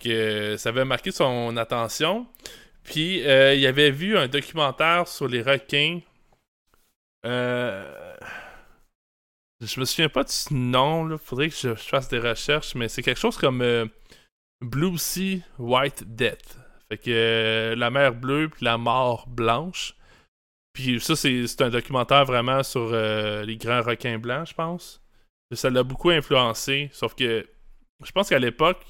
que, 0.00 0.08
euh, 0.08 0.56
ça 0.58 0.70
avait 0.70 0.84
marqué 0.84 1.10
son 1.10 1.56
attention. 1.56 2.26
Puis, 2.84 3.18
il 3.20 3.66
avait 3.66 3.90
vu 3.90 4.16
un 4.16 4.28
documentaire 4.28 5.08
sur 5.08 5.28
les 5.28 5.42
requins. 5.42 6.00
Je 7.24 7.40
me 9.80 9.84
souviens 9.84 10.08
pas 10.08 10.24
du 10.24 10.54
nom, 10.54 11.04
là. 11.04 11.18
Faudrait 11.18 11.50
que 11.50 11.56
je, 11.56 11.74
fasse 11.74 12.08
des 12.08 12.18
recherches, 12.18 12.74
mais 12.74 12.88
c'est 12.88 13.02
quelque 13.02 13.20
chose 13.20 13.36
comme 13.36 13.62
Blue 14.60 14.98
Sea 14.98 15.42
White 15.58 16.04
Death. 16.06 16.58
Fait 16.88 16.98
que 16.98 17.10
euh, 17.10 17.76
la 17.76 17.90
mer 17.90 18.14
bleue 18.14 18.48
puis 18.48 18.64
la 18.64 18.78
mort 18.78 19.28
blanche. 19.28 19.94
Puis 20.72 21.00
ça, 21.00 21.16
c'est 21.16 21.60
un 21.60 21.70
documentaire 21.70 22.24
vraiment 22.24 22.62
sur 22.62 22.90
euh, 22.92 23.44
les 23.44 23.56
grands 23.56 23.82
requins 23.82 24.18
blancs, 24.18 24.48
je 24.48 24.54
pense. 24.54 25.02
Ça 25.52 25.70
l'a 25.70 25.82
beaucoup 25.82 26.10
influencé, 26.10 26.88
sauf 26.92 27.14
que 27.14 27.46
je 28.04 28.12
pense 28.12 28.28
qu'à 28.28 28.38
l'époque, 28.38 28.86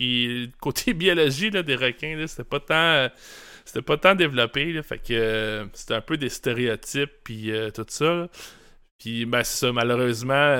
côté 0.61 0.92
biologie 0.94 1.51
là, 1.51 1.62
des 1.62 1.76
requins, 1.76 2.26
c'était 2.26 2.44
pas 2.44 2.61
tant 2.61 2.74
euh, 2.74 3.09
c'était 3.64 3.82
pas 3.82 3.96
tant 3.96 4.14
développé, 4.14 4.72
là, 4.72 4.82
fait 4.82 4.99
que 4.99 5.68
c'était 5.72 5.94
un 5.94 6.01
peu 6.01 6.16
des 6.16 6.28
stéréotypes 6.30 7.12
puis 7.22 7.53
tout 7.74 7.84
ça. 7.88 8.28
Puis 8.99 9.26
ben 9.26 9.44
ça, 9.44 9.72
malheureusement, 9.72 10.57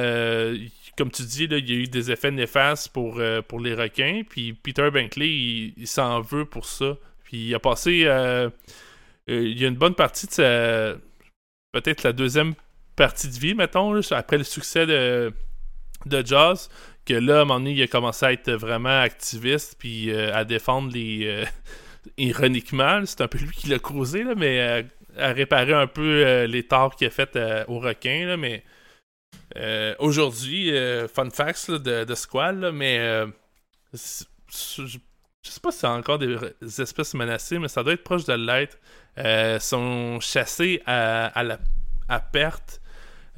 comme 0.97 1.11
tu 1.11 1.23
dis, 1.23 1.47
là, 1.47 1.57
il 1.59 1.69
y 1.69 1.73
a 1.73 1.77
eu 1.77 1.89
des 1.89 2.11
effets 2.11 2.31
néfastes 2.31 2.91
pour, 2.91 3.21
pour 3.49 3.61
les 3.61 3.75
requins. 3.75 4.23
Puis 4.29 4.53
Peter 4.53 4.91
Bankley, 4.91 5.29
il, 5.29 5.75
il 5.79 5.87
s'en 5.87 6.21
veut 6.21 6.45
pour 6.45 6.67
ça. 6.67 6.99
Puis 7.29 7.49
il 7.49 7.55
a 7.55 7.59
passé. 7.59 8.05
euh, 8.07 8.49
euh, 9.29 9.49
il 9.49 9.61
y 9.61 9.67
a 9.67 9.69
une 9.69 9.77
bonne 9.77 9.95
partie 9.95 10.27
de 10.27 10.33
sa. 10.33 10.95
Peut-être 11.73 12.03
la 12.03 12.15
deuxième 12.15 12.55
partie 12.97 13.29
de 13.29 13.35
vie, 13.35 13.55
mettons, 13.55 14.01
après 14.13 14.39
le 14.39 14.45
succès 14.45 14.87
de, 14.87 15.31
de 16.07 16.27
Jaws, 16.27 16.69
que 17.05 17.13
là, 17.13 17.41
à 17.41 17.43
un 17.43 17.45
moment 17.45 17.61
donné, 17.61 17.73
il 17.73 17.83
a 17.83 17.87
commencé 17.87 18.25
à 18.25 18.33
être 18.33 18.51
vraiment 18.53 19.03
activiste, 19.03 19.77
puis 19.79 20.11
euh, 20.11 20.35
à 20.35 20.47
défendre 20.47 20.91
les. 20.91 21.45
ironiquement, 22.17 23.03
c'est 23.05 23.21
un 23.21 23.29
peu 23.29 23.37
lui 23.37 23.55
qui 23.55 23.69
l'a 23.69 23.79
causé, 23.79 24.25
là, 24.25 24.35
mais 24.35 24.87
à 25.19 25.33
réparer 25.33 25.75
un 25.75 25.87
peu 25.87 26.45
les 26.45 26.63
torts 26.63 26.97
qu'il 26.97 27.09
a 27.09 27.11
fait 27.11 27.39
aux 27.69 27.79
requins, 27.79 28.39
mais. 28.39 28.65
Aujourd'hui, 29.99 30.73
fun 31.13 31.29
facts 31.29 31.71
de, 31.71 32.05
de 32.05 32.15
Squall, 32.15 32.71
mais 32.73 33.27
je 35.45 35.51
sais 35.51 35.61
pas 35.61 35.71
si 35.73 35.79
c'est 35.81 35.87
encore 35.87 36.19
des, 36.19 36.37
espèces 36.81 37.15
menacées, 37.15 37.59
mais 37.59 37.69
ça 37.69 37.83
doit 37.83 37.93
être 37.95 38.05
proche 38.05 38.25
de 38.25 38.35
l'être. 38.35 38.79
Euh, 39.19 39.59
sont 39.59 40.21
chassés 40.21 40.83
à, 40.87 41.27
à 41.27 41.43
la 41.43 41.59
à 42.09 42.21
perte 42.21 42.81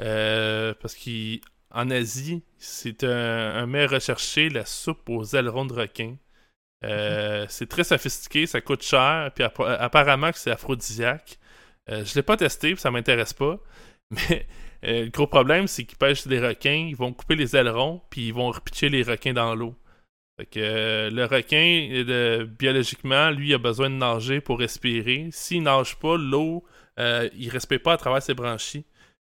euh, 0.00 0.74
parce 0.80 0.96
qu'en 0.96 1.90
Asie, 1.90 2.44
c'est 2.58 3.04
un, 3.04 3.10
un 3.56 3.66
mets 3.66 3.86
recherché, 3.86 4.48
la 4.50 4.64
soupe 4.66 5.08
aux 5.10 5.24
ailerons 5.36 5.66
de 5.66 5.74
requin. 5.74 6.16
Euh, 6.84 7.46
C'est 7.48 7.68
très 7.68 7.84
sophistiqué, 7.84 8.46
ça 8.46 8.60
coûte 8.60 8.82
cher, 8.82 9.30
puis 9.34 9.44
appa- 9.44 9.76
apparemment 9.80 10.32
que 10.32 10.38
c'est 10.38 10.50
aphrodisiaque. 10.52 11.38
Euh, 11.90 12.04
je 12.04 12.14
l'ai 12.16 12.22
pas 12.22 12.36
testé, 12.36 12.72
puis 12.74 12.80
ça 12.80 12.90
m'intéresse 12.90 13.34
pas. 13.34 13.58
Mais 14.10 14.46
le 14.82 15.08
gros 15.10 15.26
problème, 15.28 15.66
c'est 15.68 15.84
qu'ils 15.84 15.98
pêchent 15.98 16.26
des 16.26 16.40
requins, 16.40 16.86
ils 16.90 16.96
vont 16.96 17.12
couper 17.12 17.36
les 17.36 17.56
ailerons, 17.56 18.02
puis 18.10 18.28
ils 18.28 18.34
vont 18.34 18.50
repitcher 18.50 18.88
les 18.90 19.02
requins 19.04 19.34
dans 19.34 19.54
l'eau. 19.54 19.74
Fait 20.40 20.46
que 20.46 20.60
euh, 20.60 21.10
le 21.10 21.26
requin, 21.26 21.88
euh, 21.92 22.46
biologiquement, 22.46 23.30
lui, 23.30 23.48
il 23.48 23.54
a 23.54 23.58
besoin 23.58 23.90
de 23.90 23.96
nager 23.96 24.40
pour 24.40 24.58
respirer. 24.58 25.28
S'il 25.32 25.62
nage 25.64 25.96
pas, 25.96 26.16
l'eau, 26.16 26.64
euh, 26.98 27.28
il 27.36 27.50
respire 27.50 27.82
pas 27.82 27.92
à 27.92 27.96
travers 27.98 28.22
ses 28.22 28.32
branchies. 28.32 28.86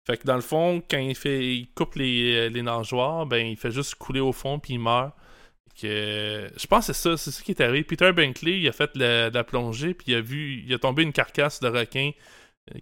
Fait 0.06 0.16
que 0.18 0.24
dans 0.24 0.36
le 0.36 0.40
fond, 0.40 0.80
quand 0.88 0.98
il 0.98 1.16
fait, 1.16 1.44
il 1.56 1.68
coupe 1.74 1.96
les, 1.96 2.36
euh, 2.36 2.48
les 2.48 2.62
nageoires, 2.62 3.26
ben 3.26 3.44
il 3.44 3.56
fait 3.56 3.72
juste 3.72 3.96
couler 3.96 4.20
au 4.20 4.32
fond 4.32 4.60
puis 4.60 4.74
il 4.74 4.78
meurt. 4.78 5.12
Fait 5.74 5.88
que, 5.88 6.50
je 6.56 6.66
pense 6.68 6.86
que 6.86 6.92
c'est 6.92 7.02
ça, 7.02 7.16
c'est 7.16 7.32
ça 7.32 7.42
qui 7.42 7.50
est 7.50 7.60
arrivé. 7.60 7.82
Peter 7.82 8.12
Bankley, 8.12 8.60
il 8.60 8.68
a 8.68 8.72
fait 8.72 8.94
la, 8.94 9.42
plongée 9.42 9.94
puis 9.94 10.12
il 10.12 10.14
a 10.14 10.20
vu, 10.20 10.62
il 10.64 10.72
a 10.72 10.78
tombé 10.78 11.02
une 11.02 11.12
carcasse 11.12 11.58
de 11.58 11.68
requin 11.68 12.12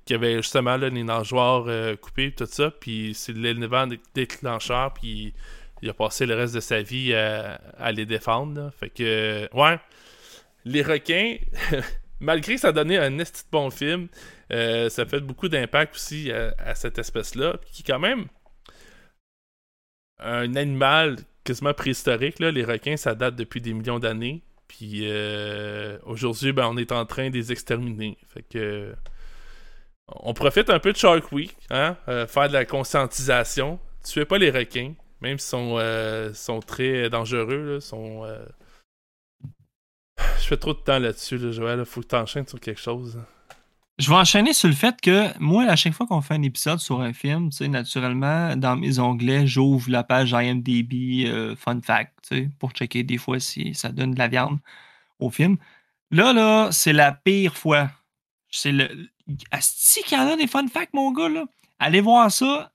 qui 0.05 0.13
avait 0.13 0.37
justement 0.37 0.77
les 0.77 1.03
nageoires 1.03 1.65
euh, 1.69 1.97
coupées 1.97 2.33
tout 2.33 2.45
ça. 2.47 2.71
Puis 2.71 3.13
c'est 3.15 3.33
l'élément 3.33 3.87
dé- 3.87 4.01
déclencheur 4.15 4.93
puis 4.93 5.33
il 5.83 5.91
a 5.91 5.95
passé 5.95 6.27
le 6.27 6.35
reste 6.35 6.55
de 6.55 6.61
sa 6.61 6.83
vie 6.83 7.15
à, 7.15 7.93
les 7.93 8.07
défendre. 8.07 8.71
Fait 8.79 8.91
que, 8.91 9.49
ouais, 9.53 9.79
les 10.65 10.83
requins, 10.83 11.37
malgré 12.21 12.55
que 12.55 12.61
ça 12.61 12.73
donnait 12.73 12.99
un 12.99 13.19
esti 13.19 13.43
de 13.43 13.51
bon 13.51 13.71
film, 13.71 14.09
euh, 14.53 14.89
ça 14.89 15.07
fait 15.07 15.21
beaucoup 15.21 15.49
d'impact 15.49 15.95
aussi 15.95 16.33
à, 16.33 16.55
à 16.59 16.75
cette 16.75 16.99
espèce-là, 16.99 17.59
qui 17.73 17.83
est 17.83 17.87
quand 17.87 17.99
même 17.99 18.27
un 20.21 20.55
animal 20.57 21.17
quasiment 21.45 21.75
préhistorique. 21.75 22.39
Là. 22.41 22.51
Les 22.51 22.65
requins, 22.65 22.97
ça 22.97 23.15
date 23.15 23.37
depuis 23.37 23.61
des 23.61 23.73
millions 23.73 23.99
d'années. 23.99 24.43
Puis 24.69 25.03
euh, 25.05 25.99
aujourd'hui, 26.05 26.53
ben, 26.53 26.69
on 26.71 26.77
est 26.77 26.93
en 26.93 27.07
train 27.07 27.31
de 27.31 27.35
les 27.35 27.53
exterminer. 27.53 28.19
Fait 28.29 28.43
que 28.43 28.95
on 30.09 30.35
profite 30.35 30.71
un 30.71 30.79
peu 30.79 30.93
de 30.93 30.97
Shark 30.97 31.33
Week, 31.33 31.55
hein, 31.71 31.97
euh, 32.09 32.27
faire 32.27 32.49
de 32.49 32.53
la 32.53 32.65
conscientisation. 32.65 33.79
Tuez 34.05 34.25
pas 34.25 34.39
les 34.39 34.51
requins, 34.51 34.95
même 35.21 35.39
s'ils 35.39 35.49
sont, 35.49 35.77
euh, 35.79 36.33
sont 36.35 36.61
très 36.61 37.11
dangereux. 37.11 37.75
Là, 37.75 37.81
sont, 37.81 38.25
euh, 38.25 38.45
Je 40.41 40.47
fais 40.47 40.57
trop 40.57 40.75
de 40.75 40.79
temps 40.79 40.99
là-dessus, 40.99 41.39
là, 41.39 41.51
Joël. 41.51 41.85
Faut 41.85 42.01
que 42.01 42.07
tu 42.07 42.17
enchaînes 42.17 42.47
sur 42.47 42.61
quelque 42.61 42.81
chose. 42.81 43.21
Je 43.99 44.11
vais 44.11 44.17
enchaîner 44.17 44.53
sur 44.53 44.69
le 44.69 44.77
fait 44.77 45.01
que 45.01 45.37
moi, 45.41 45.65
à 45.65 45.75
chaque 45.75 45.93
fois 45.93 46.07
qu'on 46.07 46.21
fait 46.21 46.35
un 46.35 46.43
épisode 46.43 46.79
sur 46.79 47.01
un 47.01 47.13
film, 47.13 47.51
naturellement, 47.63 48.55
dans 48.55 48.77
mes 48.77 49.01
onglets, 49.01 49.49
j'ouvre 49.49 49.91
la 49.91 50.05
page 50.05 50.31
IMDb 50.31 51.27
euh, 51.27 51.57
Fun 51.57 51.81
Fact, 51.83 52.33
pour 52.61 52.71
checker 52.71 53.03
des 53.03 53.19
fois 53.19 53.41
si 53.41 53.75
ça 53.75 53.89
donne 53.89 54.13
de 54.13 54.19
la 54.19 54.29
viande 54.29 54.59
au 55.19 55.31
film. 55.31 55.57
Là, 56.13 56.33
là, 56.33 56.71
c'est 56.71 56.93
la 56.93 57.11
pire 57.11 57.57
fois. 57.57 57.91
C'est 58.51 58.73
le. 58.73 58.89
Asti 59.51 60.03
qu'il 60.05 60.17
y 60.17 60.21
en 60.21 60.29
a 60.29 60.37
des 60.37 60.47
fun 60.47 60.67
facts, 60.69 60.95
mon 60.95 61.13
gars, 61.13 61.29
là. 61.29 61.45
Allez 61.81 62.01
voir 62.01 62.31
ça. 62.31 62.73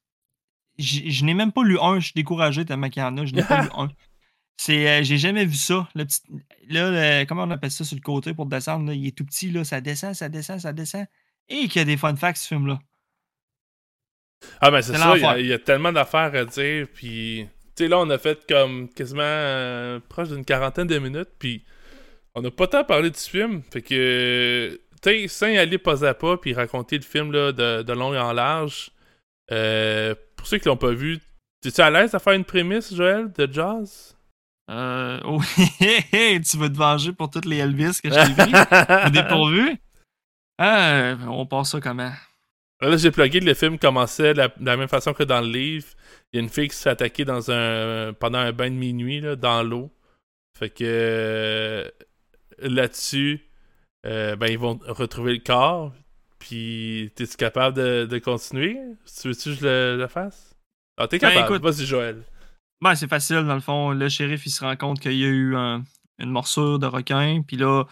Je 0.80 1.24
n'ai 1.26 1.34
même 1.34 1.52
pas 1.52 1.64
lu 1.64 1.78
un. 1.80 2.00
Je 2.00 2.06
suis 2.06 2.14
découragé 2.16 2.66
tellement 2.66 2.90
qu'il 2.90 3.02
y 3.02 3.06
en 3.06 3.18
a. 3.18 3.26
Je 3.26 3.34
n'ai 3.34 3.44
pas 3.44 3.62
lu 3.64 3.70
un. 3.78 3.90
C'est, 4.58 4.88
euh, 4.88 5.04
j'ai 5.04 5.18
jamais 5.18 5.46
vu 5.46 5.56
ça. 5.56 5.88
Le 5.96 6.06
petit, 6.06 6.22
là, 6.70 7.20
le- 7.22 7.26
comment 7.26 7.44
on 7.44 7.52
appelle 7.52 7.72
ça 7.72 7.84
sur 7.84 7.96
le 7.96 8.02
côté 8.02 8.34
pour 8.34 8.46
descendre? 8.46 8.88
là? 8.88 8.94
il 8.94 9.08
est 9.08 9.18
tout 9.18 9.26
petit, 9.26 9.50
là, 9.52 9.64
ça 9.64 9.82
descend, 9.82 10.14
ça 10.14 10.30
descend, 10.30 10.60
ça 10.60 10.74
descend. 10.74 11.06
Et 11.50 11.68
qu'il 11.68 11.78
y 11.78 11.80
a 11.80 11.86
des 11.86 11.98
fun 11.98 12.16
facts, 12.16 12.38
ce 12.38 12.48
film-là. 12.50 12.80
Ah, 14.62 14.72
ben 14.72 14.82
c'est 14.82 14.94
ça, 14.98 15.16
il 15.18 15.46
y, 15.46 15.54
a- 15.54 15.56
y 15.56 15.60
tellement 15.64 15.92
d'affaires 15.92 16.34
à 16.36 16.46
dire. 16.46 16.88
Puis, 16.94 17.48
tu 17.76 17.84
sais, 17.84 17.88
là, 17.88 18.00
on 18.00 18.10
a 18.10 18.18
fait 18.18 18.46
comme 18.48 18.90
quasiment 18.90 19.22
euh, 19.24 20.00
proche 20.10 20.30
d'une 20.30 20.46
quarantaine 20.46 20.88
de 20.88 21.00
minutes. 21.00 21.30
Puis, 21.40 21.64
on 22.36 22.42
n'a 22.42 22.52
pas 22.52 22.68
tant 22.68 22.84
parlé 22.84 23.10
du 23.10 23.20
film. 23.20 23.62
Fait 23.72 23.82
que, 23.82 24.80
tu 25.02 25.10
sais, 25.10 25.28
sans 25.28 25.48
y 25.48 25.58
aller 25.58 25.78
pas 25.78 26.06
à 26.06 26.14
pas, 26.14 26.38
puis 26.38 26.54
raconter 26.54 26.98
le 26.98 27.04
film 27.04 27.32
là, 27.32 27.52
de, 27.52 27.84
de 27.84 27.94
long 27.94 28.14
et 28.14 28.20
en 28.20 28.34
large, 28.34 28.92
euh, 29.52 30.14
pour 30.44 30.50
ceux 30.50 30.58
qui 30.58 30.68
l'ont 30.68 30.76
pas 30.76 30.92
vu, 30.92 31.22
es-tu 31.64 31.80
à 31.80 31.90
l'aise 31.90 32.14
à 32.14 32.20
faire 32.20 32.34
une 32.34 32.44
prémisse, 32.44 32.94
Joël, 32.94 33.32
de 33.32 33.48
jazz? 33.50 34.14
Euh, 34.70 35.18
oui, 35.26 36.42
tu 36.42 36.58
veux 36.58 36.70
te 36.70 36.78
venger 36.78 37.14
pour 37.14 37.30
toutes 37.30 37.46
les 37.46 37.60
Elvis 37.60 38.02
que 38.04 38.12
j'ai 38.12 38.34
pris 38.34 38.52
au 39.06 39.10
dépourvu? 39.10 39.78
Ah, 40.58 41.16
on 41.30 41.46
passe 41.46 41.72
ça 41.72 41.80
comment? 41.80 42.12
Là, 42.82 42.98
j'ai 42.98 43.10
plugué 43.10 43.40
que 43.40 43.46
le 43.46 43.54
film 43.54 43.80
commençait 43.80 44.34
de 44.34 44.40
la, 44.40 44.48
de 44.50 44.66
la 44.66 44.76
même 44.76 44.90
façon 44.90 45.14
que 45.14 45.24
dans 45.24 45.40
le 45.40 45.48
livre. 45.48 45.88
Il 46.34 46.36
y 46.36 46.40
a 46.40 46.44
une 46.44 46.50
fille 46.50 46.68
qui 46.68 46.76
se 46.76 46.82
fait 46.82 46.90
attaquer 46.90 47.24
dans 47.24 47.50
un, 47.50 48.12
pendant 48.12 48.40
un 48.40 48.52
bain 48.52 48.70
de 48.70 48.76
minuit 48.76 49.22
là, 49.22 49.38
dans 49.38 49.64
l'eau. 49.64 49.94
Fait 50.60 50.70
que 50.70 50.84
euh, 50.84 51.90
là-dessus, 52.60 53.48
euh, 54.06 54.36
ben, 54.36 54.48
ils 54.48 54.60
vont 54.60 54.78
retrouver 54.90 55.36
le 55.36 55.40
corps. 55.40 55.94
Puis, 56.44 57.10
t'es-tu 57.16 57.38
capable 57.38 57.78
de, 57.78 58.06
de 58.06 58.18
continuer? 58.20 58.78
Tu 59.22 59.30
veux-tu 59.30 59.52
que 59.52 59.56
je 59.56 59.66
le, 59.66 59.98
le 59.98 60.08
fasse? 60.08 60.54
Ah, 60.98 61.08
t'es 61.08 61.18
Ben, 61.18 61.30
capable. 61.30 61.56
écoute. 61.56 61.64
Vas-y, 61.64 61.86
Joël. 61.86 62.22
Ben, 62.82 62.96
c'est 62.96 63.08
facile, 63.08 63.46
dans 63.48 63.54
le 63.56 63.62
fond. 63.62 63.92
Le 63.92 64.10
shérif, 64.10 64.46
il 64.46 64.50
se 64.50 64.62
rend 64.62 64.76
compte 64.76 65.00
qu'il 65.00 65.14
y 65.14 65.24
a 65.24 65.30
eu 65.30 65.56
un- 65.56 65.86
une 66.20 66.30
morsure 66.32 66.80
de 66.80 66.86
requin. 66.86 67.42
Puis 67.48 67.56
là, 67.56 67.86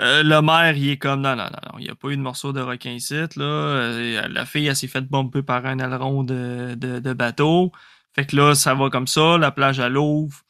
euh, 0.00 0.22
le 0.22 0.40
maire, 0.40 0.74
il 0.74 0.88
est 0.88 0.96
comme 0.96 1.20
non, 1.20 1.36
non, 1.36 1.44
non, 1.44 1.60
non, 1.70 1.78
il 1.78 1.84
n'y 1.84 1.90
a 1.90 1.94
pas 1.94 2.08
eu 2.08 2.16
de 2.16 2.22
morsure 2.22 2.54
de 2.54 2.62
requin 2.62 2.92
ici. 2.92 3.14
Là. 3.36 3.44
Euh, 3.44 4.26
la 4.28 4.46
fille, 4.46 4.66
elle 4.66 4.74
s'est 4.76 4.88
faite 4.88 5.06
bomber 5.06 5.42
par 5.42 5.66
un 5.66 5.78
aileron 5.78 6.24
de, 6.24 6.74
de, 6.76 7.00
de 7.00 7.12
bateau. 7.12 7.72
Fait 8.14 8.24
que 8.24 8.34
là, 8.36 8.54
ça 8.54 8.74
va 8.74 8.88
comme 8.88 9.06
ça. 9.06 9.36
La 9.36 9.50
plage, 9.50 9.80
elle 9.80 9.98
ouvre. 9.98 10.40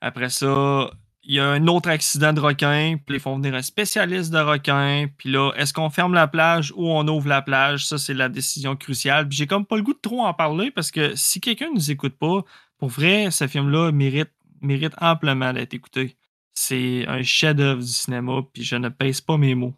Après 0.00 0.30
ça, 0.30 0.90
il 1.26 1.34
y 1.34 1.40
a 1.40 1.48
un 1.48 1.66
autre 1.66 1.88
accident 1.88 2.32
de 2.32 2.40
requin. 2.40 2.96
Puis 3.04 3.16
ils 3.16 3.20
font 3.20 3.36
venir 3.36 3.54
un 3.54 3.62
spécialiste 3.62 4.32
de 4.32 4.38
requin. 4.38 5.06
Puis 5.18 5.30
là, 5.30 5.52
est-ce 5.56 5.72
qu'on 5.72 5.90
ferme 5.90 6.14
la 6.14 6.28
plage 6.28 6.72
ou 6.76 6.88
on 6.88 7.06
ouvre 7.08 7.28
la 7.28 7.42
plage? 7.42 7.86
Ça, 7.86 7.98
c'est 7.98 8.14
la 8.14 8.28
décision 8.28 8.76
cruciale. 8.76 9.28
Puis 9.28 9.38
j'ai 9.38 9.46
comme 9.46 9.66
pas 9.66 9.76
le 9.76 9.82
goût 9.82 9.94
de 9.94 10.00
trop 10.00 10.22
en 10.22 10.34
parler 10.34 10.70
parce 10.70 10.90
que 10.90 11.14
si 11.16 11.40
quelqu'un 11.40 11.70
nous 11.74 11.90
écoute 11.90 12.16
pas, 12.18 12.44
pour 12.78 12.88
vrai, 12.88 13.30
ce 13.30 13.46
film-là 13.46 13.92
mérite, 13.92 14.30
mérite 14.60 14.94
amplement 15.00 15.52
d'être 15.52 15.74
écouté. 15.74 16.16
C'est 16.52 17.06
un 17.08 17.22
chef-d'œuvre 17.22 17.82
du 17.82 17.88
cinéma, 17.88 18.42
puis 18.52 18.62
je 18.62 18.76
ne 18.76 18.88
pèse 18.88 19.20
pas 19.20 19.36
mes 19.36 19.54
mots. 19.54 19.74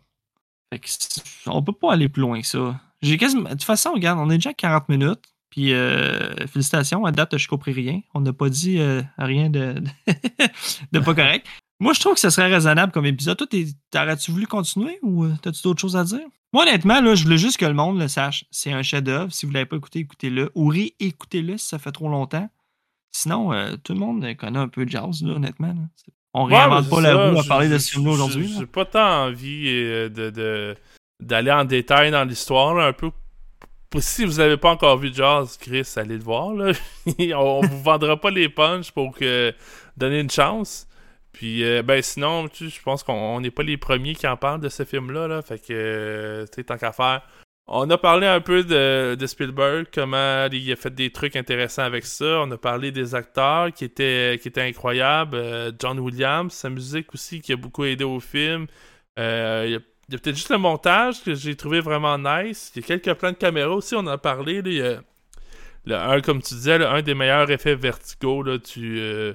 Fait 0.72 0.78
que 0.78 0.88
on 1.46 1.62
peut 1.62 1.72
pas 1.72 1.92
aller 1.92 2.08
plus 2.08 2.22
loin 2.22 2.40
que 2.40 2.46
ça. 2.46 2.78
J'ai 3.02 3.16
quasiment. 3.16 3.44
De 3.44 3.50
toute 3.50 3.62
façon, 3.62 3.92
regarde, 3.92 4.18
on 4.18 4.28
est 4.30 4.36
déjà 4.36 4.50
à 4.50 4.54
40 4.54 4.88
minutes. 4.88 5.22
Puis 5.50 5.72
euh, 5.72 6.34
félicitations, 6.46 7.04
à 7.04 7.12
date, 7.12 7.36
je 7.38 7.48
compris 7.48 7.72
rien. 7.72 8.00
On 8.14 8.20
n'a 8.20 8.32
pas 8.32 8.48
dit 8.48 8.78
euh, 8.78 9.02
rien 9.18 9.48
de, 9.48 9.74
de 10.92 10.98
pas 11.00 11.14
correct. 11.14 11.46
Moi, 11.78 11.92
je 11.92 12.00
trouve 12.00 12.14
que 12.14 12.20
ce 12.20 12.30
serait 12.30 12.50
raisonnable 12.52 12.92
comme 12.92 13.06
épisode. 13.06 13.36
Toi, 13.36 13.46
t'aurais-tu 13.90 14.30
voulu 14.30 14.46
continuer 14.46 14.98
ou 15.02 15.24
euh, 15.24 15.34
t'as-tu 15.42 15.62
d'autres 15.62 15.80
choses 15.80 15.96
à 15.96 16.04
dire? 16.04 16.26
Moi, 16.52 16.62
honnêtement, 16.62 17.00
là, 17.00 17.14
je 17.14 17.24
voulais 17.24 17.36
juste 17.38 17.58
que 17.58 17.66
le 17.66 17.74
monde 17.74 17.98
le 18.00 18.08
sache. 18.08 18.44
C'est 18.50 18.72
un 18.72 18.82
chef-d'œuvre. 18.82 19.32
Si 19.32 19.44
vous 19.46 19.52
l'avez 19.52 19.66
pas 19.66 19.76
écouté, 19.76 19.98
écoutez-le. 20.00 20.50
Ou 20.54 20.68
réécoutez-le 20.68 21.58
si 21.58 21.66
ça 21.68 21.78
fait 21.78 21.92
trop 21.92 22.08
longtemps. 22.08 22.48
Sinon, 23.12 23.52
euh, 23.52 23.76
tout 23.82 23.92
le 23.92 23.98
monde 24.00 24.26
connaît 24.36 24.58
un 24.58 24.68
peu 24.68 24.84
de 24.86 24.90
jazz, 24.90 25.22
là, 25.22 25.34
honnêtement. 25.34 25.68
là. 25.68 25.74
On 26.34 26.46
Ouais, 26.48 26.56
réinvente 26.56 26.88
pas 26.90 27.00
la 27.00 27.30
roue 27.30 27.38
à 27.40 27.44
parler 27.44 27.68
de 27.68 27.78
ce 27.78 27.92
film-là 27.92 28.10
je- 28.10 28.14
aujourd'hui. 28.14 28.54
J'ai 28.58 28.66
pas 28.66 28.84
tant 28.84 29.24
envie 29.26 29.64
euh, 29.68 30.08
de, 30.08 30.30
de- 30.30 30.76
d'aller 31.22 31.50
en 31.50 31.64
détail 31.64 32.10
dans 32.10 32.24
l'histoire, 32.24 32.78
un 32.78 32.92
peu. 32.92 33.10
Si 33.98 34.24
vous 34.24 34.40
avez 34.40 34.56
pas 34.56 34.70
encore 34.70 34.98
vu 34.98 35.10
Jazz, 35.12 35.56
Chris, 35.58 35.90
allez 35.96 36.18
le 36.18 36.22
voir. 36.24 36.52
Là. 36.52 36.72
on 37.36 37.60
vous 37.60 37.82
vendra 37.82 38.20
pas 38.20 38.30
les 38.30 38.48
punchs 38.48 38.90
pour 38.90 39.16
que 39.16 39.54
donner 39.96 40.20
une 40.20 40.30
chance. 40.30 40.86
Puis, 41.32 41.64
euh, 41.64 41.82
ben 41.82 42.02
sinon, 42.02 42.48
tu 42.48 42.68
je 42.68 42.82
pense 42.82 43.02
qu'on 43.02 43.12
on 43.12 43.40
n'est 43.40 43.50
pas 43.50 43.62
les 43.62 43.76
premiers 43.76 44.14
qui 44.14 44.26
en 44.26 44.36
parlent 44.36 44.60
de 44.60 44.68
ce 44.68 44.84
film-là. 44.84 45.28
Là, 45.28 45.42
fait 45.42 45.58
que, 45.58 45.72
euh, 45.72 46.46
tant 46.46 46.78
qu'à 46.78 46.92
faire. 46.92 47.22
On 47.68 47.90
a 47.90 47.98
parlé 47.98 48.28
un 48.28 48.40
peu 48.40 48.62
de, 48.62 49.26
Spielberg, 49.26 49.86
comment 49.92 50.46
il 50.52 50.72
a 50.72 50.76
fait 50.76 50.94
des 50.94 51.10
trucs 51.10 51.34
intéressants 51.34 51.82
avec 51.82 52.06
ça. 52.06 52.42
On 52.42 52.50
a 52.52 52.56
parlé 52.56 52.92
des 52.92 53.16
acteurs 53.16 53.72
qui 53.72 53.84
étaient, 53.84 54.38
qui 54.40 54.48
étaient 54.48 54.62
incroyables. 54.62 55.36
Euh, 55.36 55.72
John 55.76 55.98
Williams, 55.98 56.52
sa 56.52 56.70
musique 56.70 57.12
aussi 57.12 57.40
qui 57.40 57.52
a 57.52 57.56
beaucoup 57.56 57.84
aidé 57.84 58.04
au 58.04 58.20
film. 58.20 58.66
Euh, 59.18 59.64
il 59.68 59.74
a, 59.76 59.80
il 60.08 60.14
y 60.14 60.16
a 60.16 60.18
peut-être 60.18 60.36
juste 60.36 60.50
le 60.50 60.58
montage 60.58 61.22
que 61.22 61.34
j'ai 61.34 61.56
trouvé 61.56 61.80
vraiment 61.80 62.16
nice. 62.16 62.72
Il 62.74 62.82
y 62.82 62.84
a 62.84 62.86
quelques 62.86 63.18
plans 63.18 63.32
de 63.32 63.36
caméra 63.36 63.70
aussi, 63.74 63.94
on 63.96 64.00
en 64.00 64.06
a 64.08 64.18
parlé. 64.18 64.62
le, 64.62 66.20
comme 66.20 66.42
tu 66.42 66.54
disais, 66.54 66.78
là, 66.78 66.92
un 66.92 67.02
des 67.02 67.14
meilleurs 67.14 67.50
effets 67.50 67.74
vertigo 67.74 68.42
là, 68.42 68.58
du, 68.58 69.00
euh, 69.00 69.34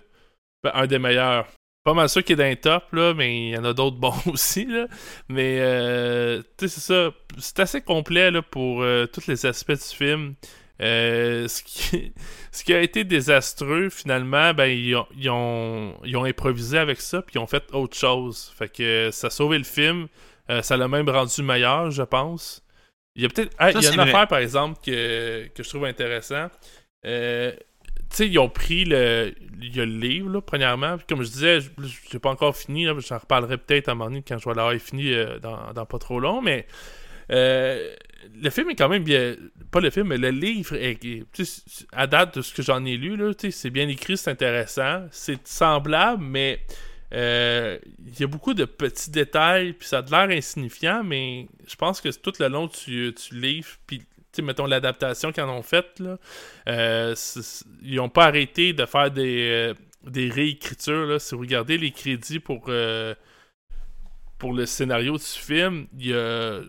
ben, 0.64 0.72
un 0.74 0.88
des 0.88 1.00
meilleurs. 1.00 1.48
Pas 1.84 1.94
mal 1.94 2.08
sûr 2.10 2.24
qu'il 2.24 2.34
est 2.34 2.44
dans 2.44 2.50
les 2.50 2.58
top, 2.58 2.94
là, 2.94 3.14
mais 3.16 3.48
il 3.48 3.50
y 3.50 3.58
en 3.58 3.66
a 3.66 3.74
d'autres 3.74 3.98
bons 4.00 4.14
aussi. 4.28 4.66
Là. 4.66 4.88
Mais, 5.28 5.58
euh, 5.60 6.42
tu 6.58 6.70
c'est 6.70 6.80
ça. 6.80 7.12
C'est 7.38 7.60
assez 7.60 7.82
complet 7.82 8.32
là, 8.32 8.42
pour 8.42 8.82
euh, 8.82 9.08
tous 9.08 9.28
les 9.28 9.46
aspects 9.46 9.72
du 9.74 9.96
film. 9.96 10.36
Ce, 10.80 11.64
qui, 11.64 12.14
ce 12.52 12.64
qui 12.64 12.74
a 12.74 12.82
été 12.82 13.04
désastreux, 13.04 13.90
finalement, 13.90 14.54
ben, 14.54 14.68
ils 14.68 14.96
ont, 14.96 15.08
ils 15.18 15.30
ont, 15.30 15.96
ils 16.06 16.16
ont 16.16 16.24
improvisé 16.24 16.78
avec 16.78 17.02
ça, 17.02 17.22
puis 17.22 17.34
ils 17.36 17.40
ont 17.40 17.48
fait 17.48 17.64
autre 17.74 17.98
chose. 17.98 18.54
Fait 18.58 18.70
que 18.70 19.10
ça 19.12 19.28
a 19.28 19.30
sauvé 19.30 19.58
le 19.58 19.66
film. 19.66 20.08
Euh, 20.52 20.62
ça 20.62 20.78
l'a 20.78 20.88
même 20.88 21.10
rendu 21.10 21.42
meilleur, 21.44 21.92
je 21.92 22.04
pense. 22.04 22.64
Il 23.16 23.24
y 23.24 23.26
a 23.26 23.30
peut-être. 23.30 23.56
Il 23.60 23.82
y 23.82 23.88
a 23.88 23.90
une 23.90 23.96
vrai. 23.96 24.10
affaire, 24.10 24.28
par 24.28 24.40
exemple, 24.40 24.80
que, 24.86 25.48
que 25.48 25.64
je 25.64 25.70
trouve 25.70 25.86
intéressant. 25.86 26.48
Euh, 27.06 27.52
tu 28.12 28.18
sais, 28.18 28.28
ils 28.28 28.40
ont 28.40 28.50
pris 28.50 28.86
le. 28.86 29.34
Il 29.62 29.76
y 29.76 29.80
a 29.80 29.86
le 29.86 29.98
livre, 29.98 30.30
là, 30.30 30.42
premièrement. 30.42 30.98
Puis 30.98 31.06
comme 31.08 31.24
je 31.24 31.30
disais, 31.30 31.62
je 31.62 31.70
n'ai 32.14 32.20
pas 32.20 32.30
encore 32.30 32.56
fini. 32.56 32.86
J'en 32.86 33.18
reparlerai 33.18 33.58
peut-être 33.58 33.90
à 33.90 33.92
un 33.92 33.96
moment 33.96 34.10
donné 34.10 34.24
quand 34.28 34.38
je 34.38 34.50
vais 34.50 34.56
l'avoir 34.56 34.76
fini 34.76 35.14
euh, 35.14 35.40
dans, 35.40 35.72
dans 35.74 35.86
pas 35.86 36.00
trop 36.00 36.20
long. 36.20 36.42
Mais 36.42 36.68
euh, 37.32 37.94
le 38.42 38.50
film 38.50 38.70
est 38.70 38.76
quand 38.76 38.90
même 38.90 39.04
bien. 39.04 39.36
Pas 39.72 39.80
le 39.80 39.90
film, 39.90 40.08
mais 40.08 40.18
le 40.18 40.30
livre 40.30 40.76
est. 40.76 41.00
à 41.94 42.08
date 42.08 42.38
de 42.38 42.42
ce 42.42 42.54
que 42.54 42.62
j'en 42.62 42.84
ai 42.86 42.98
lu, 42.98 43.18
c'est 43.52 43.70
bien 43.70 43.88
écrit, 43.88 44.18
c'est 44.18 44.32
intéressant. 44.32 45.06
C'est 45.12 45.48
semblable, 45.48 46.24
mais. 46.24 46.62
Euh, 47.14 47.78
y 48.20 48.24
a 48.24 48.28
beaucoup 48.28 48.54
de 48.54 48.66
petits 48.66 49.12
détails, 49.12 49.74
puis 49.74 49.88
ça 49.88 50.00
a 50.00 50.02
l'air 50.28 50.38
insignifiant, 50.38 51.04
mais 51.04 51.48
je 51.68 51.76
pense 51.76 52.02
que 52.02 52.10
tout 52.10 52.34
le 52.40 52.48
long 52.48 52.68
tu, 52.68 53.14
tu 53.14 53.36
livres, 53.36 53.76
puis 53.86 54.02
mettons 54.40 54.66
l'adaptation 54.66 55.34
qu'ils 55.34 55.44
en 55.44 55.50
ont 55.50 55.64
faite, 55.64 56.02
euh, 56.70 57.16
ils 57.82 57.96
n'ont 57.96 58.08
pas 58.08 58.28
arrêté 58.28 58.72
de 58.72 58.86
faire 58.86 59.12
des, 59.12 59.76
euh, 59.76 60.30
réécritures. 60.34 61.20
Si 61.20 61.36
vous 61.36 61.42
regardez 61.42 61.78
les 61.78 61.92
crédits 61.92 62.40
pour, 62.40 62.66
euh, 62.70 63.14
pour 64.38 64.54
le 64.54 64.66
scénario 64.66 65.18
du 65.18 65.24
film, 65.24 65.88
il 66.00 66.08
y 66.08 66.14
a, 66.14 66.64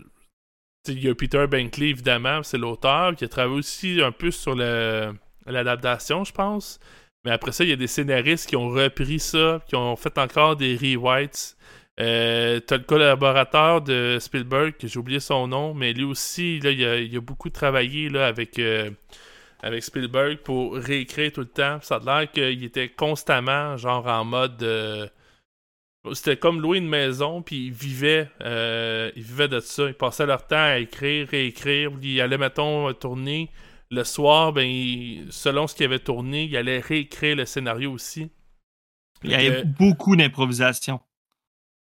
Peter 1.14 1.47
Bankley, 1.47 1.90
évidemment, 1.90 2.43
c'est 2.43 2.59
l'auteur, 2.59 3.14
qui 3.14 3.24
a 3.24 3.28
travaillé 3.28 3.59
aussi 3.59 4.03
un 4.03 4.11
peu 4.11 4.32
sur 4.32 4.57
l'adaptation, 4.57 6.24
je 6.24 6.32
pense. 6.32 6.80
Mais 7.25 7.31
après 7.31 7.53
ça, 7.53 7.64
il 7.64 7.70
y 7.70 7.73
a 7.73 7.77
des 7.77 7.87
scénaristes 7.87 8.49
qui 8.49 8.57
ont 8.57 8.68
repris 8.68 9.20
ça, 9.20 9.62
qui 9.68 9.77
ont 9.77 9.97
fait 9.97 10.18
encore 10.18 10.57
des 10.57 10.77
rewrites. 10.77 11.57
Euh, 12.01 12.59
T'as 12.61 12.79
le 12.79 12.85
collaborateur 12.85 13.83
de 13.83 14.18
Spielberg, 14.20 14.75
j'ai 14.83 14.99
oublié 14.99 15.20
son 15.20 15.47
nom, 15.47 15.75
mais 15.75 15.93
lui 15.93 16.05
aussi, 16.05 16.59
là, 16.61 16.70
il, 16.70 16.85
a, 16.85 16.97
il 16.99 17.16
a 17.16 17.20
beaucoup 17.20 17.51
travaillé 17.51 18.09
là, 18.09 18.27
avec, 18.27 18.59
euh, 18.59 18.91
avec 19.62 19.85
Spielberg 19.85 20.39
pour 20.39 20.75
réécrire 20.77 21.33
tout 21.33 21.41
le 21.43 21.47
temps. 21.49 21.79
Ça 21.83 21.97
a 21.97 22.20
l'air 22.20 22.33
qu'il 22.33 22.64
était 22.64 22.89
constamment, 22.89 23.77
genre 23.77 24.07
en 24.07 24.25
mode. 24.25 24.62
euh, 24.62 25.07
c'était 26.14 26.37
comme 26.37 26.61
louer 26.61 26.79
une 26.79 26.89
maison, 26.89 27.43
puis 27.43 27.66
ils 27.66 27.73
vivaient, 27.73 28.29
euh, 28.41 29.11
ils 29.14 29.23
vivaient 29.23 29.49
de 29.49 29.61
ça. 29.61 29.87
Ils 29.87 29.95
passaient 29.95 30.27
leur 30.27 30.47
temps 30.47 30.57
à 30.57 30.79
écrire, 30.79 31.29
réécrire. 31.29 31.91
Ils 32.03 32.20
allaient, 32.20 32.39
mettons, 32.39 32.93
tourner. 32.95 33.51
Le 33.93 34.05
soir, 34.05 34.53
ben, 34.53 35.26
selon 35.30 35.66
ce 35.66 35.74
qu'ils 35.74 35.84
avaient 35.86 35.99
tourné, 35.99 36.45
ils 36.45 36.57
allaient 36.57 36.80
réécrire 36.80 37.36
le 37.36 37.45
scénario 37.45 37.93
aussi. 37.93 38.30
Il 39.22 39.30
y 39.30 39.34
avait 39.34 39.64
beaucoup 39.64 40.16
d'improvisation. 40.16 40.99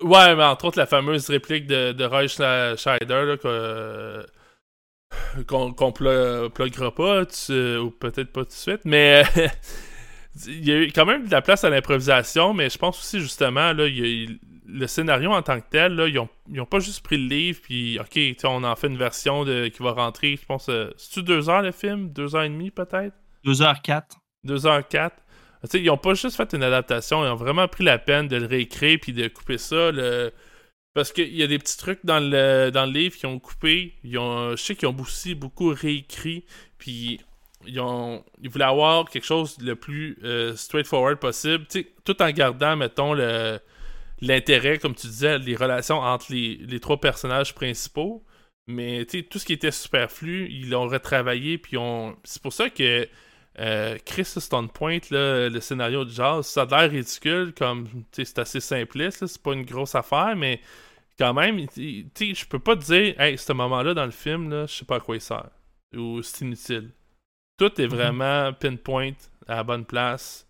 Ouais, 0.03 0.35
mais 0.35 0.43
entre 0.43 0.65
autres, 0.65 0.77
la 0.77 0.85
fameuse 0.85 1.29
réplique 1.29 1.67
de, 1.67 1.91
de 1.93 2.03
Roy 2.05 2.27
Scheider, 2.27 3.35
que, 3.41 4.25
qu'on 5.47 5.73
qu'on 5.73 5.91
pla- 5.91 6.49
pluguera 6.53 6.93
pas, 6.93 7.25
tu- 7.25 7.77
ou 7.77 7.91
peut-être 7.91 8.31
pas 8.31 8.41
tout 8.43 8.49
de 8.49 8.53
suite, 8.53 8.81
mais 8.83 9.23
il 10.47 10.67
y 10.67 10.71
a 10.71 10.77
eu 10.81 10.91
quand 10.91 11.05
même 11.05 11.27
de 11.27 11.31
la 11.31 11.41
place 11.41 11.63
à 11.63 11.69
l'improvisation, 11.69 12.53
mais 12.53 12.69
je 12.69 12.77
pense 12.77 12.99
aussi, 12.99 13.19
justement, 13.19 13.73
là, 13.73 13.87
il 13.87 13.97
y 13.97 14.01
a 14.03 14.07
eu- 14.07 14.39
le 14.71 14.87
scénario 14.87 15.31
en 15.31 15.41
tant 15.41 15.59
que 15.59 15.65
tel, 15.69 15.95
là, 15.95 16.07
ils, 16.07 16.17
ont, 16.19 16.29
ils 16.49 16.59
ont 16.61 16.65
pas 16.65 16.79
juste 16.79 17.03
pris 17.03 17.17
le 17.17 17.27
livre, 17.27 17.59
puis 17.61 17.99
OK, 17.99 18.19
on 18.45 18.63
en 18.63 18.75
fait 18.75 18.87
une 18.87 18.97
version 18.97 19.43
de, 19.43 19.67
qui 19.67 19.83
va 19.83 19.91
rentrer, 19.91 20.37
je 20.37 20.45
pense, 20.45 20.69
euh, 20.69 20.89
c'est-tu 20.97 21.23
deux 21.23 21.49
heures 21.49 21.61
le 21.61 21.71
film? 21.71 22.09
Deux 22.11 22.35
heures 22.35 22.43
et 22.43 22.49
demie, 22.49 22.71
peut-être? 22.71 23.15
2h04. 23.45 24.03
2h04. 24.45 25.11
Tu 25.63 25.69
sais, 25.69 25.81
ils 25.81 25.89
ont 25.89 25.97
pas 25.97 26.13
juste 26.13 26.35
fait 26.35 26.53
une 26.53 26.63
adaptation, 26.63 27.23
ils 27.23 27.29
ont 27.29 27.35
vraiment 27.35 27.67
pris 27.67 27.83
la 27.83 27.99
peine 27.99 28.27
de 28.27 28.37
le 28.37 28.47
réécrire 28.47 28.97
puis 29.01 29.13
de 29.13 29.27
couper 29.27 29.57
ça. 29.57 29.91
Le... 29.91 30.31
Parce 30.93 31.11
qu'il 31.11 31.35
y 31.35 31.43
a 31.43 31.47
des 31.47 31.59
petits 31.59 31.77
trucs 31.77 32.03
dans 32.03 32.19
le, 32.19 32.71
dans 32.71 32.85
le 32.85 32.91
livre 32.91 33.15
qui 33.15 33.25
ont 33.25 33.39
coupé. 33.39 33.93
Ils 34.03 34.17
ont, 34.17 34.51
je 34.51 34.55
sais 34.61 34.75
qu'ils 34.75 34.87
ont 34.87 34.97
aussi 34.99 35.35
beaucoup 35.35 35.69
réécrit. 35.69 36.45
Puis 36.79 37.21
ils, 37.67 37.79
ont, 37.79 38.23
ils 38.41 38.49
voulaient 38.49 38.65
avoir 38.65 39.07
quelque 39.07 39.25
chose 39.25 39.57
le 39.61 39.75
plus 39.75 40.17
euh, 40.23 40.55
straightforward 40.55 41.17
possible. 41.17 41.65
Tout 42.03 42.21
en 42.21 42.31
gardant, 42.31 42.75
mettons, 42.75 43.13
le, 43.13 43.59
l'intérêt, 44.21 44.77
comme 44.77 44.95
tu 44.95 45.07
disais, 45.07 45.39
les 45.39 45.55
relations 45.55 45.99
entre 45.99 46.31
les, 46.31 46.57
les 46.57 46.79
trois 46.79 46.99
personnages 46.99 47.53
principaux. 47.53 48.23
Mais 48.67 49.05
tout 49.05 49.39
ce 49.39 49.45
qui 49.45 49.53
était 49.53 49.71
superflu, 49.71 50.47
ils 50.49 50.69
l'ont 50.69 50.87
retravaillé. 50.87 51.57
Puis 51.57 51.77
on... 51.77 52.15
c'est 52.23 52.41
pour 52.41 52.53
ça 52.53 52.69
que 52.69 53.07
euh, 53.59 53.97
Chris 54.05 54.25
Stone 54.25 54.69
Point, 54.69 54.99
là, 55.09 55.49
le 55.49 55.59
scénario 55.59 56.05
de 56.05 56.11
jazz, 56.11 56.45
ça 56.45 56.61
a 56.61 56.65
l'air 56.65 56.91
ridicule, 56.91 57.53
comme 57.53 57.87
c'est 58.11 58.39
assez 58.39 58.59
simpliste, 58.61 59.25
c'est 59.25 59.41
pas 59.41 59.53
une 59.53 59.65
grosse 59.65 59.95
affaire, 59.95 60.35
mais 60.37 60.61
quand 61.19 61.33
même, 61.33 61.59
je 61.75 62.45
peux 62.45 62.59
pas 62.59 62.75
te 62.75 62.83
dire, 62.85 63.19
hey, 63.19 63.37
ce 63.37 63.51
moment-là 63.53 63.93
dans 63.93 64.05
le 64.05 64.11
film, 64.11 64.65
je 64.67 64.73
sais 64.73 64.85
pas 64.85 64.97
à 64.97 64.99
quoi 64.99 65.15
il 65.15 65.21
sert. 65.21 65.49
Ou 65.95 66.21
c'est 66.21 66.45
inutile. 66.45 66.91
Tout 67.57 67.79
est 67.81 67.87
vraiment 67.87 68.53
pinpoint 68.53 69.11
à 69.47 69.57
la 69.57 69.63
bonne 69.63 69.85
place. 69.85 70.47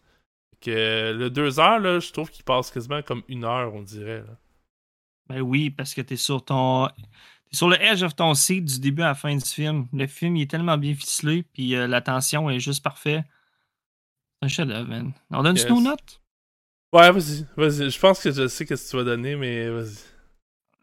Que 0.62 1.14
le 1.18 1.30
deux 1.30 1.59
heures, 1.59 1.80
là, 1.80 1.99
je 1.99 2.12
trouve 2.12 2.30
qu'il 2.30 2.43
passe 2.43 2.70
quasiment 2.72 3.01
comme 3.01 3.24
une 3.28 3.43
heure, 3.45 3.74
on 3.74 3.82
dirait. 3.82 4.20
là. 4.20 4.38
Ben 5.30 5.41
oui, 5.41 5.70
parce 5.72 5.93
que 5.93 6.01
t'es 6.01 6.16
sur 6.18 6.43
ton. 6.45 6.88
T'es 7.49 7.55
sur 7.57 7.68
le 7.70 7.82
edge 7.82 8.03
of 8.03 8.16
ton 8.16 8.34
seat 8.34 8.64
du 8.64 8.80
début 8.80 9.01
à 9.01 9.07
la 9.07 9.16
fin 9.16 9.36
du 9.36 9.43
film. 9.45 9.88
Le 9.93 10.05
film 10.07 10.36
il 10.38 10.43
est 10.43 10.49
tellement 10.51 10.78
bien 10.78 10.93
ficelé, 10.93 11.43
puis 11.53 11.76
euh, 11.76 11.88
la 11.88 12.01
tension 12.01 12.49
est 12.49 12.59
juste 12.59 12.84
parfaite. 12.84 13.24
C'est 14.39 14.45
un 14.45 14.47
chef-d'œuvre, 14.49 14.88
man. 14.89 15.12
On 15.32 15.43
donne 15.43 15.55
Yes. 15.57 15.66
une 15.68 15.84
note? 15.84 16.22
Ouais, 16.93 17.12
vas-y, 17.12 17.45
vas-y. 17.55 17.89
Je 17.89 17.99
pense 17.99 18.20
que 18.22 18.32
je 18.32 18.47
sais 18.47 18.66
qu'est-ce 18.66 18.86
que 18.86 18.91
tu 18.91 18.97
vas 18.97 19.03
donner, 19.03 19.36
mais 19.36 19.70
vas-y. 19.70 19.95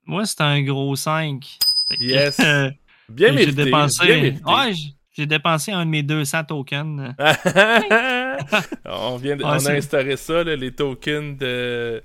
Moi, 0.06 0.24
c'est 0.26 0.40
un 0.40 0.62
gros 0.62 0.96
5. 0.96 1.58
Fait 1.90 1.96
que, 1.98 2.02
Yes. 2.04 2.36
Bien 3.08 3.28
j'ai 3.28 3.32
mérité. 3.34 3.64
dépensé. 3.64 4.06
bien 4.06 4.16
mérité. 4.16 4.44
Ouais, 4.44 4.72
j'ai- 4.74 4.94
j'ai 5.12 5.26
dépensé 5.26 5.72
un 5.72 5.84
de 5.86 5.90
mes 5.90 6.02
200 6.02 6.44
tokens. 6.44 7.14
on 8.84 9.16
vient 9.16 9.36
de- 9.36 9.44
on 9.44 9.48
a 9.66 9.72
instauré 9.72 10.16
ça, 10.16 10.44
là, 10.44 10.56
les 10.56 10.72
tokens 10.72 11.36
de, 11.38 12.02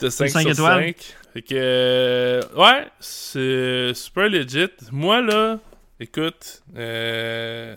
de 0.00 0.08
5 0.08 0.28
cinq 0.28 0.40
sur 0.42 0.50
étoiles. 0.50 0.84
5. 0.86 0.96
Fait 1.32 1.42
que, 1.42 1.54
euh, 1.56 2.40
ouais, 2.56 2.86
c'est 3.00 3.92
super 3.94 4.28
legit. 4.28 4.68
Moi, 4.92 5.20
là, 5.22 5.58
écoute, 6.00 6.62
euh, 6.76 7.74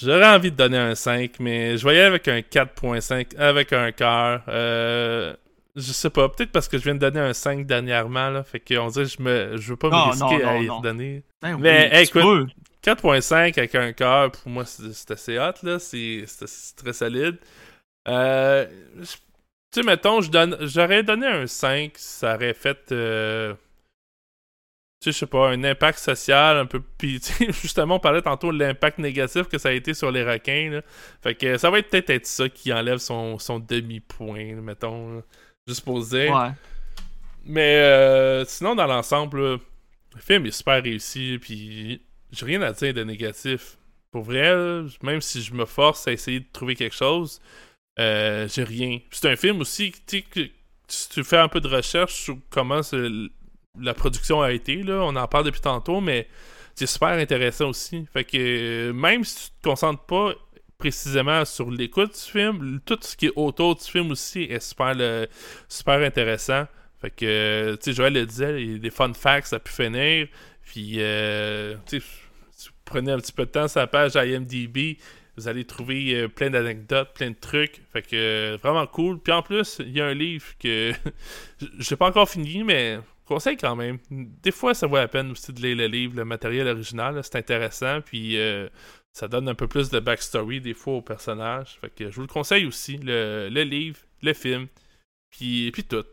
j'aurais 0.00 0.28
envie 0.28 0.50
de 0.50 0.56
donner 0.56 0.78
un 0.78 0.94
5, 0.94 1.32
mais 1.40 1.76
je 1.78 1.82
voyais 1.82 2.02
avec 2.02 2.28
un 2.28 2.40
4.5, 2.42 3.36
avec 3.38 3.72
un 3.72 3.92
cœur. 3.92 4.42
Euh, 4.48 5.32
je 5.76 5.92
sais 5.92 6.10
pas, 6.10 6.28
peut-être 6.28 6.50
parce 6.50 6.66
que 6.68 6.76
je 6.76 6.82
viens 6.84 6.94
de 6.94 6.98
donner 6.98 7.20
un 7.20 7.32
5 7.32 7.64
dernièrement, 7.66 8.30
là. 8.30 8.42
Fait 8.42 8.60
qu'on 8.60 8.88
dirait 8.88 9.04
que 9.06 9.10
je, 9.16 9.22
me, 9.22 9.56
je 9.56 9.68
veux 9.70 9.76
pas 9.76 9.88
Non, 9.90 10.06
me 10.06 10.10
risquer 10.10 10.42
non, 10.44 10.48
à 10.48 10.56
y 10.58 10.66
non. 10.66 10.78
redonner. 10.78 11.22
Ben 11.40 11.54
oui, 11.54 11.60
Mais, 11.62 11.88
hey, 11.92 12.04
écoute. 12.04 12.48
4.5 12.94 13.58
avec 13.58 13.74
un 13.74 13.92
cœur, 13.92 14.32
pour 14.32 14.50
moi, 14.50 14.64
c'est 14.64 15.10
assez 15.10 15.38
hot, 15.38 15.52
là. 15.62 15.78
C'est 15.78 16.24
très 16.76 16.92
solide. 16.94 17.36
Euh, 18.08 18.66
tu 19.02 19.06
sais, 19.74 19.82
mettons, 19.82 20.20
j'aurais 20.22 21.02
donné 21.02 21.26
un 21.26 21.46
5, 21.46 21.92
ça 21.96 22.34
aurait 22.36 22.54
fait. 22.54 22.90
euh, 22.92 23.54
tu 25.00 25.04
sais, 25.04 25.12
je 25.12 25.18
sais 25.18 25.26
pas, 25.26 25.50
un 25.50 25.62
impact 25.64 25.98
social 25.98 26.56
un 26.56 26.66
peu. 26.66 26.80
Puis, 26.96 27.20
justement, 27.62 27.96
on 27.96 28.00
parlait 28.00 28.22
tantôt 28.22 28.52
de 28.52 28.58
l'impact 28.58 28.98
négatif 28.98 29.44
que 29.48 29.58
ça 29.58 29.68
a 29.68 29.72
été 29.72 29.92
sur 29.92 30.10
les 30.10 30.24
requins, 30.24 30.70
là. 30.70 30.82
Fait 31.22 31.34
que 31.34 31.58
ça 31.58 31.70
va 31.70 31.80
être 31.80 31.90
peut-être 31.90 32.10
être 32.10 32.26
ça 32.26 32.48
qui 32.48 32.72
enlève 32.72 32.98
son, 32.98 33.38
son 33.38 33.58
demi-point, 33.58 34.54
mettons. 34.62 35.16
là. 35.16 35.22
Juste 35.66 35.84
pour 35.84 36.02
dire. 36.02 36.34
Ouais. 36.34 36.50
Mais 37.44 37.76
euh, 37.76 38.44
sinon, 38.46 38.74
dans 38.74 38.86
l'ensemble, 38.86 39.40
le 39.40 39.60
film 40.20 40.46
est 40.46 40.50
super 40.50 40.82
réussi, 40.82 41.38
puis 41.40 42.02
j'ai 42.32 42.46
rien 42.46 42.62
à 42.62 42.72
dire 42.72 42.94
de 42.94 43.04
négatif. 43.04 43.78
Pour 44.10 44.22
vrai, 44.22 44.54
même 45.02 45.20
si 45.20 45.42
je 45.42 45.52
me 45.52 45.66
force 45.66 46.08
à 46.08 46.12
essayer 46.12 46.40
de 46.40 46.46
trouver 46.52 46.74
quelque 46.74 46.94
chose, 46.96 47.40
euh, 47.98 48.48
j'ai 48.48 48.64
rien. 48.64 48.98
C'est 49.10 49.30
un 49.30 49.36
film 49.36 49.60
aussi, 49.60 49.92
tu 50.06 50.24
si 50.88 51.08
tu 51.10 51.22
fais 51.24 51.36
un 51.36 51.48
peu 51.48 51.60
de 51.60 51.68
recherche 51.68 52.14
sur 52.14 52.38
comment 52.48 52.80
la 53.78 53.94
production 53.94 54.40
a 54.40 54.52
été, 54.52 54.82
là, 54.82 55.02
on 55.02 55.14
en 55.14 55.28
parle 55.28 55.44
depuis 55.44 55.60
tantôt, 55.60 56.00
mais 56.00 56.26
c'est 56.74 56.86
super 56.86 57.10
intéressant 57.10 57.68
aussi. 57.68 58.06
Fait 58.12 58.24
que 58.24 58.36
euh, 58.38 58.92
même 58.92 59.24
si 59.24 59.50
tu 59.50 59.50
te 59.50 59.68
concentres 59.68 60.04
pas 60.04 60.32
précisément 60.78 61.44
sur 61.44 61.70
l'écoute 61.70 62.14
du 62.14 62.30
film, 62.32 62.80
tout 62.86 62.98
ce 63.02 63.16
qui 63.16 63.26
est 63.26 63.32
autour 63.36 63.74
du 63.76 63.84
film 63.84 64.10
aussi 64.12 64.42
est 64.44 64.60
super, 64.60 64.94
le- 64.94 65.26
super 65.68 66.00
intéressant. 66.00 66.66
Fait 67.00 67.10
que, 67.10 67.76
tu 67.76 67.84
sais, 67.84 67.92
Joël 67.92 68.14
le 68.14 68.26
disait, 68.26 68.62
il 68.62 68.72
y 68.72 68.74
a 68.76 68.78
des 68.78 68.90
fun 68.90 69.12
facts 69.12 69.52
à 69.52 69.58
pu 69.60 69.72
finir. 69.72 70.28
Puis, 70.68 71.00
euh, 71.00 71.76
si 71.86 71.98
vous 71.98 72.74
prenez 72.84 73.10
un 73.10 73.18
petit 73.18 73.32
peu 73.32 73.46
de 73.46 73.50
temps 73.50 73.68
sur 73.68 73.80
la 73.80 73.86
page 73.86 74.16
IMDb, 74.16 74.98
vous 75.38 75.48
allez 75.48 75.64
trouver 75.64 76.14
euh, 76.14 76.28
plein 76.28 76.50
d'anecdotes, 76.50 77.14
plein 77.14 77.30
de 77.30 77.36
trucs. 77.40 77.80
Fait 77.90 78.02
que, 78.02 78.08
euh, 78.14 78.58
vraiment 78.62 78.86
cool. 78.86 79.18
Puis 79.18 79.32
en 79.32 79.40
plus, 79.42 79.78
il 79.80 79.96
y 79.96 80.00
a 80.02 80.06
un 80.06 80.14
livre 80.14 80.44
que 80.58 80.92
je 81.58 81.90
n'ai 81.90 81.96
pas 81.96 82.08
encore 82.08 82.28
fini, 82.28 82.64
mais 82.64 82.98
conseille 83.24 83.56
quand 83.56 83.76
même. 83.76 83.98
Des 84.10 84.50
fois, 84.50 84.74
ça 84.74 84.86
vaut 84.86 84.96
la 84.96 85.08
peine 85.08 85.30
aussi 85.30 85.54
de 85.54 85.62
lire 85.62 85.76
le 85.76 85.86
livre, 85.86 86.16
le 86.16 86.26
matériel 86.26 86.68
original. 86.68 87.18
C'est 87.22 87.36
intéressant. 87.36 88.02
Puis, 88.02 88.36
euh, 88.36 88.68
ça 89.12 89.26
donne 89.26 89.48
un 89.48 89.54
peu 89.54 89.68
plus 89.68 89.88
de 89.88 90.00
backstory 90.00 90.60
des 90.60 90.74
fois 90.74 90.94
au 90.96 91.02
personnage. 91.02 91.78
Fait 91.80 91.94
que 91.94 92.10
je 92.10 92.16
vous 92.16 92.22
le 92.22 92.26
conseille 92.26 92.66
aussi, 92.66 92.98
le, 92.98 93.48
le 93.50 93.62
livre, 93.62 94.00
le 94.20 94.34
film, 94.34 94.66
puis, 95.30 95.70
puis 95.72 95.84
tout. 95.84 96.04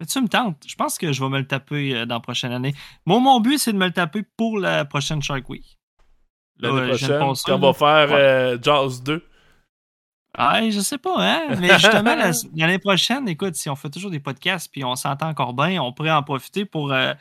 Mais 0.00 0.06
tu 0.06 0.20
me 0.20 0.28
tentes. 0.28 0.62
Je 0.66 0.74
pense 0.74 0.98
que 0.98 1.12
je 1.12 1.22
vais 1.22 1.28
me 1.30 1.38
le 1.38 1.46
taper 1.46 1.94
euh, 1.94 2.06
dans 2.06 2.16
la 2.16 2.20
prochaine 2.20 2.52
année. 2.52 2.74
Moi, 3.06 3.20
mon 3.20 3.40
but, 3.40 3.58
c'est 3.58 3.72
de 3.72 3.78
me 3.78 3.86
le 3.86 3.92
taper 3.92 4.22
pour 4.36 4.58
la 4.58 4.84
prochaine 4.84 5.22
Shark 5.22 5.48
Week. 5.48 5.78
L'année 6.58 6.80
Ouais, 6.80 6.88
prochaine, 6.88 7.18
quand 7.18 7.54
on 7.54 7.58
va 7.58 7.72
faire 7.72 8.08
Ouais. 8.10 8.20
euh, 8.20 8.58
Jaws 8.60 9.00
2. 9.04 9.24
Ouais, 10.36 10.70
je 10.72 10.80
sais 10.80 10.98
pas, 10.98 11.14
hein. 11.18 11.54
Mais 11.60 11.68
justement, 11.78 12.14
la- 12.16 12.32
l'année 12.56 12.78
prochaine, 12.80 13.28
écoute, 13.28 13.54
si 13.54 13.70
on 13.70 13.76
fait 13.76 13.90
toujours 13.90 14.10
des 14.10 14.18
podcasts 14.20 14.68
puis 14.70 14.84
on 14.84 14.96
s'entend 14.96 15.28
encore 15.28 15.54
bien, 15.54 15.80
on 15.80 15.92
pourrait 15.92 16.10
en 16.10 16.24
profiter 16.24 16.64
pour 16.64 16.92
euh, 16.92 17.14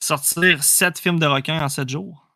sortir 0.00 0.62
sept 0.62 0.98
films 1.00 1.18
de 1.18 1.26
requins 1.26 1.60
en 1.60 1.68
sept 1.68 1.88
jours. 1.88 2.28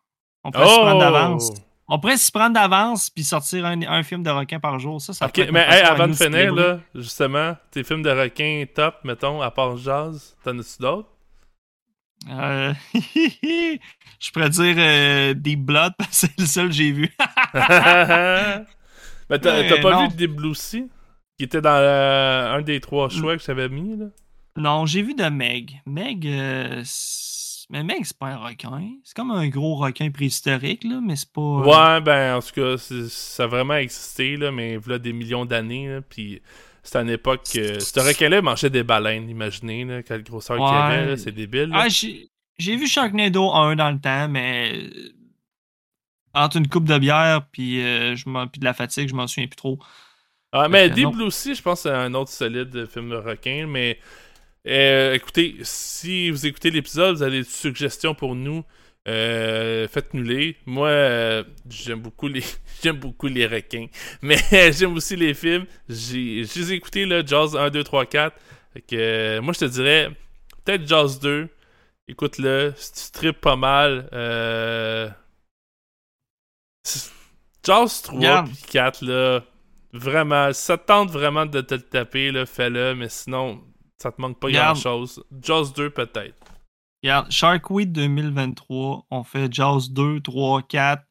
On 0.42 0.50
pourrait 0.50 0.66
s'y 0.68 0.78
prendre 0.80 0.98
d'avance. 1.00 1.52
On 1.92 1.98
pourrait 1.98 2.16
s'y 2.16 2.30
prendre 2.30 2.54
d'avance 2.54 3.10
puis 3.10 3.24
sortir 3.24 3.66
un, 3.66 3.82
un 3.82 4.04
film 4.04 4.22
de 4.22 4.30
requin 4.30 4.60
par 4.60 4.78
jour. 4.78 5.02
Ça, 5.02 5.12
mais 5.52 5.66
hey, 5.68 5.82
avant 5.82 6.06
de 6.06 6.12
finir, 6.12 6.54
là, 6.54 6.78
justement, 6.94 7.56
tes 7.72 7.82
films 7.82 8.02
de 8.02 8.10
requins 8.10 8.64
top, 8.72 9.00
mettons, 9.02 9.42
à 9.42 9.50
part 9.50 9.76
Jazz, 9.76 10.36
t'en 10.44 10.56
as-tu 10.56 10.80
d'autres? 10.80 11.08
Euh, 12.28 12.72
je 12.94 14.30
pourrais 14.32 14.50
dire 14.50 14.76
euh, 14.78 15.34
Deep 15.34 15.64
Blood 15.64 15.94
parce 15.98 16.10
que 16.10 16.16
c'est 16.16 16.38
le 16.38 16.46
seul 16.46 16.66
que 16.68 16.74
j'ai 16.74 16.92
vu. 16.92 17.12
Mais 19.28 19.38
t'as 19.40 19.82
pas 19.82 19.90
non. 19.90 20.06
vu 20.06 20.14
Deep 20.14 20.36
Blue 20.36 20.54
Sea? 20.54 20.86
Qui 21.36 21.44
était 21.44 21.60
dans 21.60 21.70
euh, 21.70 22.52
un 22.52 22.62
des 22.62 22.80
trois 22.80 23.08
choix 23.08 23.36
que 23.36 23.42
j'avais 23.42 23.68
mis, 23.68 23.96
là? 23.96 24.06
non, 24.56 24.86
j'ai 24.86 25.02
vu 25.02 25.14
de 25.14 25.24
Meg. 25.24 25.80
Meg, 25.86 26.26
euh, 26.26 26.82
mais 27.70 27.82
Meg, 27.84 28.04
c'est 28.04 28.18
pas 28.18 28.26
un 28.28 28.36
requin. 28.38 28.90
C'est 29.04 29.14
comme 29.16 29.30
un 29.30 29.48
gros 29.48 29.76
requin 29.76 30.10
préhistorique, 30.10 30.84
là, 30.84 31.00
mais 31.02 31.16
c'est 31.16 31.32
pas. 31.32 31.40
euh, 31.40 31.62
Ouais, 31.64 32.00
ben, 32.00 32.36
en 32.36 32.40
tout 32.40 32.52
cas, 32.54 32.76
ça 33.08 33.44
a 33.44 33.46
vraiment 33.46 33.74
existé, 33.76 34.36
là, 34.36 34.50
mais 34.50 34.76
voilà 34.76 34.98
des 34.98 35.12
millions 35.12 35.44
d'années, 35.44 36.00
puis 36.08 36.42
c'était 36.82 36.98
à 36.98 37.02
une 37.02 37.10
époque 37.10 37.42
que 37.44 37.78
ce 37.78 38.00
requin-là 38.00 38.42
mangeait 38.42 38.70
des 38.70 38.82
baleines, 38.82 39.28
imaginez, 39.30 39.84
là, 39.84 40.02
quelle 40.02 40.22
grosseur 40.22 40.56
qu'il 40.56 40.64
Ouais. 40.66 40.72
avait, 40.72 41.06
là, 41.06 41.16
c'est 41.16 41.32
débile. 41.32 41.70
Ah, 41.72 41.86
j'ai 41.88 42.76
vu 42.76 42.86
Sharknado 42.86 43.50
1 43.50 43.76
dans 43.76 43.90
le 43.90 44.00
temps, 44.00 44.28
mais 44.28 44.72
euh, 44.74 45.12
entre 46.34 46.56
une 46.56 46.68
coupe 46.68 46.84
de 46.84 46.98
bière 46.98 47.46
puis, 47.52 47.82
euh, 47.82 48.16
je 48.16 48.24
puis 48.24 48.60
de 48.60 48.64
la 48.64 48.74
fatigue, 48.74 49.08
je 49.08 49.14
m'en 49.14 49.26
souviens 49.26 49.46
plus 49.46 49.56
trop. 49.56 49.78
Ah, 50.52 50.68
mais 50.68 50.90
Deep. 50.90 51.10
Blue 51.12 51.30
Sea, 51.30 51.54
je 51.54 51.62
pense 51.62 51.84
que 51.84 51.88
c'est 51.88 51.94
un 51.94 52.12
autre 52.14 52.30
solide 52.30 52.86
film 52.86 53.10
de 53.10 53.16
requin, 53.16 53.66
mais 53.68 53.98
euh, 54.66 55.14
écoutez, 55.14 55.56
si 55.62 56.30
vous 56.30 56.46
écoutez 56.46 56.70
l'épisode, 56.70 57.16
vous 57.16 57.22
avez 57.22 57.38
des 57.38 57.44
suggestions 57.44 58.14
pour 58.14 58.34
nous, 58.34 58.64
euh, 59.08 59.88
faites-nous 59.88 60.22
les. 60.22 60.56
Moi, 60.66 60.88
euh, 60.88 61.44
j'aime 61.68 62.00
beaucoup 62.00 62.28
les 62.28 62.42
j'aime 62.82 62.96
beaucoup 62.98 63.28
les 63.28 63.46
requins, 63.46 63.86
mais 64.22 64.38
j'aime 64.72 64.94
aussi 64.94 65.16
les 65.16 65.34
films. 65.34 65.66
J'ai 65.88 66.72
écoutés, 66.72 67.06
là, 67.06 67.24
Jaws 67.24 67.56
1, 67.56 67.70
2, 67.70 67.82
3, 67.82 68.06
4. 68.06 68.36
Fait 68.74 68.80
que, 68.82 68.96
euh, 68.96 69.42
moi, 69.42 69.52
je 69.54 69.60
te 69.60 69.64
dirais, 69.64 70.10
peut-être 70.64 70.86
Jaws 70.86 71.18
2. 71.20 71.48
Écoute-le, 72.08 72.74
si 72.76 73.06
tu 73.06 73.12
tripes 73.12 73.40
pas 73.40 73.56
mal, 73.56 74.08
euh... 74.12 75.08
Jaws 77.64 78.02
3 78.02 78.18
Regarde. 78.18 78.48
puis 78.48 78.72
4, 78.72 79.04
là, 79.04 79.44
vraiment, 79.92 80.52
ça 80.52 80.76
te 80.76 80.86
tente 80.86 81.10
vraiment 81.10 81.46
de 81.46 81.60
te 81.60 81.74
le 81.74 81.82
taper, 81.82 82.32
là, 82.32 82.46
fais-le, 82.46 82.94
mais 82.94 83.08
sinon, 83.08 83.62
ça 84.00 84.10
te 84.12 84.20
manque 84.20 84.38
pas 84.38 84.46
Regarde. 84.48 84.74
grand-chose. 84.74 85.22
Jaws 85.42 85.72
2, 85.76 85.90
peut-être. 85.90 86.34
Regarde, 87.02 87.30
Shark 87.30 87.70
Week 87.70 87.90
2023, 87.92 89.06
on 89.10 89.24
fait 89.24 89.52
Jaws 89.52 89.88
2, 89.90 90.20
3, 90.20 90.62
4, 90.62 91.02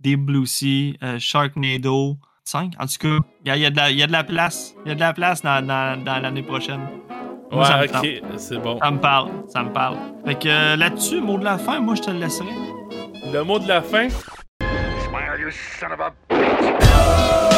Deep 0.00 0.20
Blue 0.20 0.46
Sea, 0.46 0.96
euh, 1.02 1.18
Sharknado 1.18 2.16
5. 2.44 2.72
En 2.78 2.86
tout 2.86 2.94
cas, 3.00 3.18
il 3.44 3.54
y 3.56 3.60
y 3.60 3.66
a 3.66 3.70
de 3.70 3.76
la- 3.76 3.90
il 3.90 3.98
y 3.98 4.02
a 4.02 4.06
de 4.06 4.12
la 4.12 4.24
place. 4.24 4.74
Il 4.84 4.88
y 4.88 4.92
a 4.92 4.94
de 4.94 5.00
la 5.00 5.12
place 5.12 5.42
dans, 5.42 5.64
dans- 5.66 6.02
dans 6.04 6.18
l'année 6.20 6.42
prochaine. 6.42 6.80
Moi, 7.50 7.68
Ouais, 7.68 7.88
ok, 7.88 8.38
c'est 8.38 8.58
bon. 8.58 8.78
Ça 8.80 8.90
me 8.90 8.98
parle, 8.98 9.30
ça 9.48 9.62
me 9.62 9.72
parle. 9.72 9.96
Fait 10.24 10.34
que 10.36 10.48
euh, 10.48 10.76
là-dessus, 10.76 11.20
mot 11.20 11.38
de 11.38 11.44
la 11.44 11.58
fin, 11.58 11.78
moi 11.80 11.94
je 11.94 12.02
te 12.02 12.10
le 12.10 12.18
laisserai. 12.18 12.50
Le 13.32 13.42
mot 13.44 13.58
de 13.60 13.68
la 13.68 13.82
fin, 13.82 14.08
Smile, 14.08 15.40
you 15.40 15.50
son 15.50 15.92
of 15.92 16.00
a 16.00 16.10
bitch! 16.28 17.55